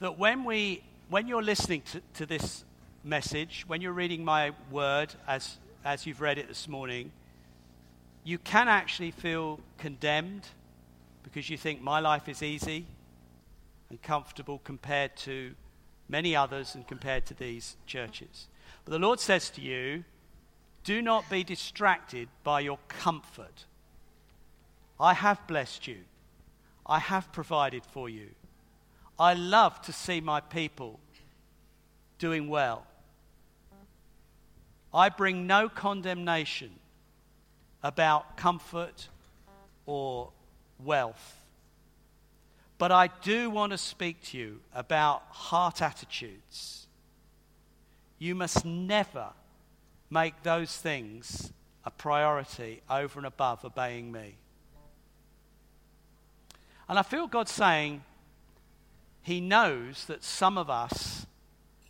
that 0.00 0.18
when, 0.18 0.44
we, 0.44 0.82
when 1.08 1.28
you're 1.28 1.42
listening 1.42 1.82
to, 1.92 2.00
to 2.14 2.26
this 2.26 2.64
message, 3.04 3.64
when 3.68 3.80
you're 3.80 3.92
reading 3.92 4.24
my 4.24 4.50
word 4.72 5.14
as, 5.28 5.58
as 5.84 6.04
you've 6.04 6.20
read 6.20 6.36
it 6.36 6.48
this 6.48 6.66
morning, 6.66 7.12
you 8.24 8.38
can 8.38 8.66
actually 8.66 9.12
feel 9.12 9.60
condemned 9.78 10.48
because 11.22 11.48
you 11.48 11.56
think 11.56 11.80
my 11.80 12.00
life 12.00 12.28
is 12.28 12.42
easy 12.42 12.86
and 13.88 14.02
comfortable 14.02 14.60
compared 14.64 15.16
to 15.18 15.54
many 16.08 16.34
others 16.34 16.74
and 16.74 16.88
compared 16.88 17.24
to 17.26 17.34
these 17.34 17.76
churches. 17.86 18.48
But 18.84 18.90
the 18.90 18.98
Lord 18.98 19.20
says 19.20 19.48
to 19.50 19.60
you, 19.60 20.02
do 20.84 21.00
not 21.00 21.28
be 21.30 21.42
distracted 21.42 22.28
by 22.44 22.60
your 22.60 22.78
comfort. 22.88 23.64
I 25.00 25.14
have 25.14 25.46
blessed 25.46 25.88
you. 25.88 25.98
I 26.86 26.98
have 26.98 27.32
provided 27.32 27.84
for 27.86 28.08
you. 28.08 28.28
I 29.18 29.34
love 29.34 29.80
to 29.82 29.92
see 29.92 30.20
my 30.20 30.40
people 30.40 31.00
doing 32.18 32.48
well. 32.48 32.86
I 34.92 35.08
bring 35.08 35.46
no 35.46 35.68
condemnation 35.68 36.70
about 37.82 38.36
comfort 38.36 39.08
or 39.86 40.30
wealth. 40.82 41.40
But 42.78 42.92
I 42.92 43.08
do 43.22 43.50
want 43.50 43.72
to 43.72 43.78
speak 43.78 44.22
to 44.24 44.38
you 44.38 44.60
about 44.74 45.22
heart 45.30 45.80
attitudes. 45.80 46.86
You 48.18 48.34
must 48.34 48.64
never 48.64 49.30
make 50.14 50.44
those 50.44 50.74
things 50.76 51.52
a 51.84 51.90
priority 51.90 52.80
over 52.88 53.18
and 53.18 53.26
above 53.26 53.64
obeying 53.64 54.12
me. 54.12 54.36
And 56.88 56.98
I 56.98 57.02
feel 57.02 57.26
God 57.26 57.48
saying, 57.48 58.02
He 59.22 59.40
knows 59.40 60.04
that 60.06 60.22
some 60.22 60.56
of 60.56 60.70
us 60.70 61.26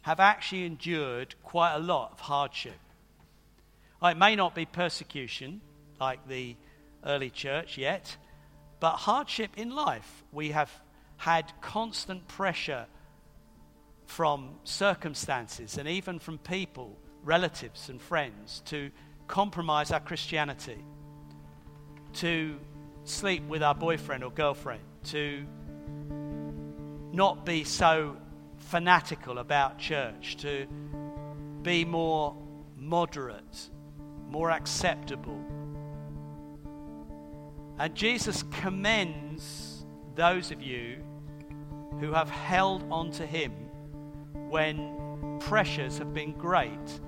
have 0.03 0.21
actually 0.21 0.65
endured 0.65 1.35
quite 1.43 1.75
a 1.75 1.79
lot 1.79 2.13
of 2.13 2.21
hardship. 2.21 2.81
It 4.03 4.17
may 4.17 4.37
not 4.37 4.55
be 4.55 4.65
persecution 4.65 5.61
like 6.01 6.27
the 6.27 6.57
early 7.05 7.31
church 7.31 7.77
yet, 7.79 8.17
but 8.81 8.97
hardship 8.97 9.51
in 9.57 9.71
life. 9.71 10.25
We 10.33 10.51
have 10.51 10.71
had 11.19 11.53
constant 11.61 12.27
pressure 12.27 12.87
from 14.07 14.57
circumstances 14.65 15.79
and 15.79 15.89
even 15.89 16.19
from 16.19 16.39
people, 16.39 16.99
relatives 17.25 17.89
and 17.89 18.01
friends, 18.01 18.63
to 18.67 18.91
compromise 19.27 19.91
our 19.91 20.01
Christianity, 20.01 20.85
to 22.15 22.59
sleep 23.05 23.43
with 23.49 23.63
our 23.63 23.75
boyfriend 23.75 24.23
or 24.23 24.31
girlfriend, 24.31 24.83
to 25.05 25.45
not 27.13 27.45
be 27.45 27.65
so 27.65 28.17
fanatical 28.59 29.39
about 29.39 29.79
church, 29.79 30.37
to 30.39 30.67
be 31.63 31.85
more 31.85 32.37
moderate 32.77 33.71
more 34.35 34.51
acceptable. 34.51 35.41
And 37.79 37.95
Jesus 37.95 38.43
commends 38.51 39.87
those 40.17 40.51
of 40.51 40.61
you 40.61 40.97
who 42.01 42.13
have 42.13 42.29
held 42.29 42.85
on 42.91 43.13
to 43.13 43.27
him 43.27 43.53
when 44.49 45.39
pressures 45.41 45.99
have 45.99 46.13
been 46.13 46.33
great 46.33 47.01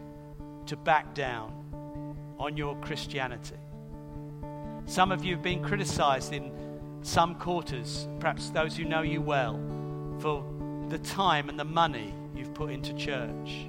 to 0.67 0.77
back 0.77 1.15
down 1.15 1.53
on 2.39 2.57
your 2.57 2.77
Christianity. 2.77 3.57
Some 4.87 5.11
of 5.11 5.25
you 5.25 5.35
have 5.35 5.43
been 5.43 5.63
criticized 5.63 6.33
in 6.33 6.53
some 7.03 7.35
quarters, 7.37 8.09
perhaps 8.21 8.51
those 8.51 8.77
who 8.77 8.85
know 8.85 9.03
you 9.03 9.21
well, 9.21 9.59
for 10.21 10.45
the 10.89 10.99
time 10.99 11.49
and 11.49 11.59
the 11.59 11.65
money 11.65 12.15
you've 12.35 12.55
put 12.55 12.71
into 12.71 12.93
church. 12.95 13.67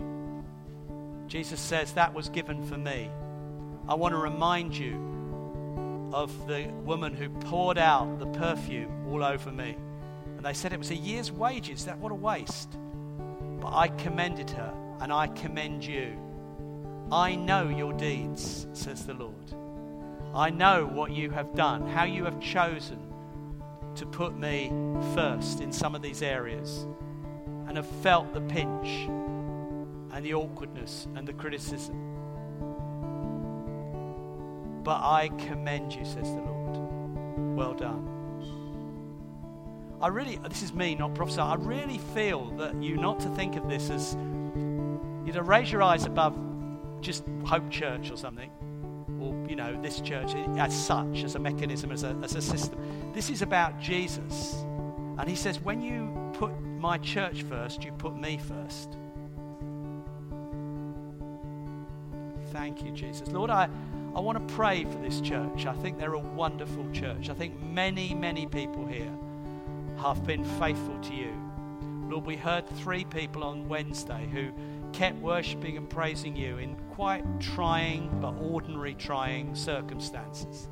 Jesus 1.27 1.59
says 1.59 1.93
that 1.93 2.13
was 2.13 2.29
given 2.29 2.63
for 2.65 2.77
me. 2.77 3.09
I 3.87 3.95
want 3.95 4.13
to 4.13 4.17
remind 4.17 4.77
you 4.77 6.09
of 6.13 6.47
the 6.47 6.67
woman 6.83 7.13
who 7.13 7.29
poured 7.29 7.77
out 7.77 8.19
the 8.19 8.27
perfume 8.27 9.07
all 9.09 9.23
over 9.23 9.51
me. 9.51 9.77
And 10.35 10.45
they 10.45 10.53
said 10.53 10.73
it 10.73 10.79
was 10.79 10.91
a 10.91 10.95
year's 10.95 11.31
wages. 11.31 11.85
That 11.85 11.97
what 11.97 12.11
a 12.11 12.15
waste. 12.15 12.77
But 13.59 13.73
I 13.73 13.87
commended 13.89 14.49
her 14.51 14.73
and 15.01 15.11
I 15.11 15.27
commend 15.27 15.83
you. 15.85 16.17
I 17.11 17.35
know 17.35 17.69
your 17.69 17.93
deeds, 17.93 18.67
says 18.73 19.05
the 19.05 19.13
Lord. 19.13 19.33
I 20.35 20.49
know 20.49 20.85
what 20.85 21.11
you 21.11 21.31
have 21.31 21.55
done, 21.55 21.87
how 21.87 22.03
you 22.03 22.25
have 22.25 22.39
chosen 22.41 22.99
to 23.95 24.05
put 24.05 24.37
me 24.37 24.71
first 25.15 25.61
in 25.61 25.71
some 25.71 25.95
of 25.95 26.01
these 26.01 26.21
areas 26.21 26.85
and 27.67 27.77
have 27.77 27.87
felt 27.87 28.33
the 28.33 28.41
pinch 28.41 28.87
and 30.11 30.25
the 30.25 30.33
awkwardness 30.33 31.07
and 31.15 31.25
the 31.25 31.33
criticism. 31.33 31.95
But 34.83 35.01
I 35.01 35.29
commend 35.47 35.93
you, 35.93 36.03
says 36.03 36.29
the 36.29 36.41
Lord. 36.41 37.55
Well 37.55 37.73
done. 37.73 38.13
I 40.01 40.09
really, 40.09 40.39
this 40.47 40.61
is 40.61 40.73
me, 40.73 40.93
not 40.93 41.15
prophesy. 41.15 41.39
I 41.39 41.55
really 41.55 41.97
feel 42.13 42.51
that 42.57 42.75
you 42.83 42.97
not 42.97 43.19
to 43.21 43.29
think 43.29 43.55
of 43.55 43.67
this 43.69 43.89
as, 43.89 44.13
you 44.13 45.31
know, 45.33 45.41
raise 45.41 45.71
your 45.71 45.81
eyes 45.81 46.05
above 46.05 46.37
just 47.01 47.23
Hope 47.45 47.69
Church 47.69 48.11
or 48.11 48.17
something, 48.17 48.51
or, 49.19 49.35
you 49.49 49.55
know, 49.55 49.79
this 49.81 50.01
church 50.01 50.35
as 50.57 50.85
such, 50.85 51.23
as 51.23 51.35
a 51.35 51.39
mechanism, 51.39 51.91
as 51.91 52.03
a, 52.03 52.15
as 52.23 52.35
a 52.35 52.41
system. 52.41 52.79
This 53.13 53.29
is 53.29 53.41
about 53.41 53.79
Jesus. 53.79 54.63
And 55.17 55.27
he 55.27 55.35
says, 55.35 55.59
when 55.59 55.81
you 55.81 56.13
put 56.33 56.51
my 56.61 56.97
church 56.99 57.43
first, 57.43 57.83
you 57.83 57.91
put 57.93 58.15
me 58.15 58.37
first. 58.37 58.97
Thank 62.51 62.83
you, 62.83 62.91
Jesus. 62.91 63.27
Lord, 63.29 63.49
I, 63.49 63.69
I 64.15 64.19
want 64.19 64.47
to 64.47 64.53
pray 64.53 64.85
for 64.85 64.97
this 64.99 65.19
church. 65.21 65.65
I 65.65 65.73
think 65.73 65.97
they're 65.97 66.13
a 66.13 66.19
wonderful 66.19 66.89
church. 66.91 67.29
I 67.29 67.33
think 67.33 67.61
many, 67.61 68.13
many 68.13 68.45
people 68.45 68.85
here 68.85 69.11
have 69.97 70.25
been 70.25 70.45
faithful 70.59 70.97
to 70.99 71.13
you. 71.13 71.33
Lord, 72.09 72.25
we 72.25 72.35
heard 72.35 72.67
three 72.77 73.03
people 73.03 73.43
on 73.43 73.67
Wednesday 73.67 74.29
who 74.31 74.51
kept 74.93 75.17
worshipping 75.21 75.77
and 75.77 75.89
praising 75.89 76.35
you 76.35 76.57
in 76.57 76.75
quite 76.91 77.23
trying 77.39 78.09
but 78.19 78.33
ordinary 78.41 78.95
trying 78.95 79.55
circumstances. 79.55 80.67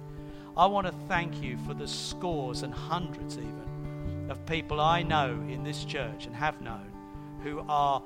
I 0.58 0.66
want 0.68 0.88
to 0.88 0.94
thank 1.08 1.42
you 1.42 1.58
for 1.68 1.74
the 1.74 1.88
scores 1.88 2.64
and 2.64 2.74
hundreds, 2.74 3.38
even, 3.38 4.28
of 4.30 4.46
people 4.46 4.80
I 4.80 5.04
know 5.04 5.32
in 5.50 5.64
this 5.64 5.84
church 5.84 6.26
and 6.26 6.36
have 6.36 6.62
known 6.62 6.92
who 7.44 7.64
are 7.70 8.02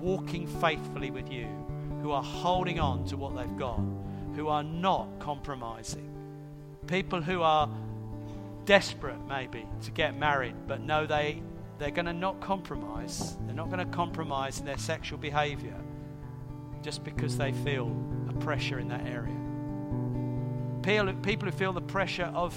walking 0.00 0.46
faithfully 0.46 1.10
with 1.10 1.32
you, 1.32 1.48
who 2.02 2.12
are 2.12 2.22
holding 2.22 2.78
on 2.78 3.04
to 3.06 3.16
what 3.16 3.36
they've 3.36 3.58
got, 3.58 3.80
who 4.36 4.48
are 4.48 4.62
not 4.62 5.08
compromising. 5.18 6.08
People 6.86 7.20
who 7.20 7.42
are 7.42 7.68
desperate, 8.64 9.18
maybe, 9.28 9.66
to 9.82 9.90
get 9.90 10.16
married, 10.16 10.54
but 10.68 10.80
know 10.80 11.06
they, 11.06 11.42
they're 11.80 11.90
going 11.90 12.06
to 12.06 12.12
not 12.12 12.40
compromise. 12.40 13.36
They're 13.46 13.54
not 13.54 13.70
going 13.70 13.78
to 13.78 13.92
compromise 13.96 14.60
in 14.60 14.66
their 14.66 14.78
sexual 14.78 15.18
behavior 15.18 15.76
just 16.82 17.02
because 17.02 17.36
they 17.38 17.52
feel 17.52 17.90
a 18.28 18.32
pressure 18.34 18.78
in 18.78 18.88
that 18.88 19.06
area. 19.06 19.34
People 20.82 21.46
who 21.46 21.50
feel 21.50 21.72
the 21.72 21.80
pressure 21.80 22.30
of 22.34 22.54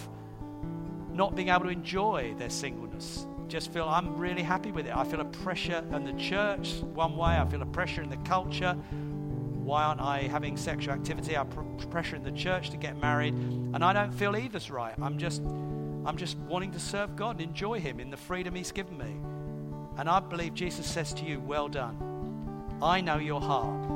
not 1.11 1.35
being 1.35 1.49
able 1.49 1.63
to 1.63 1.69
enjoy 1.69 2.35
their 2.37 2.49
singleness 2.49 3.25
just 3.47 3.71
feel 3.71 3.87
I'm 3.87 4.17
really 4.17 4.43
happy 4.43 4.71
with 4.71 4.87
it. 4.87 4.95
I 4.95 5.03
feel 5.05 5.21
a 5.21 5.25
pressure 5.25 5.85
in 5.93 6.05
the 6.05 6.13
church 6.13 6.75
one 6.93 7.15
way, 7.15 7.37
I 7.37 7.45
feel 7.45 7.61
a 7.61 7.65
pressure 7.65 8.01
in 8.01 8.09
the 8.09 8.17
culture. 8.17 8.73
Why 8.73 9.83
aren't 9.83 10.01
I 10.01 10.23
having 10.23 10.57
sexual 10.57 10.93
activity? 10.93 11.37
I 11.37 11.45
pressure 11.89 12.17
in 12.17 12.23
the 12.23 12.31
church 12.31 12.71
to 12.71 12.77
get 12.77 12.99
married, 12.99 13.33
and 13.33 13.83
I 13.83 13.93
don't 13.93 14.13
feel 14.13 14.35
either's 14.35 14.69
right. 14.69 14.93
I'm 15.01 15.17
just 15.17 15.41
I'm 16.05 16.17
just 16.17 16.37
wanting 16.39 16.71
to 16.71 16.79
serve 16.79 17.15
God 17.15 17.39
and 17.39 17.49
enjoy 17.49 17.79
Him 17.79 17.99
in 17.99 18.09
the 18.09 18.17
freedom 18.17 18.55
He's 18.55 18.71
given 18.73 18.97
me. 18.97 19.15
And 19.97 20.09
I 20.09 20.19
believe 20.19 20.53
Jesus 20.53 20.85
says 20.85 21.13
to 21.13 21.23
you, 21.23 21.39
Well 21.39 21.69
done. 21.69 21.97
I 22.81 22.99
know 22.99 23.17
your 23.17 23.39
heart. 23.39 23.87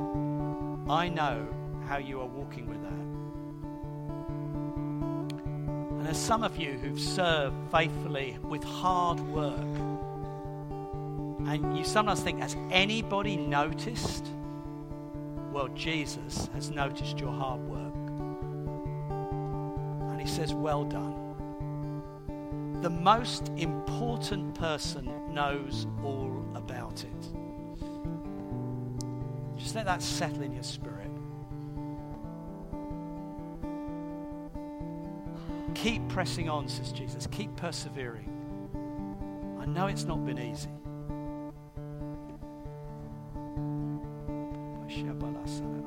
I 0.90 1.10
know 1.10 1.46
how 1.86 1.98
you 1.98 2.22
are 2.22 2.28
walking 2.28 2.68
with 2.68 2.82
that. 2.82 2.92
And 5.98 6.06
there's 6.06 6.18
some 6.18 6.44
of 6.44 6.56
you 6.56 6.74
who've 6.74 7.00
served 7.00 7.56
faithfully 7.72 8.38
with 8.42 8.64
hard 8.64 9.20
work. 9.20 9.60
And 11.50 11.78
you 11.78 11.84
sometimes 11.84 12.22
think, 12.22 12.40
Has 12.40 12.56
anybody 12.72 13.36
noticed? 13.36 14.26
Well, 15.52 15.68
Jesus 15.70 16.48
has 16.54 16.70
noticed 16.70 17.20
your 17.20 17.34
hard 17.34 17.60
work. 17.62 17.94
And 20.12 20.22
He 20.22 20.28
says, 20.28 20.54
Well 20.54 20.86
done 20.86 21.27
the 22.82 22.90
most 22.90 23.50
important 23.58 24.54
person 24.56 25.34
knows 25.34 25.88
all 26.04 26.46
about 26.56 27.04
it. 27.04 27.28
Just 29.58 29.76
let 29.76 29.86
that 29.86 30.02
settle 30.02 30.44
in 30.44 30.54
your 30.54 30.64
spirit. 30.64 31.10
Keep 35.74 36.08
pressing 36.10 36.50
on, 36.50 36.68
says 36.68 36.92
Jesus. 36.92 37.28
Keep 37.28 37.56
persevering. 37.56 38.34
I 39.60 39.66
know 39.66 39.88
it's 39.88 40.06
not 40.06 40.26
been 40.26 40.40
easy. 40.40 40.70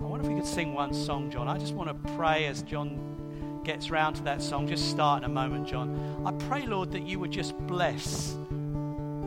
I 0.00 0.04
wonder 0.04 0.24
if 0.24 0.32
we 0.32 0.38
could 0.38 0.48
sing 0.48 0.74
one 0.74 0.94
song, 0.94 1.30
John. 1.30 1.48
I 1.48 1.58
just 1.58 1.74
want 1.74 1.88
to 1.88 2.12
pray 2.12 2.46
as 2.46 2.62
John 2.62 3.29
gets 3.64 3.90
round 3.90 4.16
to 4.16 4.22
that 4.24 4.42
song, 4.42 4.66
just 4.66 4.90
start 4.90 5.22
in 5.22 5.30
a 5.30 5.32
moment, 5.32 5.68
John. 5.68 6.22
I 6.24 6.32
pray, 6.32 6.66
Lord, 6.66 6.92
that 6.92 7.06
you 7.06 7.18
would 7.18 7.30
just 7.30 7.56
bless, 7.66 8.36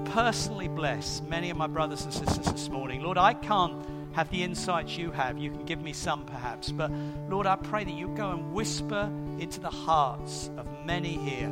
personally 0.06 0.68
bless 0.68 1.22
many 1.22 1.50
of 1.50 1.58
my 1.58 1.68
brothers 1.68 2.04
and 2.04 2.14
sisters 2.14 2.46
this 2.46 2.70
morning. 2.70 3.02
Lord, 3.02 3.18
I 3.18 3.34
can't 3.34 3.84
have 4.14 4.30
the 4.30 4.44
insights 4.44 4.98
you 4.98 5.12
have. 5.12 5.38
You 5.38 5.52
can 5.52 5.66
give 5.66 5.82
me 5.82 5.94
some 5.94 6.26
perhaps. 6.26 6.72
But 6.72 6.92
Lord, 7.30 7.48
I 7.48 7.56
pray 7.56 7.84
that 7.84 7.94
you 7.94 8.08
go 8.10 8.32
and 8.32 8.54
whisper 8.54 9.12
into 9.40 9.60
the 9.60 9.70
hearts 9.70 10.50
of 10.58 10.68
many 10.86 11.18
here, 11.18 11.50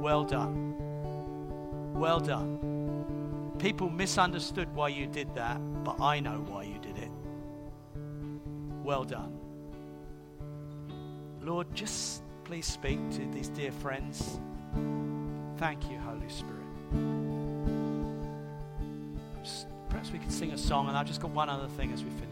well 0.00 0.24
done. 0.24 0.74
Well 1.94 2.20
done. 2.20 3.54
People 3.58 3.90
misunderstood 3.90 4.74
why 4.74 4.88
you 4.88 5.06
did 5.06 5.34
that, 5.34 5.58
but 5.84 6.00
I 6.00 6.20
know 6.20 6.44
why 6.48 6.64
you 6.64 6.78
did 6.78 6.98
it. 6.98 7.10
Well 8.82 9.04
done. 9.04 9.38
Lord, 11.40 11.74
just 11.74 12.22
please 12.44 12.66
speak 12.66 12.98
to 13.10 13.26
these 13.32 13.48
dear 13.48 13.72
friends. 13.72 14.38
Thank 15.56 15.90
you, 15.90 15.98
Holy 15.98 16.28
Spirit. 16.28 16.60
Perhaps 19.88 20.10
we 20.10 20.18
could 20.18 20.32
sing 20.32 20.52
a 20.52 20.58
song, 20.58 20.88
and 20.88 20.96
I've 20.96 21.06
just 21.06 21.20
got 21.20 21.30
one 21.30 21.48
other 21.48 21.68
thing 21.68 21.92
as 21.92 22.04
we 22.04 22.10
finish. 22.10 22.30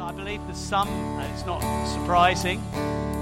I 0.00 0.12
believe 0.12 0.44
that 0.46 0.56
some, 0.56 0.88
and 0.88 1.32
it's 1.32 1.46
not 1.46 1.60
surprising, 1.86 2.60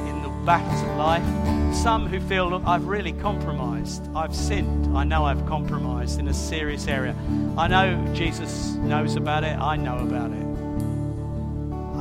in 0.08 0.22
the 0.22 0.30
battles 0.46 0.82
of 0.82 0.96
life, 0.96 1.74
some 1.74 2.06
who 2.06 2.20
feel, 2.20 2.48
look, 2.48 2.62
I've 2.64 2.86
really 2.86 3.12
compromised. 3.12 4.08
I've 4.14 4.34
sinned. 4.34 4.96
I 4.96 5.04
know 5.04 5.24
I've 5.24 5.44
compromised 5.46 6.18
in 6.18 6.28
a 6.28 6.34
serious 6.34 6.86
area. 6.86 7.14
I 7.58 7.68
know 7.68 8.14
Jesus 8.14 8.74
knows 8.74 9.16
about 9.16 9.44
it. 9.44 9.58
I 9.58 9.76
know 9.76 9.98
about 9.98 10.30
it. 10.30 10.53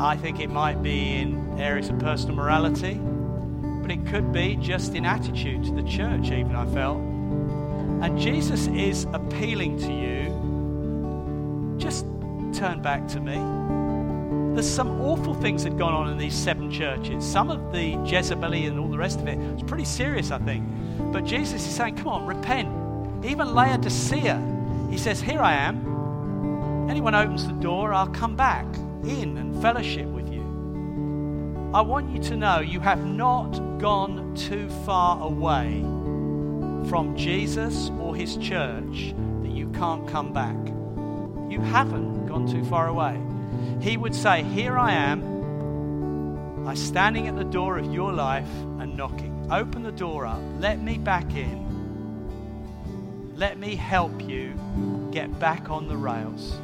I 0.04 0.18
think 0.18 0.42
it 0.42 0.50
might 0.50 0.84
be 0.84 1.14
in 1.14 1.58
areas 1.58 1.88
of 1.88 1.98
personal 1.98 2.36
morality, 2.36 2.96
but 2.96 3.90
it 3.90 4.06
could 4.06 4.34
be 4.34 4.58
just 4.58 4.96
in 4.96 5.06
attitude 5.06 5.64
to 5.64 5.72
the 5.72 5.84
church, 5.84 6.30
even 6.30 6.58
I 6.58 6.66
felt. 6.74 6.98
And 6.98 8.20
Jesus 8.20 8.68
is 8.68 9.08
appealing 9.14 9.78
to 9.80 9.94
you 9.94 11.78
just 11.80 12.06
turn 12.52 12.82
back 12.82 13.08
to 13.08 13.22
me. 13.22 13.36
There's 14.54 14.70
some 14.70 15.00
awful 15.00 15.36
things 15.36 15.64
that 15.64 15.78
gone 15.78 15.94
on 15.94 16.10
in 16.10 16.18
these 16.18 16.36
seven 16.36 16.70
churches. 16.70 17.24
Some 17.24 17.50
of 17.50 17.72
the 17.72 17.98
Jezebel 18.06 18.54
and 18.54 18.78
all 18.78 18.90
the 18.90 18.98
rest 18.98 19.22
of 19.22 19.28
it 19.30 19.38
was 19.38 19.64
pretty 19.64 19.86
serious, 19.86 20.32
I 20.32 20.40
think. 20.40 20.66
But 21.14 21.24
Jesus 21.24 21.66
is 21.66 21.74
saying, 21.74 21.96
come 21.96 22.10
on, 22.10 22.26
repent. 22.26 22.68
Even 23.24 23.56
Laodicea, 23.56 24.38
he 24.92 24.98
says, 24.98 25.22
Here 25.22 25.40
I 25.40 25.54
am. 25.54 26.90
Anyone 26.90 27.16
opens 27.16 27.48
the 27.48 27.54
door, 27.54 27.94
I'll 27.94 28.08
come 28.08 28.36
back 28.36 28.66
in 29.04 29.38
and 29.38 29.62
fellowship 29.62 30.08
with 30.08 30.32
you. 30.32 30.42
I 31.74 31.82
want 31.82 32.12
you 32.12 32.22
to 32.24 32.38
know 32.38 32.60
you 32.60 32.80
have 32.80 33.06
not 33.06 33.52
gone 33.80 34.36
too 34.36 34.70
far 34.86 35.22
away 35.22 35.82
from 36.90 37.16
Jesus 37.18 37.90
or 38.00 38.16
his 38.16 38.38
church 38.38 39.16
that 39.42 39.52
you 39.52 39.70
can't 39.70 40.08
come 40.08 40.32
back. 40.34 40.56
You 41.52 41.60
haven't 41.62 42.28
gone 42.28 42.48
too 42.48 42.64
far 42.66 42.88
away. 42.88 43.20
He 43.82 43.98
would 43.98 44.14
say, 44.14 44.44
Here 44.44 44.78
I 44.78 44.92
am. 44.92 45.24
I'm 46.68 46.76
standing 46.76 47.28
at 47.28 47.36
the 47.36 47.44
door 47.44 47.78
of 47.78 47.92
your 47.94 48.14
life 48.14 48.50
and 48.80 48.96
knocking. 48.96 49.48
Open 49.52 49.84
the 49.84 49.92
door 49.92 50.26
up. 50.26 50.42
Let 50.60 50.82
me 50.82 50.98
back 50.98 51.36
in. 51.36 51.64
Let 53.36 53.58
me 53.58 53.76
help 53.76 54.22
you 54.22 54.54
get 55.12 55.40
back 55.40 55.70
on 55.70 55.88
the 55.88 55.98
rails. 55.98 56.60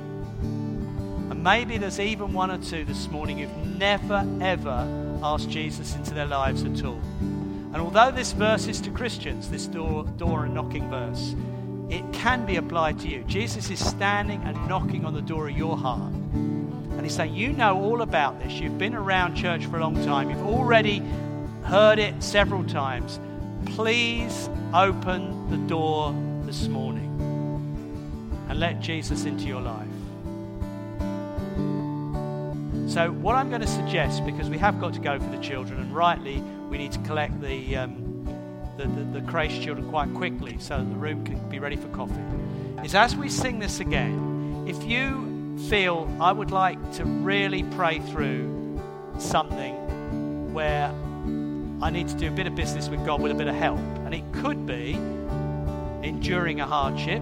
Maybe 1.42 1.78
there's 1.78 2.02
even 2.02 2.34
one 2.34 2.52
or 2.52 2.58
two 2.58 2.84
this 2.84 3.08
morning 3.08 3.38
who've 3.38 3.78
never, 3.78 4.28
ever 4.42 4.86
asked 5.24 5.50
Jesus 5.50 5.96
into 5.96 6.14
their 6.14 6.26
lives 6.26 6.64
at 6.64 6.84
all. 6.84 7.00
And 7.22 7.78
although 7.78 8.12
this 8.12 8.34
verse 8.34 8.68
is 8.68 8.82
to 8.82 8.90
Christians, 8.92 9.50
this 9.50 9.66
door, 9.66 10.04
door 10.18 10.44
and 10.44 10.54
knocking 10.54 10.90
verse, 10.90 11.36
it 11.90 12.04
can 12.12 12.46
be 12.46 12.58
applied 12.58 13.00
to 13.00 13.08
you. 13.08 13.24
Jesus 13.24 13.70
is 13.70 13.84
standing 13.84 14.42
and 14.44 14.56
knocking 14.68 15.06
on 15.06 15.14
the 15.14 15.22
door 15.22 15.48
of 15.48 15.58
your 15.58 15.78
heart. 15.78 16.12
and 16.12 17.02
he's 17.04 17.16
saying, 17.16 17.34
You 17.34 17.54
know 17.54 17.82
all 17.82 18.02
about 18.02 18.38
this. 18.40 18.54
You've 18.54 18.78
been 18.78 18.94
around 18.94 19.36
church 19.36 19.66
for 19.66 19.78
a 19.78 19.80
long 19.80 19.96
time. 20.04 20.30
You've 20.30 20.46
already 20.46 21.02
heard 21.64 22.00
it 22.00 22.22
several 22.22 22.66
times. 22.66 23.20
Please 23.66 24.50
open 24.74 25.50
the 25.50 25.58
door 25.70 26.14
this 26.46 26.68
morning 26.68 27.06
and 28.50 28.60
let 28.60 28.82
Jesus 28.82 29.24
into 29.24 29.46
your 29.46 29.62
life. 29.62 29.89
So, 32.90 33.12
what 33.12 33.36
I'm 33.36 33.50
going 33.50 33.62
to 33.62 33.68
suggest, 33.68 34.26
because 34.26 34.50
we 34.50 34.58
have 34.58 34.82
got 34.82 34.96
to 34.96 35.00
go 35.00 35.20
for 35.20 35.30
the 35.30 35.38
children, 35.38 35.80
and 35.80 35.96
rightly 35.96 36.42
we 36.70 36.80
need 36.80 36.92
to 36.94 37.00
collect 37.02 37.40
the, 37.40 37.76
um, 37.76 38.28
the, 38.78 38.88
the, 38.88 39.22
the 39.22 39.48
children 39.62 39.88
quite 39.92 40.12
quickly 40.16 40.58
so 40.58 40.80
that 40.80 40.90
the 40.90 40.96
room 40.96 41.24
can 41.24 41.38
be 41.50 41.60
ready 41.60 41.76
for 41.76 41.88
coffee, 41.90 42.20
is 42.84 42.96
as 42.96 43.16
we 43.16 43.30
sing 43.30 43.60
this 43.60 43.80
again, 43.80 44.66
if 44.68 44.84
you 44.84 45.56
feel 45.70 46.12
I 46.20 46.32
would 46.32 46.50
like 46.50 46.80
to 46.94 47.06
really 47.06 47.62
pray 47.62 48.00
through 48.00 48.82
something 49.20 50.52
where 50.52 50.92
I 51.84 51.92
need 51.92 52.08
to 52.08 52.16
do 52.16 52.28
a 52.28 52.32
bit 52.32 52.48
of 52.48 52.56
business 52.56 52.90
with 52.90 53.06
God 53.06 53.22
with 53.22 53.32
a 53.32 53.36
bit 53.36 53.48
of 53.48 53.54
help, 53.54 53.78
and 53.78 54.16
it 54.16 54.24
could 54.34 54.66
be 54.66 54.94
enduring 56.02 56.60
a 56.60 56.66
hardship 56.66 57.22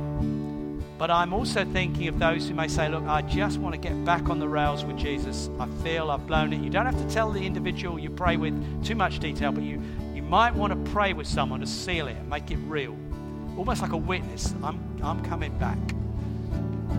but 0.97 1.11
I'm 1.11 1.31
also 1.31 1.63
thinking 1.63 2.07
of 2.07 2.17
those 2.17 2.47
who 2.47 2.55
may 2.55 2.67
say, 2.67 2.89
Look, 2.89 3.03
I 3.03 3.21
just 3.21 3.59
want 3.59 3.75
to 3.75 3.79
get 3.79 4.03
back 4.03 4.29
on 4.29 4.39
the 4.39 4.47
rails 4.49 4.83
with 4.83 4.97
Jesus. 4.97 5.49
I 5.59 5.67
feel 5.83 6.09
I've 6.09 6.25
blown 6.25 6.53
it. 6.53 6.61
You 6.61 6.69
don't 6.69 6.85
have 6.85 6.97
to 6.97 7.13
tell 7.13 7.31
the 7.31 7.45
individual 7.45 7.99
you 7.99 8.09
pray 8.09 8.37
with 8.37 8.85
too 8.85 8.95
much 8.95 9.19
detail, 9.19 9.51
but 9.51 9.63
you, 9.63 9.81
you 10.15 10.23
might 10.23 10.55
want 10.55 10.73
to 10.73 10.91
pray 10.91 11.13
with 11.13 11.27
someone 11.27 11.59
to 11.59 11.67
seal 11.67 12.07
it 12.07 12.17
make 12.25 12.49
it 12.51 12.57
real. 12.67 12.95
Almost 13.57 13.81
like 13.81 13.91
a 13.91 13.97
witness. 13.97 14.53
I'm, 14.63 14.79
I'm 15.03 15.23
coming 15.23 15.57
back. 15.57 15.77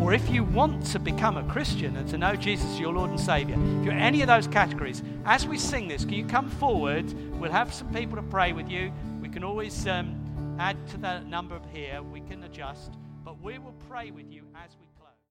Or 0.00 0.12
if 0.12 0.28
you 0.28 0.44
want 0.44 0.86
to 0.86 1.00
become 1.00 1.36
a 1.36 1.42
Christian 1.44 1.96
and 1.96 2.08
to 2.10 2.18
know 2.18 2.36
Jesus 2.36 2.70
as 2.70 2.78
your 2.78 2.92
Lord 2.92 3.10
and 3.10 3.18
Savior, 3.18 3.56
if 3.80 3.84
you're 3.84 3.94
any 3.94 4.22
of 4.22 4.28
those 4.28 4.46
categories, 4.46 5.02
as 5.24 5.46
we 5.46 5.58
sing 5.58 5.88
this, 5.88 6.04
can 6.04 6.14
you 6.14 6.24
come 6.24 6.48
forward? 6.48 7.12
We'll 7.40 7.50
have 7.50 7.74
some 7.74 7.92
people 7.92 8.14
to 8.16 8.22
pray 8.22 8.52
with 8.52 8.68
you. 8.70 8.92
We 9.20 9.28
can 9.28 9.42
always 9.42 9.86
um, 9.88 10.56
add 10.60 10.76
to 10.90 10.98
that 10.98 11.26
number 11.26 11.60
here. 11.72 12.00
We 12.02 12.20
can 12.20 12.44
adjust. 12.44 12.92
We 13.40 13.58
will 13.58 13.74
pray 13.88 14.10
with 14.10 14.26
you 14.30 14.42
as 14.56 14.70
we 14.80 14.87